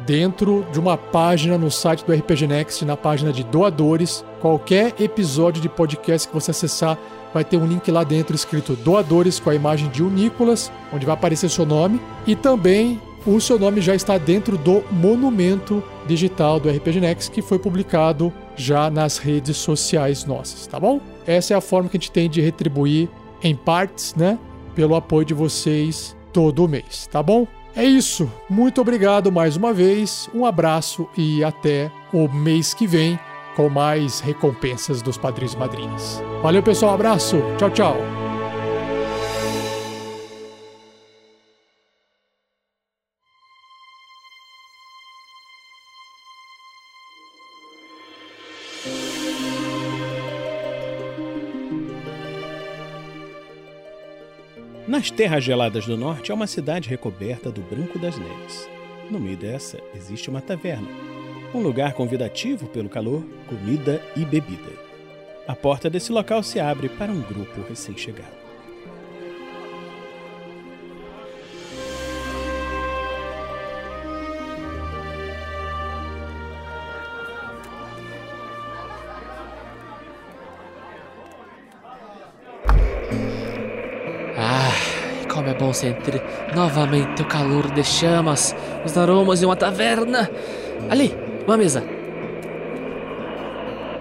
[0.06, 4.26] dentro de uma página no site do RPG Next, na página de doadores.
[4.41, 6.98] Qualquer episódio de podcast que você acessar
[7.34, 11.14] vai ter um link lá dentro escrito doadores com a imagem de Unícolas, onde vai
[11.14, 16.69] aparecer seu nome e também o seu nome já está dentro do monumento digital do
[16.69, 20.99] RPG Next que foi publicado já nas redes sociais nossas, tá bom?
[21.26, 23.10] Essa é a forma que a gente tem de retribuir
[23.43, 24.38] em partes, né,
[24.76, 27.48] pelo apoio de vocês todo mês, tá bom?
[27.76, 28.30] É isso.
[28.49, 30.30] Muito obrigado mais uma vez.
[30.34, 33.18] Um abraço e até o mês que vem
[33.56, 36.23] com mais recompensas dos padrinhos e madrinhas.
[36.41, 36.93] Valeu, pessoal.
[36.93, 37.41] Abraço.
[37.57, 38.20] Tchau, tchau.
[54.91, 58.69] Nas terras geladas do norte há uma cidade recoberta do branco das neves.
[59.09, 60.89] No meio dessa existe uma taverna,
[61.53, 64.73] um lugar convidativo pelo calor, comida e bebida.
[65.47, 68.40] A porta desse local se abre para um grupo recém-chegado.
[85.73, 86.22] Sentir
[86.56, 90.30] novamente o calor de chamas, os aromas de uma taverna.
[90.89, 91.15] Ali,
[91.45, 91.84] uma mesa.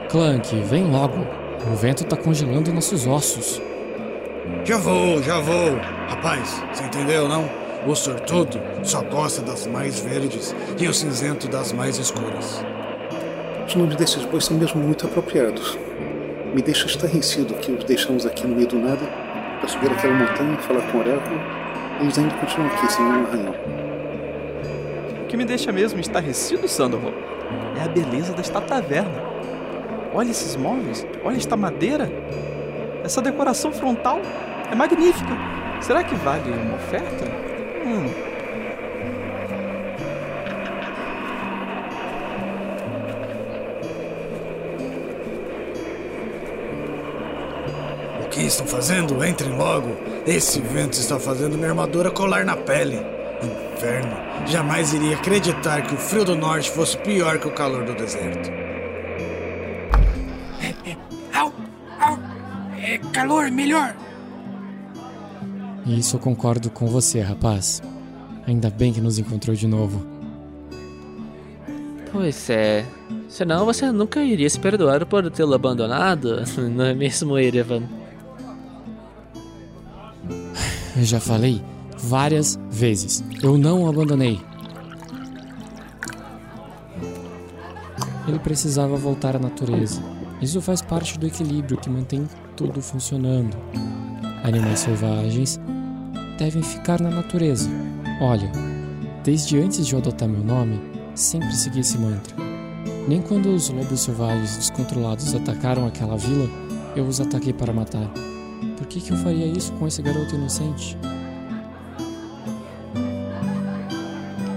[0.09, 1.27] Clank, vem logo.
[1.71, 3.63] O vento tá congelando nossos ossos.
[4.65, 5.77] Já vou, já vou.
[6.09, 7.49] Rapaz, você entendeu, não?
[7.87, 12.65] O sortudo só gosta das mais verdes e o cinzento das mais escuras.
[13.67, 15.79] Os nomes desses bois são mesmo muito apropriados.
[16.53, 19.07] Me deixa estarrecido que os deixamos aqui no meio do nada
[19.61, 21.41] para subir aquela montanha, falar com o oráculo,
[22.01, 23.55] eles ainda continuam aqui um arranhão.
[25.23, 27.13] O que me deixa mesmo estarrecido, Sandoval,
[27.79, 29.23] é a beleza desta taverna.
[30.13, 32.11] Olha esses móveis, olha esta madeira.
[33.05, 34.21] Essa decoração frontal
[34.71, 35.33] é magnífica.
[35.81, 37.25] Será que vale uma oferta?
[37.87, 38.30] Hum.
[48.51, 49.25] Estão fazendo?
[49.25, 49.97] Entrem logo.
[50.27, 52.99] Esse vento está fazendo minha armadura colar na pele.
[53.43, 54.15] Inferno.
[54.47, 58.51] Jamais iria acreditar que o frio do norte fosse pior que o calor do deserto.
[61.33, 61.53] Au,
[62.01, 62.19] au.
[62.83, 63.95] É calor melhor.
[65.87, 67.83] Isso eu concordo com você, rapaz.
[68.47, 70.05] Ainda bem que nos encontrou de novo.
[72.13, 72.85] Pois é.
[73.29, 78.00] Senão você nunca iria se perdoar por tê-lo abandonado, não é mesmo, Erevan?
[80.97, 81.63] Eu já falei
[81.99, 83.23] várias vezes.
[83.43, 84.41] Eu não o abandonei.
[88.27, 90.03] Ele precisava voltar à natureza.
[90.41, 93.57] Isso faz parte do equilíbrio que mantém tudo funcionando.
[94.43, 95.61] Animais selvagens
[96.39, 97.69] devem ficar na natureza.
[98.21, 98.51] Olha,
[99.23, 100.81] desde antes de eu adotar meu nome,
[101.15, 102.35] sempre segui esse mantra.
[103.07, 106.49] Nem quando os lobos selvagens descontrolados atacaram aquela vila,
[106.97, 108.11] eu os ataquei para matar.
[108.77, 110.97] Por que, que eu faria isso com esse garoto inocente?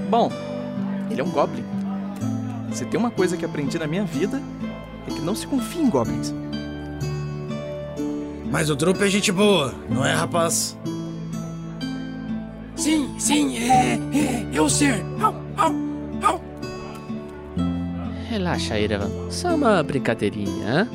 [0.10, 0.32] Bom,
[1.10, 1.64] ele é um goblin.
[2.72, 4.42] Se tem uma coisa que aprendi na minha vida,
[5.08, 6.34] é que não se confia em goblins.
[8.52, 10.78] Mas o Drup é gente boa, não é, rapaz?
[12.76, 15.04] Sim, sim, é, é, eu ser.
[15.22, 15.74] Au, au,
[16.24, 16.42] au.
[18.30, 19.10] Relaxa, Erevan.
[19.30, 20.88] Só uma brincadeirinha.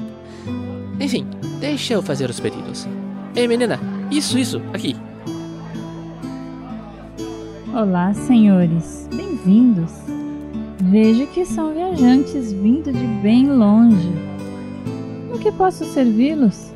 [1.01, 1.27] Enfim,
[1.61, 2.87] deixa eu fazer os pedidos.
[3.35, 3.79] Ei, menina,
[4.11, 4.97] isso, isso, aqui.
[7.75, 9.09] Olá, senhores.
[9.15, 9.93] Bem-vindos.
[10.81, 14.13] Vejo que são viajantes vindo de bem longe.
[15.31, 16.73] No que posso servi-los?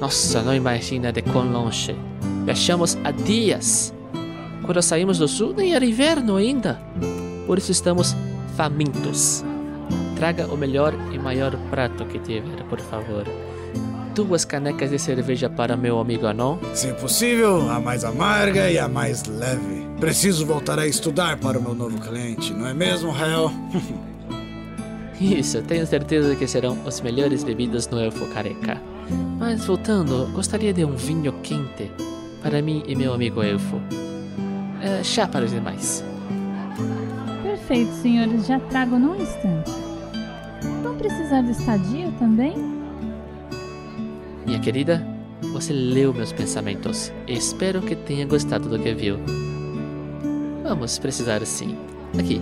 [0.00, 1.94] Nossa, não imagina de quão longe.
[2.44, 3.92] Viajamos há dias.
[4.64, 6.80] Quando saímos do sul, nem era inverno ainda.
[7.46, 8.14] Por isso estamos
[8.56, 9.44] famintos.
[10.18, 13.24] Traga o melhor e maior prato que tiver, por favor.
[14.16, 16.58] Duas canecas de cerveja para meu amigo Anon.
[16.74, 19.86] Se possível, a mais amarga e a mais leve.
[20.00, 23.52] Preciso voltar a estudar para o meu novo cliente, não é mesmo, Hel?
[25.20, 28.82] Isso, tenho certeza que serão as melhores bebidas no Elfo Careca.
[29.38, 31.92] Mas voltando, gostaria de um vinho quente
[32.42, 33.80] para mim e meu amigo Elfo.
[34.82, 36.04] É, chá para os demais.
[37.44, 38.48] Perfeito, senhores.
[38.48, 39.77] Já trago num instante.
[40.98, 42.56] Precisar de estadia também?
[44.44, 45.06] Minha querida,
[45.52, 47.12] você leu meus pensamentos.
[47.28, 49.16] Espero que tenha gostado do que viu.
[50.64, 51.76] Vamos precisar sim.
[52.18, 52.40] Aqui,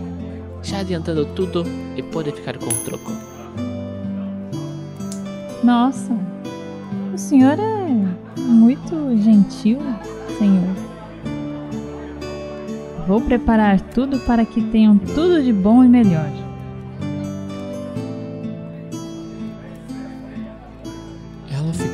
[0.63, 1.65] já adiantando tudo
[1.97, 3.13] e pode ficar com o troco.
[5.63, 6.13] Nossa,
[7.13, 9.79] o senhor é muito gentil,
[10.39, 10.75] senhor.
[13.07, 16.46] Vou preparar tudo para que tenham tudo de bom e melhor.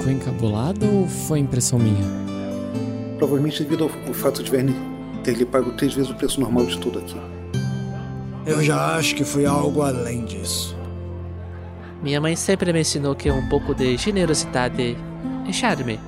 [0.03, 2.05] Ficou encabulada ou foi impressão minha?
[3.19, 4.75] Provavelmente devido ao, ao fato de Verne
[5.23, 7.17] ter lhe pago três vezes o preço normal de tudo aqui.
[8.45, 10.77] Eu já acho que foi algo além disso.
[12.03, 14.97] Minha mãe sempre me ensinou que um pouco de generosidade
[15.47, 16.01] e charme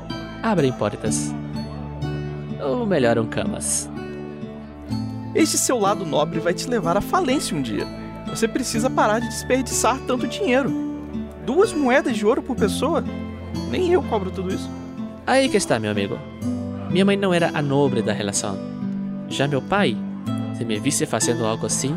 [0.42, 1.32] abrem portas.
[2.60, 3.88] Ou melhoram camas.
[5.36, 7.86] Este seu lado nobre vai te levar à falência um dia.
[8.28, 10.72] Você precisa parar de desperdiçar tanto dinheiro.
[11.46, 13.04] Duas moedas de ouro por pessoa?
[13.70, 14.68] Nem eu cobro tudo isso.
[15.26, 16.18] Aí que está, meu amigo.
[16.90, 18.56] Minha mãe não era a nobre da relação.
[19.28, 19.96] Já meu pai,
[20.56, 21.96] se me visse fazendo algo assim,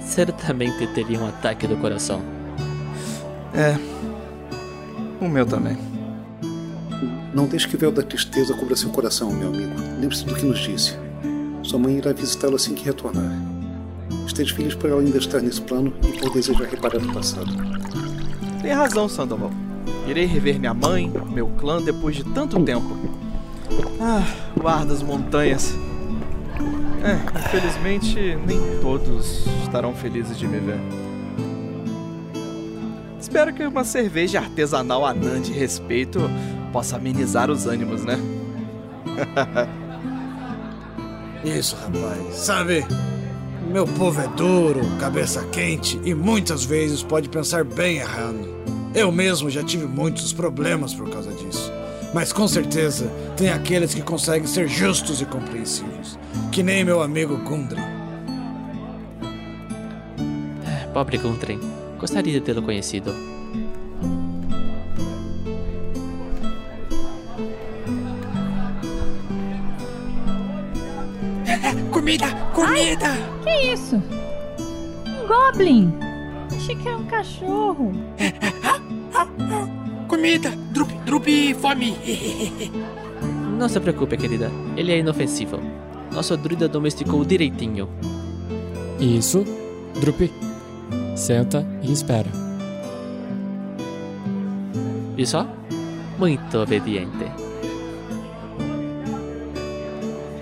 [0.00, 2.20] certamente teria um ataque do coração.
[3.54, 3.76] É.
[5.20, 5.76] O meu também.
[7.34, 9.74] Não deixe que o véu da tristeza cubra seu coração, meu amigo.
[9.98, 10.96] Lembre-se do que nos disse.
[11.62, 13.32] Sua mãe irá visitá-lo assim que retornar.
[14.26, 17.50] Esteja feliz por ela ainda estar nesse plano e por desejar reparar o passado.
[18.62, 19.50] Tem razão, Sandoval.
[20.06, 22.96] Irei rever minha mãe, meu clã depois de tanto tempo.
[24.00, 24.22] Ah,
[24.62, 25.74] o ar das montanhas.
[27.02, 30.80] É, infelizmente, nem todos estarão felizes de me ver.
[33.20, 36.20] Espero que uma cerveja artesanal anã de respeito
[36.72, 38.18] possa amenizar os ânimos, né?
[41.44, 42.34] Isso, rapaz.
[42.34, 42.84] Sabe,
[43.70, 48.55] meu povo é duro, cabeça quente e muitas vezes pode pensar bem errando.
[48.96, 51.70] Eu mesmo já tive muitos problemas por causa disso.
[52.14, 56.18] Mas com certeza tem aqueles que conseguem ser justos e compreensivos.
[56.50, 57.84] Que nem meu amigo Gundren.
[60.94, 61.60] Pobre Guntrin.
[61.98, 63.14] Gostaria de tê-lo conhecido.
[71.92, 72.26] Comida!
[72.54, 73.10] Comida!
[73.44, 73.96] que isso?
[75.06, 76.05] Um goblin!
[76.66, 77.92] Achei que era um cachorro.
[80.08, 80.50] Comida!
[80.72, 81.94] Drup, drup, fome!
[83.56, 84.50] Não se preocupe, querida.
[84.76, 85.60] Ele é inofensivo.
[86.12, 87.88] Nosso druida domesticou direitinho.
[88.98, 89.44] Isso.
[90.00, 90.28] Drup.
[91.14, 92.28] Senta e espera.
[95.16, 95.46] E só?
[96.18, 97.26] Muito obediente.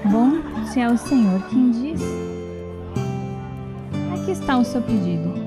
[0.07, 0.39] Bom,
[0.73, 2.01] se é o Senhor quem diz.
[4.15, 5.44] Aqui está o seu pedido: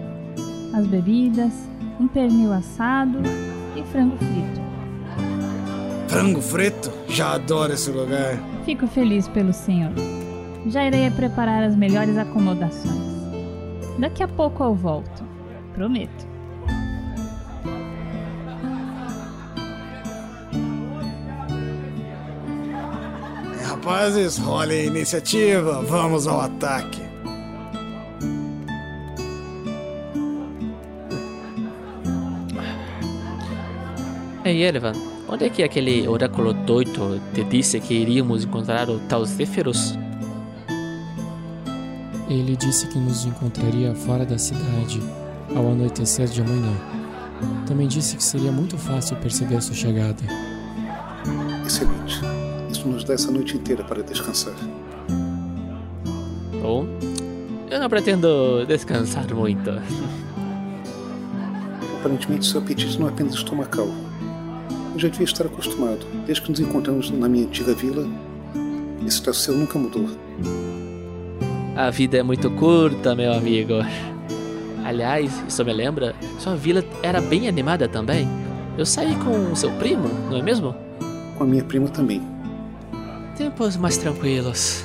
[0.77, 1.51] as bebidas,
[1.99, 3.19] um pernil assado
[3.75, 4.61] e frango frito.
[6.07, 6.91] Frango frito?
[7.09, 8.37] Já adoro esse lugar.
[8.63, 9.91] Fico feliz pelo Senhor.
[10.67, 13.01] Já irei preparar as melhores acomodações.
[13.97, 15.23] Daqui a pouco eu volto.
[15.73, 16.27] Prometo.
[23.63, 25.81] Rapazes, rolem a iniciativa.
[25.81, 27.06] Vamos ao ataque.
[34.47, 34.93] Ei, Erevan,
[35.27, 39.99] onde é que aquele oráculo doido te disse que iríamos encontrar o tal Zéferos?
[42.29, 45.01] Ele disse que nos encontraria fora da cidade
[45.53, 46.73] ao anoitecer de amanhã.
[47.67, 50.23] Também disse que seria muito fácil perceber sua chegada.
[51.65, 52.21] Excelente.
[52.71, 54.55] Isso nos dá essa noite inteira para descansar.
[56.61, 56.87] Bom,
[57.69, 59.71] eu não pretendo descansar muito.
[61.99, 64.06] Aparentemente, seu apetite não é apenas estomacal.
[64.97, 66.05] Já devia estar acostumado.
[66.25, 68.07] Desde que nos encontramos na minha antiga vila,
[69.05, 70.09] esse traço seu nunca mudou.
[71.75, 73.75] A vida é muito curta, meu amigo.
[74.83, 78.27] Aliás, isso me lembra, sua vila era bem animada também.
[78.77, 80.73] Eu saí com seu primo, não é mesmo?
[81.37, 82.21] Com a minha prima também.
[83.37, 84.83] Tempos mais tranquilos.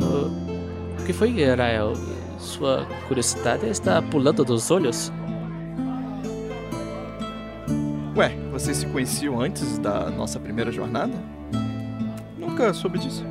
[0.00, 1.94] O, o que foi, Rael?
[2.38, 5.10] Sua curiosidade está pulando dos olhos?
[8.60, 11.14] Vocês se conheciam antes da nossa primeira jornada?
[12.38, 13.24] Nunca soube disso.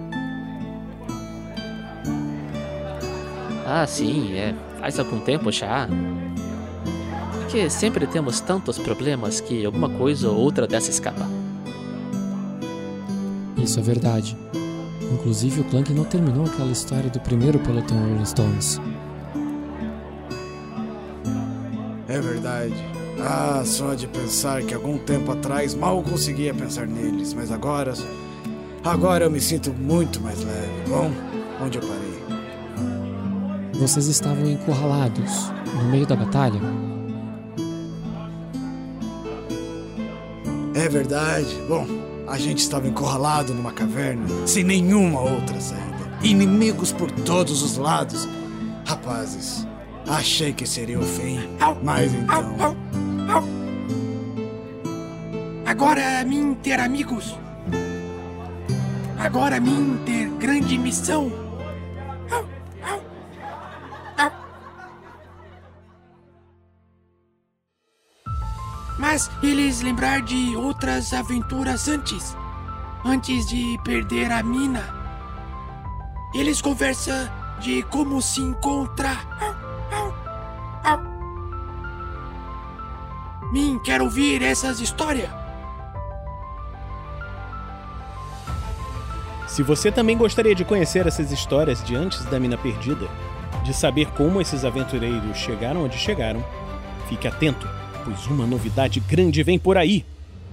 [3.63, 4.55] Ah, sim, é.
[4.79, 5.87] Faz algum tempo já.
[7.33, 11.27] Porque sempre temos tantos problemas que alguma coisa ou outra dessa escapa.
[13.55, 14.35] Isso é verdade.
[15.13, 18.81] Inclusive, o Clank não terminou aquela história do primeiro pelotão Rolling Stones.
[22.07, 22.98] É verdade.
[23.21, 27.93] Ah, só de pensar que algum tempo atrás mal conseguia pensar neles, mas agora.
[28.83, 30.83] Agora eu me sinto muito mais leve.
[30.87, 31.11] Bom,
[31.61, 32.09] onde eu parei?
[33.73, 36.59] Vocês estavam encurralados no meio da batalha?
[40.73, 41.61] É verdade.
[41.67, 41.85] Bom,
[42.27, 45.89] a gente estava encurralado numa caverna, sem nenhuma outra saída.
[46.21, 48.27] Inimigos por todos os lados.
[48.85, 49.67] Rapazes,
[50.07, 51.39] achei que seria o fim.
[51.83, 52.88] Mas então.
[55.69, 57.37] Agora é mim ter amigos.
[59.19, 61.31] Agora é mim ter grande missão.
[68.97, 72.35] Mas eles lembrar de outras aventuras antes.
[73.05, 74.83] Antes de perder a mina.
[76.33, 77.29] Eles conversam
[77.59, 79.23] de como se encontrar.
[83.51, 85.38] Mim, quero ouvir essas histórias.
[89.49, 93.07] Se você também gostaria de conhecer essas histórias de antes da mina perdida,
[93.63, 96.45] de saber como esses aventureiros chegaram onde chegaram,
[97.09, 97.67] fique atento,
[98.05, 100.05] pois uma novidade grande vem por aí.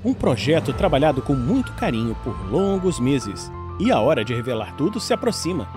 [0.02, 4.98] Um projeto trabalhado com muito carinho por longos meses, e a hora de revelar tudo
[4.98, 5.68] se aproxima.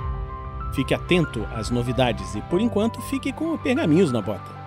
[0.74, 4.59] Fique atento às novidades e, por enquanto, fique com pergaminhos na bota.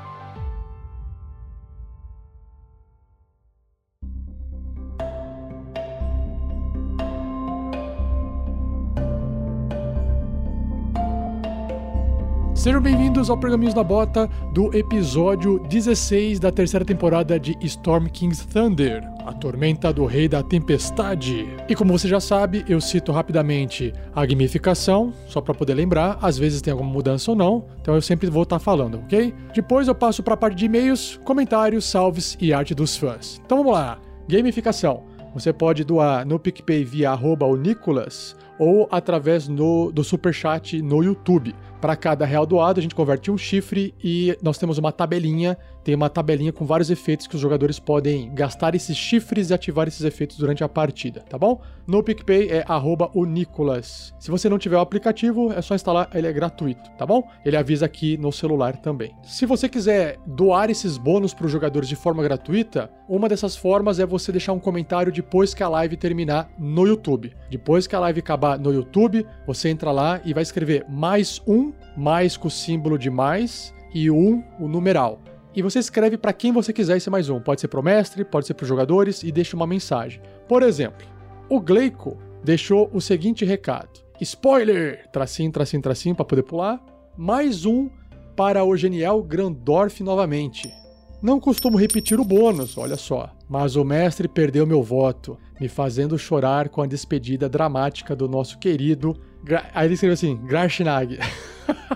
[12.62, 18.46] Sejam bem-vindos ao Pergaminhos da Bota do episódio 16 da terceira temporada de Storm King's
[18.46, 21.44] Thunder, a tormenta do Rei da Tempestade.
[21.68, 26.38] E como você já sabe, eu cito rapidamente a gamificação, só para poder lembrar, às
[26.38, 29.34] vezes tem alguma mudança ou não, então eu sempre vou estar falando, ok?
[29.52, 33.42] Depois eu passo para a parte de e-mails, comentários, salves e arte dos fãs.
[33.44, 33.98] Então vamos lá,
[34.28, 35.02] gamificação.
[35.34, 41.02] Você pode doar no PicPay via arroba o Nicolas ou através no, do Superchat no
[41.02, 41.52] YouTube.
[41.80, 45.58] Para cada real doado, a gente converte um chifre e nós temos uma tabelinha.
[45.84, 49.88] Tem uma tabelinha com vários efeitos que os jogadores podem gastar esses chifres e ativar
[49.88, 51.60] esses efeitos durante a partida, tá bom?
[51.86, 54.14] No PicPay é arroba Nicolas.
[54.20, 57.28] Se você não tiver o aplicativo, é só instalar, ele é gratuito, tá bom?
[57.44, 59.12] Ele avisa aqui no celular também.
[59.24, 63.98] Se você quiser doar esses bônus para os jogadores de forma gratuita, uma dessas formas
[63.98, 67.34] é você deixar um comentário depois que a live terminar no YouTube.
[67.50, 71.72] Depois que a live acabar no YouTube, você entra lá e vai escrever mais um,
[71.96, 75.20] mais com o símbolo de mais e um, o numeral.
[75.54, 77.38] E você escreve para quem você quiser esse mais um.
[77.38, 80.20] Pode ser pro mestre, pode ser para os jogadores e deixa uma mensagem.
[80.48, 81.06] Por exemplo,
[81.48, 85.06] o Gleico deixou o seguinte recado: Spoiler!
[85.12, 86.82] Tracinho, tracinho, tracinho para poder pular.
[87.16, 87.90] Mais um
[88.34, 90.72] para o Genial Grandorf novamente.
[91.20, 96.18] Não costumo repetir o bônus, olha só, mas o mestre perdeu meu voto, me fazendo
[96.18, 99.14] chorar com a despedida dramática do nosso querido.
[99.44, 99.70] Gra...
[99.74, 101.18] Aí ele escreveu assim: Grashnag.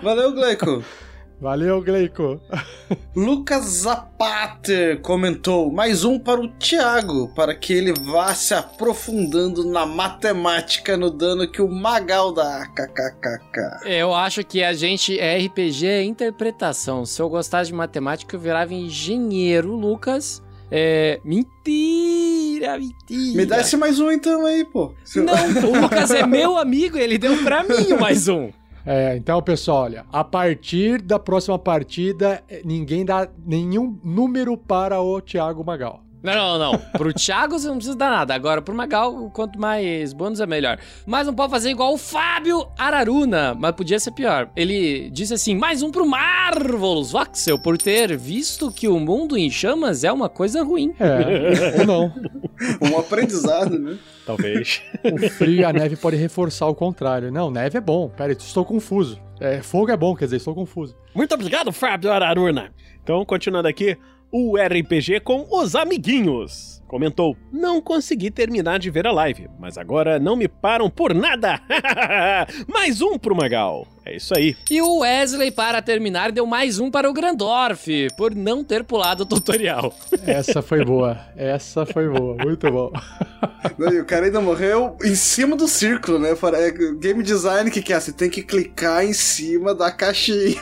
[0.01, 0.83] Valeu, Gleico.
[1.39, 2.41] Valeu, Gleico.
[3.15, 9.85] Lucas Zapater comentou mais um para o Thiago, para que ele vá se aprofundando na
[9.85, 12.65] matemática no dano que o Magal dá.
[12.67, 13.87] KKKK.
[13.87, 17.05] Eu acho que a gente é RPG é interpretação.
[17.05, 20.41] Se eu gostasse de matemática, eu virava engenheiro, Lucas.
[20.71, 21.21] É.
[21.23, 23.37] Mentira, mentira.
[23.37, 24.91] Me dá esse mais um então aí, pô.
[25.15, 28.49] Não, o Lucas é meu amigo, ele deu pra mim mais um.
[28.89, 35.01] É, então, pessoal, olha, a partir da próxima partida, eh, ninguém dá nenhum número para
[35.01, 36.06] o Thiago Magal.
[36.21, 36.79] Não, não, não.
[36.93, 38.33] Pro Thiago você não precisa dar nada.
[38.33, 40.79] Agora, pro Magal, quanto mais bônus é melhor.
[41.05, 43.53] Mas não pode fazer igual o Fábio Araruna.
[43.53, 44.49] Mas podia ser pior.
[44.55, 49.49] Ele disse assim: mais um pro Marvelous Voxel, por ter visto que o mundo em
[49.49, 50.93] chamas é uma coisa ruim.
[50.99, 52.13] É, ou não.
[52.81, 53.99] Um aprendizado, né?
[54.25, 54.81] Talvez.
[55.03, 57.31] O frio e a neve podem reforçar o contrário.
[57.31, 58.09] Não, neve é bom.
[58.09, 59.21] Pera aí, estou confuso.
[59.39, 60.95] É, fogo é bom, quer dizer, estou confuso.
[61.13, 62.73] Muito obrigado, Fábio Araruna.
[63.03, 63.95] Então, continuando aqui,
[64.31, 66.81] o RPG com os amiguinhos.
[66.87, 71.59] Comentou: Não consegui terminar de ver a live, mas agora não me param por nada.
[72.67, 73.85] mais um pro Magal.
[74.07, 74.55] É isso aí.
[74.71, 79.23] E o Wesley, para terminar, deu mais um para o Grandorf, por não ter pulado
[79.23, 79.93] o tutorial.
[80.25, 81.19] Essa foi boa.
[81.35, 82.37] Essa foi boa.
[82.37, 82.89] Muito bom.
[83.77, 86.33] Não, e o cara ainda morreu em cima do círculo, né?
[86.35, 87.99] Para- é, Game design, que que é?
[87.99, 90.55] Você tem que clicar em cima da caixinha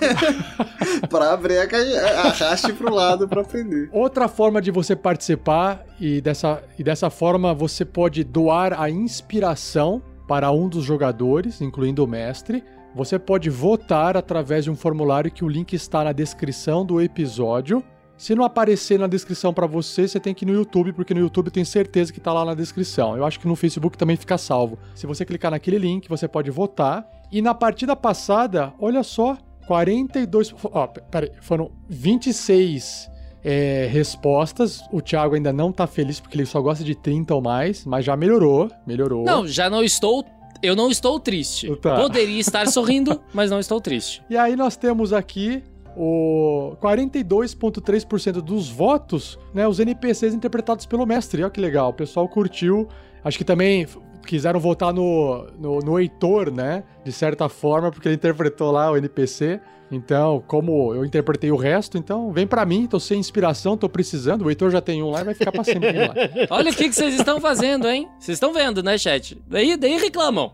[1.09, 2.01] pra abrir a caixinha.
[2.01, 3.89] Arraste pro lado pra aprender.
[3.91, 10.01] Outra forma de você participar e dessa, e dessa forma você pode doar a inspiração
[10.27, 12.63] para um dos jogadores, incluindo o mestre.
[12.95, 17.83] Você pode votar através de um formulário que o link está na descrição do episódio.
[18.15, 21.19] Se não aparecer na descrição para você, você tem que ir no YouTube, porque no
[21.19, 23.17] YouTube tenho certeza que tá lá na descrição.
[23.17, 24.79] Eu acho que no Facebook também fica salvo.
[24.95, 27.05] Se você clicar naquele link, você pode votar.
[27.29, 30.55] E na partida passada, olha só, 42.
[30.63, 33.11] Ó, peraí, foram 26
[33.43, 34.81] é, respostas.
[34.89, 38.05] O Thiago ainda não tá feliz porque ele só gosta de 30 ou mais, mas
[38.05, 38.71] já melhorou.
[38.87, 39.25] Melhorou.
[39.25, 40.23] Não, já não estou.
[40.61, 41.73] Eu não estou triste.
[41.77, 41.95] Tá.
[41.95, 44.23] Poderia estar sorrindo, mas não estou triste.
[44.29, 45.63] E aí nós temos aqui
[45.95, 49.67] o 42,3% dos votos, né?
[49.67, 51.41] Os NPCs interpretados pelo mestre.
[51.41, 52.87] Olha que legal, o pessoal curtiu.
[53.23, 53.87] Acho que também
[54.25, 56.83] quiseram votar no, no, no Heitor, né?
[57.03, 59.61] De certa forma, porque ele interpretou lá o NPC.
[59.91, 64.43] Então, como eu interpretei o resto, então vem pra mim, tô sem inspiração, tô precisando.
[64.43, 66.13] O Heitor já tem um lá e vai ficar pra sempre lá.
[66.49, 68.09] Olha o que, que vocês estão fazendo, hein?
[68.19, 69.37] Vocês estão vendo, né, chat?
[69.47, 70.51] Daí, daí reclamam.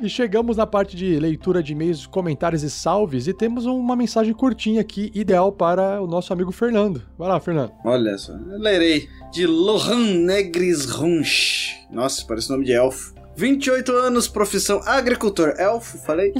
[0.00, 4.34] E chegamos na parte de leitura de e-mails, comentários e salves, e temos uma mensagem
[4.34, 7.02] curtinha aqui, ideal para o nosso amigo Fernando.
[7.16, 7.72] Vai lá, Fernando.
[7.82, 9.08] Olha só, eu lerei.
[9.32, 11.86] De Lohan Negris Runch.
[11.90, 13.15] Nossa, parece nome de elfo.
[13.36, 15.54] 28 anos, profissão agricultor.
[15.58, 16.32] Elfo, falei?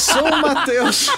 [0.00, 1.08] Sou Matheus.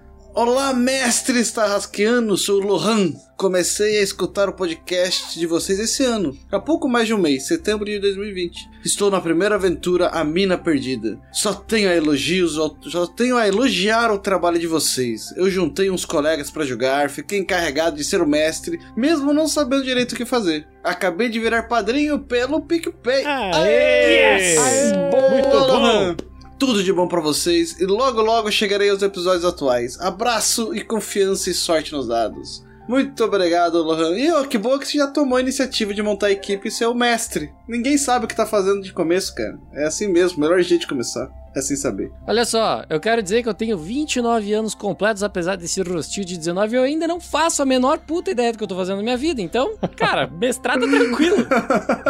[0.38, 3.14] Olá, mestres tarrasqueanos, sou o Lohan.
[3.38, 7.46] Comecei a escutar o podcast de vocês esse ano, há pouco mais de um mês,
[7.46, 8.68] setembro de 2020.
[8.84, 11.18] Estou na primeira aventura, A Mina Perdida.
[11.32, 15.32] Só tenho a elogios, só tenho a elogiar o trabalho de vocês.
[15.38, 19.84] Eu juntei uns colegas para jogar, fiquei encarregado de ser o mestre, mesmo não sabendo
[19.84, 20.68] direito o que fazer.
[20.84, 23.24] Acabei de virar padrinho pelo PicPay.
[23.24, 24.36] Aê!
[24.36, 24.58] Yes!
[24.58, 24.92] Aê!
[25.32, 26.35] Muito bom!
[26.58, 30.00] Tudo de bom para vocês e logo logo chegarei aos episódios atuais.
[30.00, 32.64] Abraço e confiança e sorte nos dados.
[32.88, 34.16] Muito obrigado, Lohan.
[34.16, 36.70] E oh, que bom que você já tomou a iniciativa de montar a equipe e
[36.70, 37.52] ser o mestre.
[37.68, 39.58] Ninguém sabe o que tá fazendo de começo, cara.
[39.74, 41.28] É assim mesmo, melhor jeito de começar.
[41.56, 42.12] É sem saber.
[42.26, 46.36] Olha só, eu quero dizer que eu tenho 29 anos completos, apesar desse rostinho de
[46.36, 49.02] 19, eu ainda não faço a menor puta ideia do que eu tô fazendo na
[49.02, 49.40] minha vida.
[49.40, 51.46] Então, cara, mestrado tranquilo.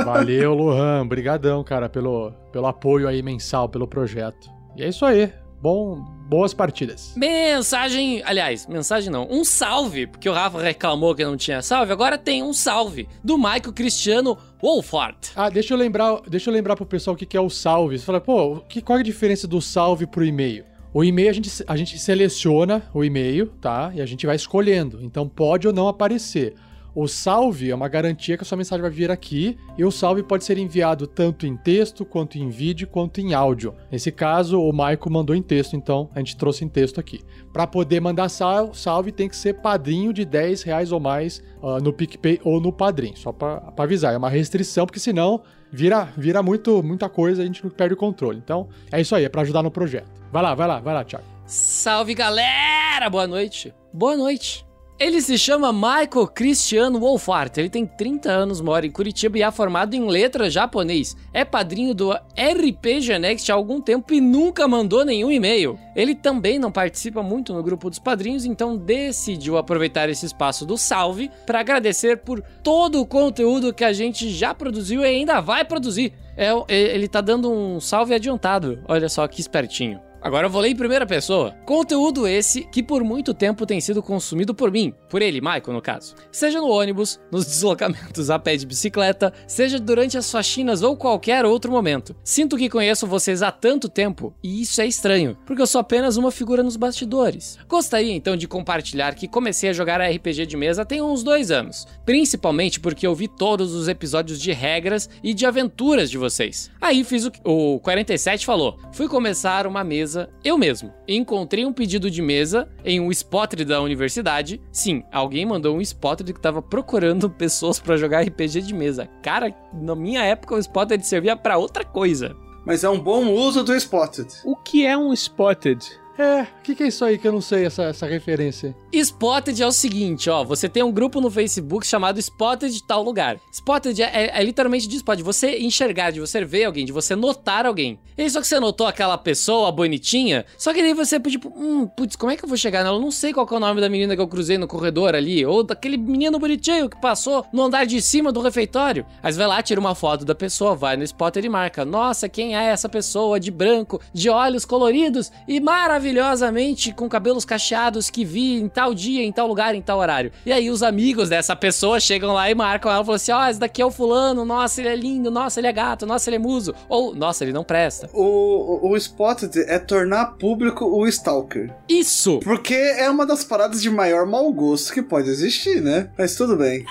[0.05, 1.07] Valeu, Lohan.
[1.07, 4.51] Brigadão, cara, pelo, pelo apoio aí mensal, pelo projeto.
[4.77, 5.33] E é isso aí.
[5.63, 7.13] Bom, boas partidas.
[7.17, 12.19] Mensagem, aliás, mensagem não, um salve, porque o Rafa reclamou que não tinha salve, agora
[12.19, 15.31] tem um salve do Michael Cristiano Wolfart.
[15.37, 17.99] Ah, deixa eu lembrar, deixa eu lembrar pro pessoal o que que é o salve.
[17.99, 20.65] Você fala, pô, que, qual é a diferença do salve pro e-mail?
[20.93, 23.93] O e-mail a gente, a gente seleciona o e-mail, tá?
[23.95, 24.99] E a gente vai escolhendo.
[25.03, 26.55] Então pode ou não aparecer.
[26.97, 30.23] O salve é uma garantia que a sua mensagem vai vir aqui e o salve
[30.23, 33.75] pode ser enviado tanto em texto, quanto em vídeo, quanto em áudio.
[33.93, 37.21] Nesse caso, o Maico mandou em texto, então a gente trouxe em texto aqui.
[37.53, 41.83] Para poder mandar sal salve, tem que ser padrinho de 10 reais ou mais uh,
[41.83, 44.15] no PicPay ou no Padrim, só para avisar.
[44.15, 47.99] É uma restrição, porque senão vira, vira muito, muita coisa e a gente perde o
[47.99, 48.39] controle.
[48.43, 50.11] Então, é isso aí, é para ajudar no projeto.
[50.33, 51.27] Vai lá, vai lá, vai lá, Thiago.
[51.45, 53.11] Salve galera!
[53.11, 53.75] Boa noite.
[53.93, 54.66] Boa noite.
[54.99, 57.59] Ele se chama Michael Cristiano Wolfart.
[57.59, 61.15] Ele tem 30 anos, mora em Curitiba e é formado em letras japonês.
[61.35, 65.79] É padrinho do RPG Next há algum tempo e nunca mandou nenhum e-mail.
[65.95, 70.79] Ele também não participa muito no grupo dos padrinhos, então decidiu aproveitar esse espaço do
[70.79, 75.63] salve para agradecer por todo o conteúdo que a gente já produziu e ainda vai
[75.63, 76.15] produzir.
[76.39, 78.83] É, ele tá dando um salve adiantado.
[78.89, 80.01] Olha só que espertinho.
[80.27, 81.55] Agora eu vou ler em primeira pessoa.
[81.65, 85.81] Conteúdo esse que por muito tempo tem sido consumido por mim, por ele, Michael, no
[85.81, 86.17] caso.
[86.33, 91.45] Seja no ônibus, nos deslocamentos a pé de bicicleta, seja durante as faxinas ou qualquer
[91.45, 92.17] outro momento.
[92.25, 96.17] Sinto que conheço vocês há tanto tempo e isso é estranho, porque eu sou apenas
[96.17, 97.57] uma figura nos bastidores.
[97.69, 101.87] Gostaria então de compartilhar que comecei a jogar RPG de mesa tem uns dois anos,
[102.05, 106.69] principalmente porque eu vi todos os episódios de regras e de aventuras de vocês.
[106.81, 110.93] Aí fiz o que o 47 falou: fui começar uma mesa mesa eu mesmo.
[111.07, 114.61] Encontrei um pedido de mesa em um spotter da universidade.
[114.73, 119.09] Sim, alguém mandou um spotter que tava procurando pessoas para jogar RPG de mesa.
[119.23, 122.35] Cara, na minha época o spotter servia para outra coisa.
[122.65, 124.29] Mas é um bom uso do Spotted.
[124.45, 125.87] O que é um Spotted?
[126.19, 128.75] É, o que, que, é isso aí que eu não sei, essa, essa referência?
[128.93, 130.43] Spotted é o seguinte, ó.
[130.45, 133.39] Você tem um grupo no Facebook chamado Spotted de tal lugar.
[133.53, 137.15] Spotted é, é, é literalmente disso, pode você enxergar, de você ver alguém, de você
[137.15, 137.99] notar alguém.
[138.17, 142.17] E só que você notou aquela pessoa bonitinha, só que daí você, tipo, hum, putz,
[142.17, 142.97] como é que eu vou chegar nela?
[142.97, 145.45] Eu não sei qual é o nome da menina que eu cruzei no corredor ali,
[145.45, 149.05] ou daquele menino bonitinho que passou no andar de cima do refeitório.
[149.23, 151.85] Aí você vai lá, tira uma foto da pessoa, vai no Spotted e marca.
[151.85, 156.06] Nossa, quem é essa pessoa de branco, de olhos coloridos e maravilhoso?
[156.07, 160.31] Maravilhosamente com cabelos cacheados que vi em tal dia, em tal lugar, em tal horário.
[160.45, 163.45] E aí os amigos dessa pessoa chegam lá e marcam ela e falam assim: ó,
[163.45, 166.29] oh, esse daqui é o fulano, nossa, ele é lindo, nossa, ele é gato, nossa,
[166.29, 166.75] ele é muso.
[166.89, 168.09] Ou, nossa, ele não presta.
[168.13, 171.73] O, o, o Spotted é tornar público o Stalker.
[171.89, 172.41] Isso!
[172.41, 176.09] Porque é uma das paradas de maior mau gosto que pode existir, né?
[176.17, 176.85] Mas tudo bem.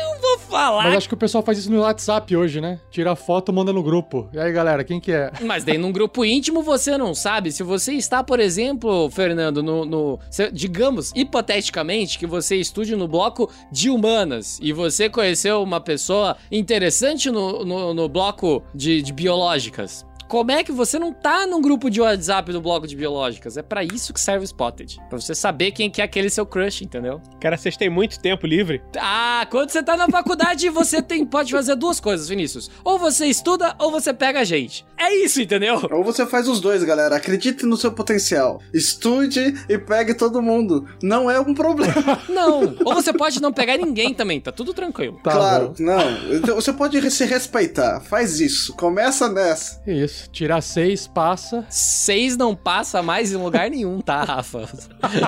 [0.00, 0.84] Eu vou falar.
[0.84, 2.80] Mas acho que o pessoal faz isso no WhatsApp hoje, né?
[2.90, 4.28] Tira foto, manda no grupo.
[4.32, 5.30] E aí, galera, quem que é?
[5.40, 7.52] Mas daí num grupo íntimo você não sabe.
[7.52, 9.84] Se você está, por exemplo, Fernando, no.
[9.84, 10.18] no
[10.52, 17.30] digamos, hipoteticamente, que você estude no bloco de humanas e você conheceu uma pessoa interessante
[17.30, 20.07] no, no, no bloco de, de biológicas.
[20.28, 23.56] Como é que você não tá num grupo de WhatsApp do bloco de biológicas?
[23.56, 24.98] É para isso que serve o Spotted.
[25.08, 27.18] Pra você saber quem que é aquele seu crush, entendeu?
[27.40, 28.82] Cara, vocês têm muito tempo livre.
[28.98, 32.70] Ah, quando você tá na faculdade, você tem, pode fazer duas coisas, Vinícius.
[32.84, 34.84] Ou você estuda, ou você pega a gente.
[34.98, 35.80] É isso, entendeu?
[35.90, 37.16] Ou você faz os dois, galera.
[37.16, 38.60] Acredite no seu potencial.
[38.74, 40.86] Estude e pegue todo mundo.
[41.02, 42.20] Não é um problema.
[42.28, 42.76] Não.
[42.84, 45.18] Ou você pode não pegar ninguém também, tá tudo tranquilo.
[45.24, 45.74] Tá claro, bom.
[45.78, 46.34] não.
[46.34, 48.00] Então, você pode se respeitar.
[48.00, 48.74] Faz isso.
[48.74, 49.80] Começa nessa.
[49.86, 50.17] Isso.
[50.32, 51.66] Tirar seis passa.
[51.68, 54.68] Seis não passa mais em lugar nenhum, tá, Rafa?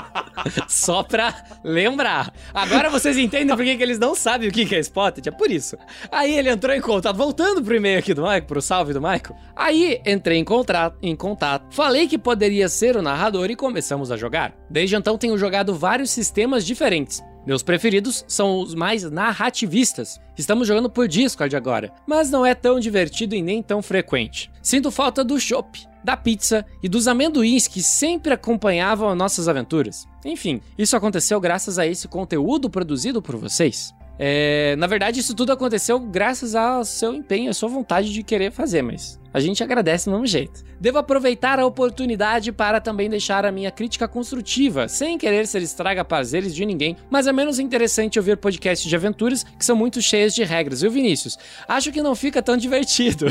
[0.68, 2.32] Só pra lembrar.
[2.52, 5.28] Agora vocês entendem por que, que eles não sabem o que é Spotted?
[5.28, 5.76] É por isso.
[6.10, 9.36] Aí ele entrou em contato, voltando pro e-mail aqui do Michael, pro salve do Michael.
[9.54, 14.16] Aí entrei em, contato, em contato, falei que poderia ser o narrador e começamos a
[14.16, 14.54] jogar.
[14.68, 20.20] Desde então tenho jogado vários sistemas diferentes Meus preferidos são os mais narrativistas.
[20.36, 24.50] Estamos jogando por Discord agora, mas não é tão divertido e nem tão frequente.
[24.62, 30.06] Sinto falta do chopp, da pizza e dos amendoins que sempre acompanhavam nossas aventuras.
[30.24, 33.94] Enfim, isso aconteceu graças a esse conteúdo produzido por vocês.
[34.18, 38.50] É, na verdade, isso tudo aconteceu graças ao seu empenho, à sua vontade de querer
[38.50, 40.64] fazer, mas a gente agradece do mesmo jeito.
[40.80, 46.04] Devo aproveitar a oportunidade para também deixar a minha crítica construtiva, sem querer ser estraga
[46.04, 50.34] prazeres de ninguém, mas é menos interessante ouvir podcasts de aventuras que são muito cheios
[50.34, 50.80] de regras.
[50.80, 51.38] Viu, Vinícius?
[51.68, 53.26] Acho que não fica tão divertido.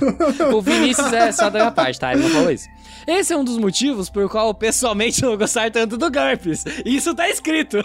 [0.52, 2.12] o Vinícius é só da minha parte, tá?
[2.12, 2.68] Ele não falou isso.
[3.06, 6.64] Esse é um dos motivos por qual pessoalmente não gostar tanto do GURPS.
[6.84, 7.78] Isso tá escrito.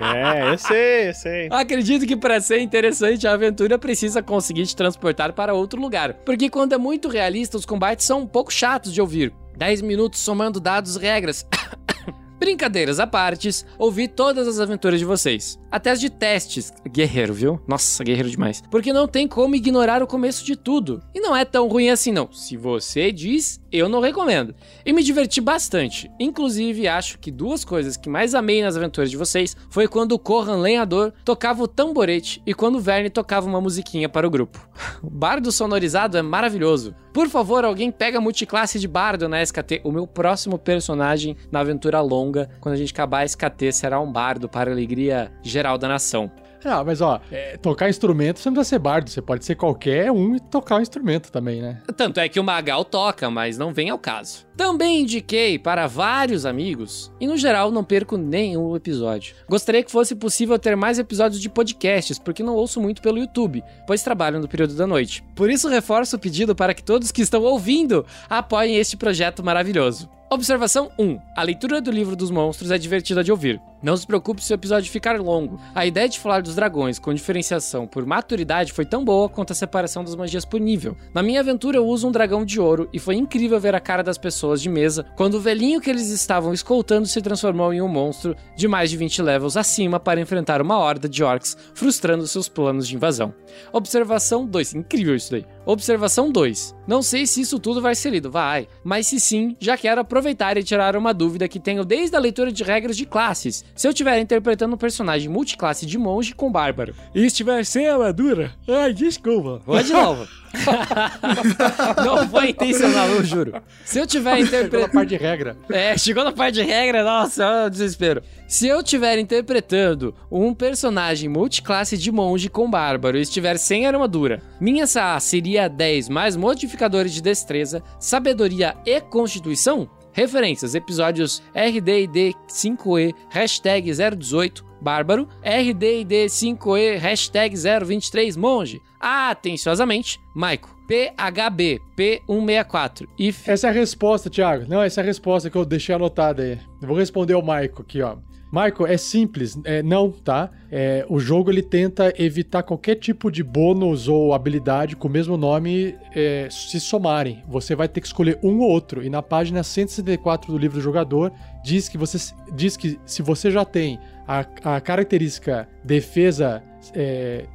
[0.00, 1.48] É, eu sei, eu sei.
[1.50, 6.48] Acredito que para ser interessante a aventura precisa conseguir te transportar para outro lugar, porque
[6.48, 9.32] quando é muito realista os combates são um pouco chatos de ouvir.
[9.56, 11.46] 10 minutos somando dados regras.
[12.38, 15.58] Brincadeiras à partes, ouvi todas as aventuras de vocês.
[15.70, 16.72] Até as de testes.
[16.86, 17.60] Guerreiro, viu?
[17.66, 18.62] Nossa, guerreiro demais.
[18.70, 21.02] Porque não tem como ignorar o começo de tudo.
[21.14, 22.30] E não é tão ruim assim, não.
[22.32, 24.54] Se você diz, eu não recomendo.
[24.84, 26.10] E me diverti bastante.
[26.18, 30.18] Inclusive, acho que duas coisas que mais amei nas aventuras de vocês foi quando o
[30.18, 34.66] Corran Lenhador tocava o tamborete e quando o Verne tocava uma musiquinha para o grupo.
[35.02, 36.94] O bardo sonorizado é maravilhoso.
[37.12, 39.82] Por favor, alguém pega multiclasse de bardo na SKT.
[39.84, 44.10] O meu próximo personagem na aventura longa, quando a gente acabar a SKT, será um
[44.10, 46.30] bardo para a alegria geral da nação.
[46.64, 50.10] Ah, mas ó, é, tocar instrumento você não precisa ser bardo, você pode ser qualquer
[50.10, 51.82] um e tocar um instrumento também, né?
[51.96, 54.46] Tanto é que o Magal toca, mas não vem ao caso.
[54.56, 59.34] Também indiquei para vários amigos e no geral não perco nenhum episódio.
[59.48, 63.64] Gostaria que fosse possível ter mais episódios de podcasts, porque não ouço muito pelo YouTube,
[63.84, 65.24] pois trabalho no período da noite.
[65.34, 70.08] Por isso reforço o pedido para que todos que estão ouvindo apoiem este projeto maravilhoso.
[70.30, 71.20] Observação 1.
[71.36, 73.60] A leitura do livro dos monstros é divertida de ouvir.
[73.80, 75.60] Não se preocupe se o episódio ficar longo.
[75.74, 79.54] A ideia de falar dos dragões com diferenciação por maturidade foi tão boa quanto a
[79.54, 80.96] separação das magias por nível.
[81.12, 84.02] Na minha aventura eu uso um dragão de ouro e foi incrível ver a cara
[84.02, 87.88] das pessoas de mesa quando o velhinho que eles estavam escoltando se transformou em um
[87.88, 92.48] monstro de mais de 20 levels acima para enfrentar uma horda de orcs, frustrando seus
[92.48, 93.34] planos de invasão.
[93.72, 94.74] Observação 2.
[94.74, 95.46] Incrível isso daí.
[95.66, 96.74] Observação 2.
[96.86, 98.68] Não sei se isso tudo vai ser lido, vai.
[98.82, 102.52] Mas se sim, já quero aproveitar e tirar uma dúvida que tenho desde a leitura
[102.52, 103.64] de regras de classes.
[103.74, 108.52] Se eu estiver interpretando um personagem multiclasse de monge com bárbaro e estiver sem armadura,
[108.68, 109.62] ai, desculpa.
[109.66, 110.28] Vai de novo.
[112.04, 113.54] não foi intencional, eu juro.
[113.84, 114.70] Se eu tiver interpretando.
[114.70, 115.56] Chegou na parte de regra.
[115.68, 118.22] É, chegou na parte de regra, nossa, desespero.
[118.46, 124.42] Se eu estiver interpretando um personagem multiclasse de monge com bárbaro e estiver sem armadura,
[124.60, 129.88] minha SA seria 10 mais modificadores de destreza, sabedoria e constituição?
[130.12, 138.80] Referências: episódios RDD 5E, hashtag 018, Bárbaro, RDD 5E, hashtag 023, Monge.
[139.00, 140.74] Atenciosamente, Maico.
[140.86, 143.08] PHB P164.
[143.18, 143.48] If...
[143.48, 144.66] Essa é a resposta, Thiago.
[144.68, 146.58] Não, essa é a resposta que eu deixei anotada aí.
[146.80, 148.16] Eu vou responder ao Maico aqui, ó.
[148.54, 150.48] Michael, é simples, é, não, tá?
[150.70, 155.36] É, o jogo ele tenta evitar qualquer tipo de bônus ou habilidade com o mesmo
[155.36, 157.42] nome é, se somarem.
[157.48, 159.02] Você vai ter que escolher um ou outro.
[159.02, 161.32] E na página 164 do livro do jogador
[161.64, 166.62] diz que você diz que se você já tem a, a característica defesa
[166.94, 167.46] é,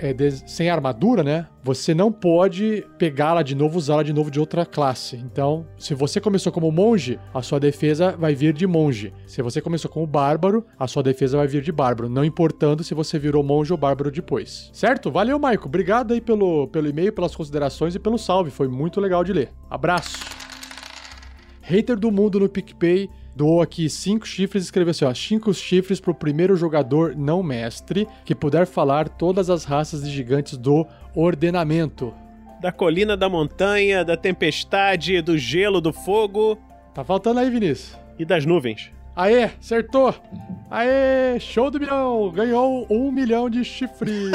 [0.00, 1.46] é, des, sem armadura, né?
[1.62, 5.16] Você não pode pegá-la de novo, usá-la de novo de outra classe.
[5.16, 9.12] Então, se você começou como monge, a sua defesa vai vir de monge.
[9.26, 12.08] Se você começou como bárbaro, a sua defesa vai vir de bárbaro.
[12.08, 14.70] Não importando se você virou monge ou bárbaro depois.
[14.72, 15.10] Certo?
[15.10, 15.66] Valeu, Maico.
[15.66, 18.50] Obrigado aí pelo, pelo e-mail, pelas considerações e pelo salve.
[18.50, 19.52] Foi muito legal de ler.
[19.68, 20.16] Abraço.
[21.60, 26.00] Hater do mundo no PicPay doou aqui cinco chifres e escreveu assim: ó, cinco chifres
[26.00, 32.14] pro primeiro jogador não mestre que puder falar todas as raças de gigantes do ordenamento.
[32.60, 36.58] Da colina, da montanha, da tempestade, do gelo, do fogo.
[36.94, 37.96] Tá faltando aí, Vinícius.
[38.18, 38.90] E das nuvens.
[39.14, 40.14] Aê, acertou!
[40.70, 42.30] Aê, show do milhão!
[42.30, 44.12] Ganhou um milhão de chifres!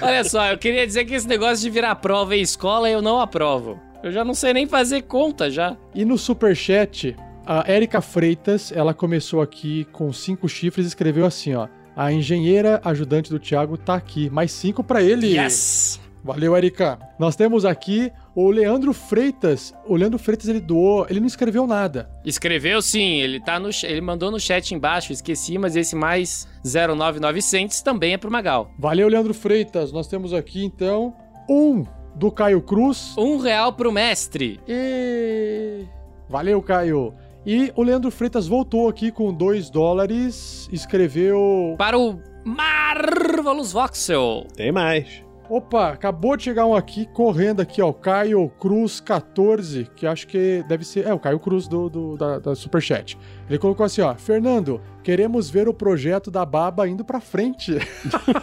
[0.00, 3.20] Olha só, eu queria dizer que esse negócio de virar prova em escola eu não
[3.20, 3.78] aprovo.
[4.04, 5.78] Eu já não sei nem fazer conta já.
[5.94, 7.16] E no superchat,
[7.46, 11.68] a Érica Freitas, ela começou aqui com cinco chifres e escreveu assim, ó.
[11.96, 14.28] A engenheira ajudante do Thiago tá aqui.
[14.28, 15.38] Mais cinco para ele.
[15.38, 15.98] Yes!
[16.22, 16.98] Valeu, Erika.
[17.18, 19.72] Nós temos aqui o Leandro Freitas.
[19.86, 22.10] O Leandro Freitas ele doou, ele não escreveu nada.
[22.26, 27.80] Escreveu sim, ele tá no ele mandou no chat embaixo, esqueci, mas esse mais 09900
[27.80, 28.70] também é pro Magal.
[28.78, 29.92] Valeu, Leandro Freitas.
[29.92, 31.14] Nós temos aqui então
[31.48, 31.84] um
[32.14, 33.14] do Caio Cruz.
[33.18, 34.60] Um real pro mestre.
[34.68, 35.84] E
[36.28, 37.12] valeu, Caio.
[37.46, 41.74] E o Leandro Freitas voltou aqui com 2 dólares, escreveu.
[41.76, 44.46] Para o Marvelous Voxel.
[44.56, 45.22] Tem mais.
[45.48, 47.92] Opa, acabou de chegar um aqui, correndo aqui, ó.
[47.92, 51.06] Caio Cruz 14, que acho que deve ser.
[51.06, 53.18] É, o Caio Cruz do, do da, da Superchat.
[53.48, 54.14] Ele colocou assim, ó.
[54.14, 57.76] Fernando, queremos ver o projeto da Baba indo pra frente.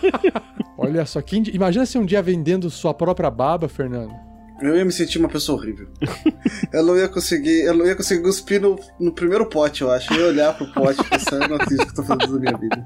[0.78, 4.14] Olha só, quem, imagina se um dia vendendo sua própria baba, Fernando.
[4.61, 5.88] Eu ia me sentir uma pessoa horrível.
[6.72, 7.61] eu não ia conseguir.
[7.61, 10.14] Eu não ia conseguir cuspir no, no primeiro pote, eu acho.
[10.14, 12.86] Eu ia olhar pro pote e não acredito que eu tô fazendo da minha vida.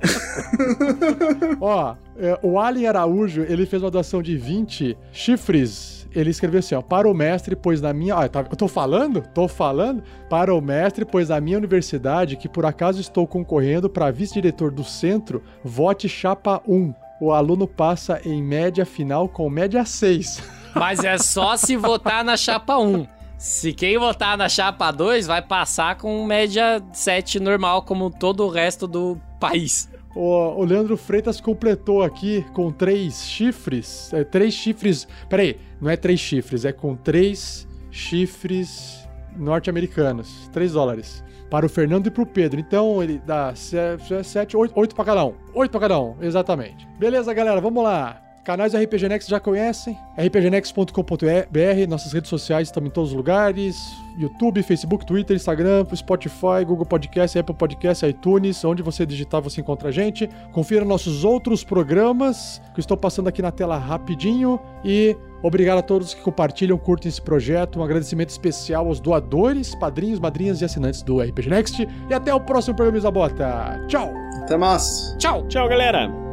[1.60, 6.08] ó, é, o Alien Araújo, ele fez uma doação de 20 chifres.
[6.14, 8.14] Ele escreveu assim, ó, para o mestre, pois na minha...
[8.14, 9.22] Ah, tá, eu tô falando?
[9.34, 10.02] Tô falando?
[10.28, 14.84] Para o mestre, pois na minha universidade, que por acaso estou concorrendo para vice-diretor do
[14.84, 16.94] centro, vote chapa 1.
[17.20, 20.42] O aluno passa em média final com média 6.
[20.74, 23.06] Mas é só se votar na chapa 1.
[23.36, 28.48] Se quem votar na chapa 2 vai passar com média 7 normal, como todo o
[28.48, 29.88] resto do país.
[30.14, 34.12] O, o Leandro Freitas completou aqui com três chifres.
[34.12, 35.06] É, três chifres.
[35.28, 40.48] Peraí, não é três chifres, é com três chifres norte-americanos.
[40.52, 41.24] 3 dólares.
[41.50, 42.60] Para o Fernando e para o Pedro.
[42.60, 45.34] Então ele dá 7, 8 para cada um.
[45.54, 46.86] 8 para cada um, exatamente.
[46.98, 48.27] Beleza, galera, vamos lá.
[48.48, 53.76] Canais do RPG Next já conhecem, rpgnext.com.br, nossas redes sociais estão em todos os lugares,
[54.16, 59.90] YouTube, Facebook, Twitter, Instagram, Spotify, Google Podcast, Apple Podcast, iTunes, onde você digitar você encontra
[59.90, 60.30] a gente.
[60.50, 65.82] Confira nossos outros programas que eu estou passando aqui na tela rapidinho e obrigado a
[65.82, 67.80] todos que compartilham, curtem esse projeto.
[67.80, 72.40] Um agradecimento especial aos doadores, padrinhos, madrinhas e assinantes do RPG Next e até o
[72.40, 73.84] próximo programa Isabota.
[73.88, 74.10] Tchau.
[74.40, 75.14] Até mais.
[75.18, 75.46] Tchau.
[75.48, 76.27] Tchau, galera.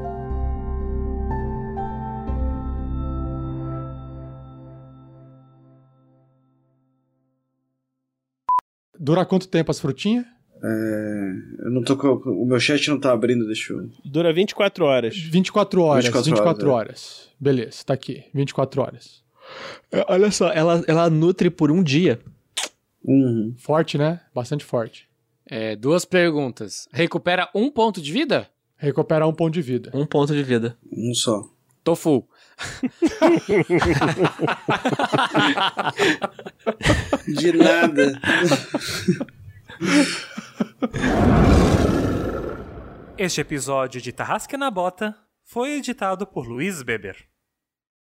[8.99, 10.25] Dura quanto tempo as frutinhas?
[10.63, 11.31] É,
[11.65, 13.89] eu não tô com, o meu chat não tá abrindo, deixa eu.
[14.03, 15.15] Dura 24 horas.
[15.15, 16.75] 24 horas, 24, 24 horas.
[16.79, 17.29] horas.
[17.29, 17.43] É.
[17.43, 19.23] Beleza, tá aqui, 24 horas.
[19.91, 22.19] É, olha só, ela, ela nutre por um dia.
[23.03, 23.53] Uhum.
[23.57, 24.21] Forte, né?
[24.33, 25.07] Bastante forte.
[25.47, 26.87] É, duas perguntas.
[26.91, 28.49] Recupera um ponto de vida?
[28.77, 29.91] Recupera um ponto de vida.
[29.93, 30.75] Um ponto de vida.
[30.91, 31.43] Um só.
[31.83, 32.27] Tô full.
[37.27, 38.21] De nada.
[43.17, 47.34] Este episódio de Tarrasque na Bota foi editado por Luiz Beber.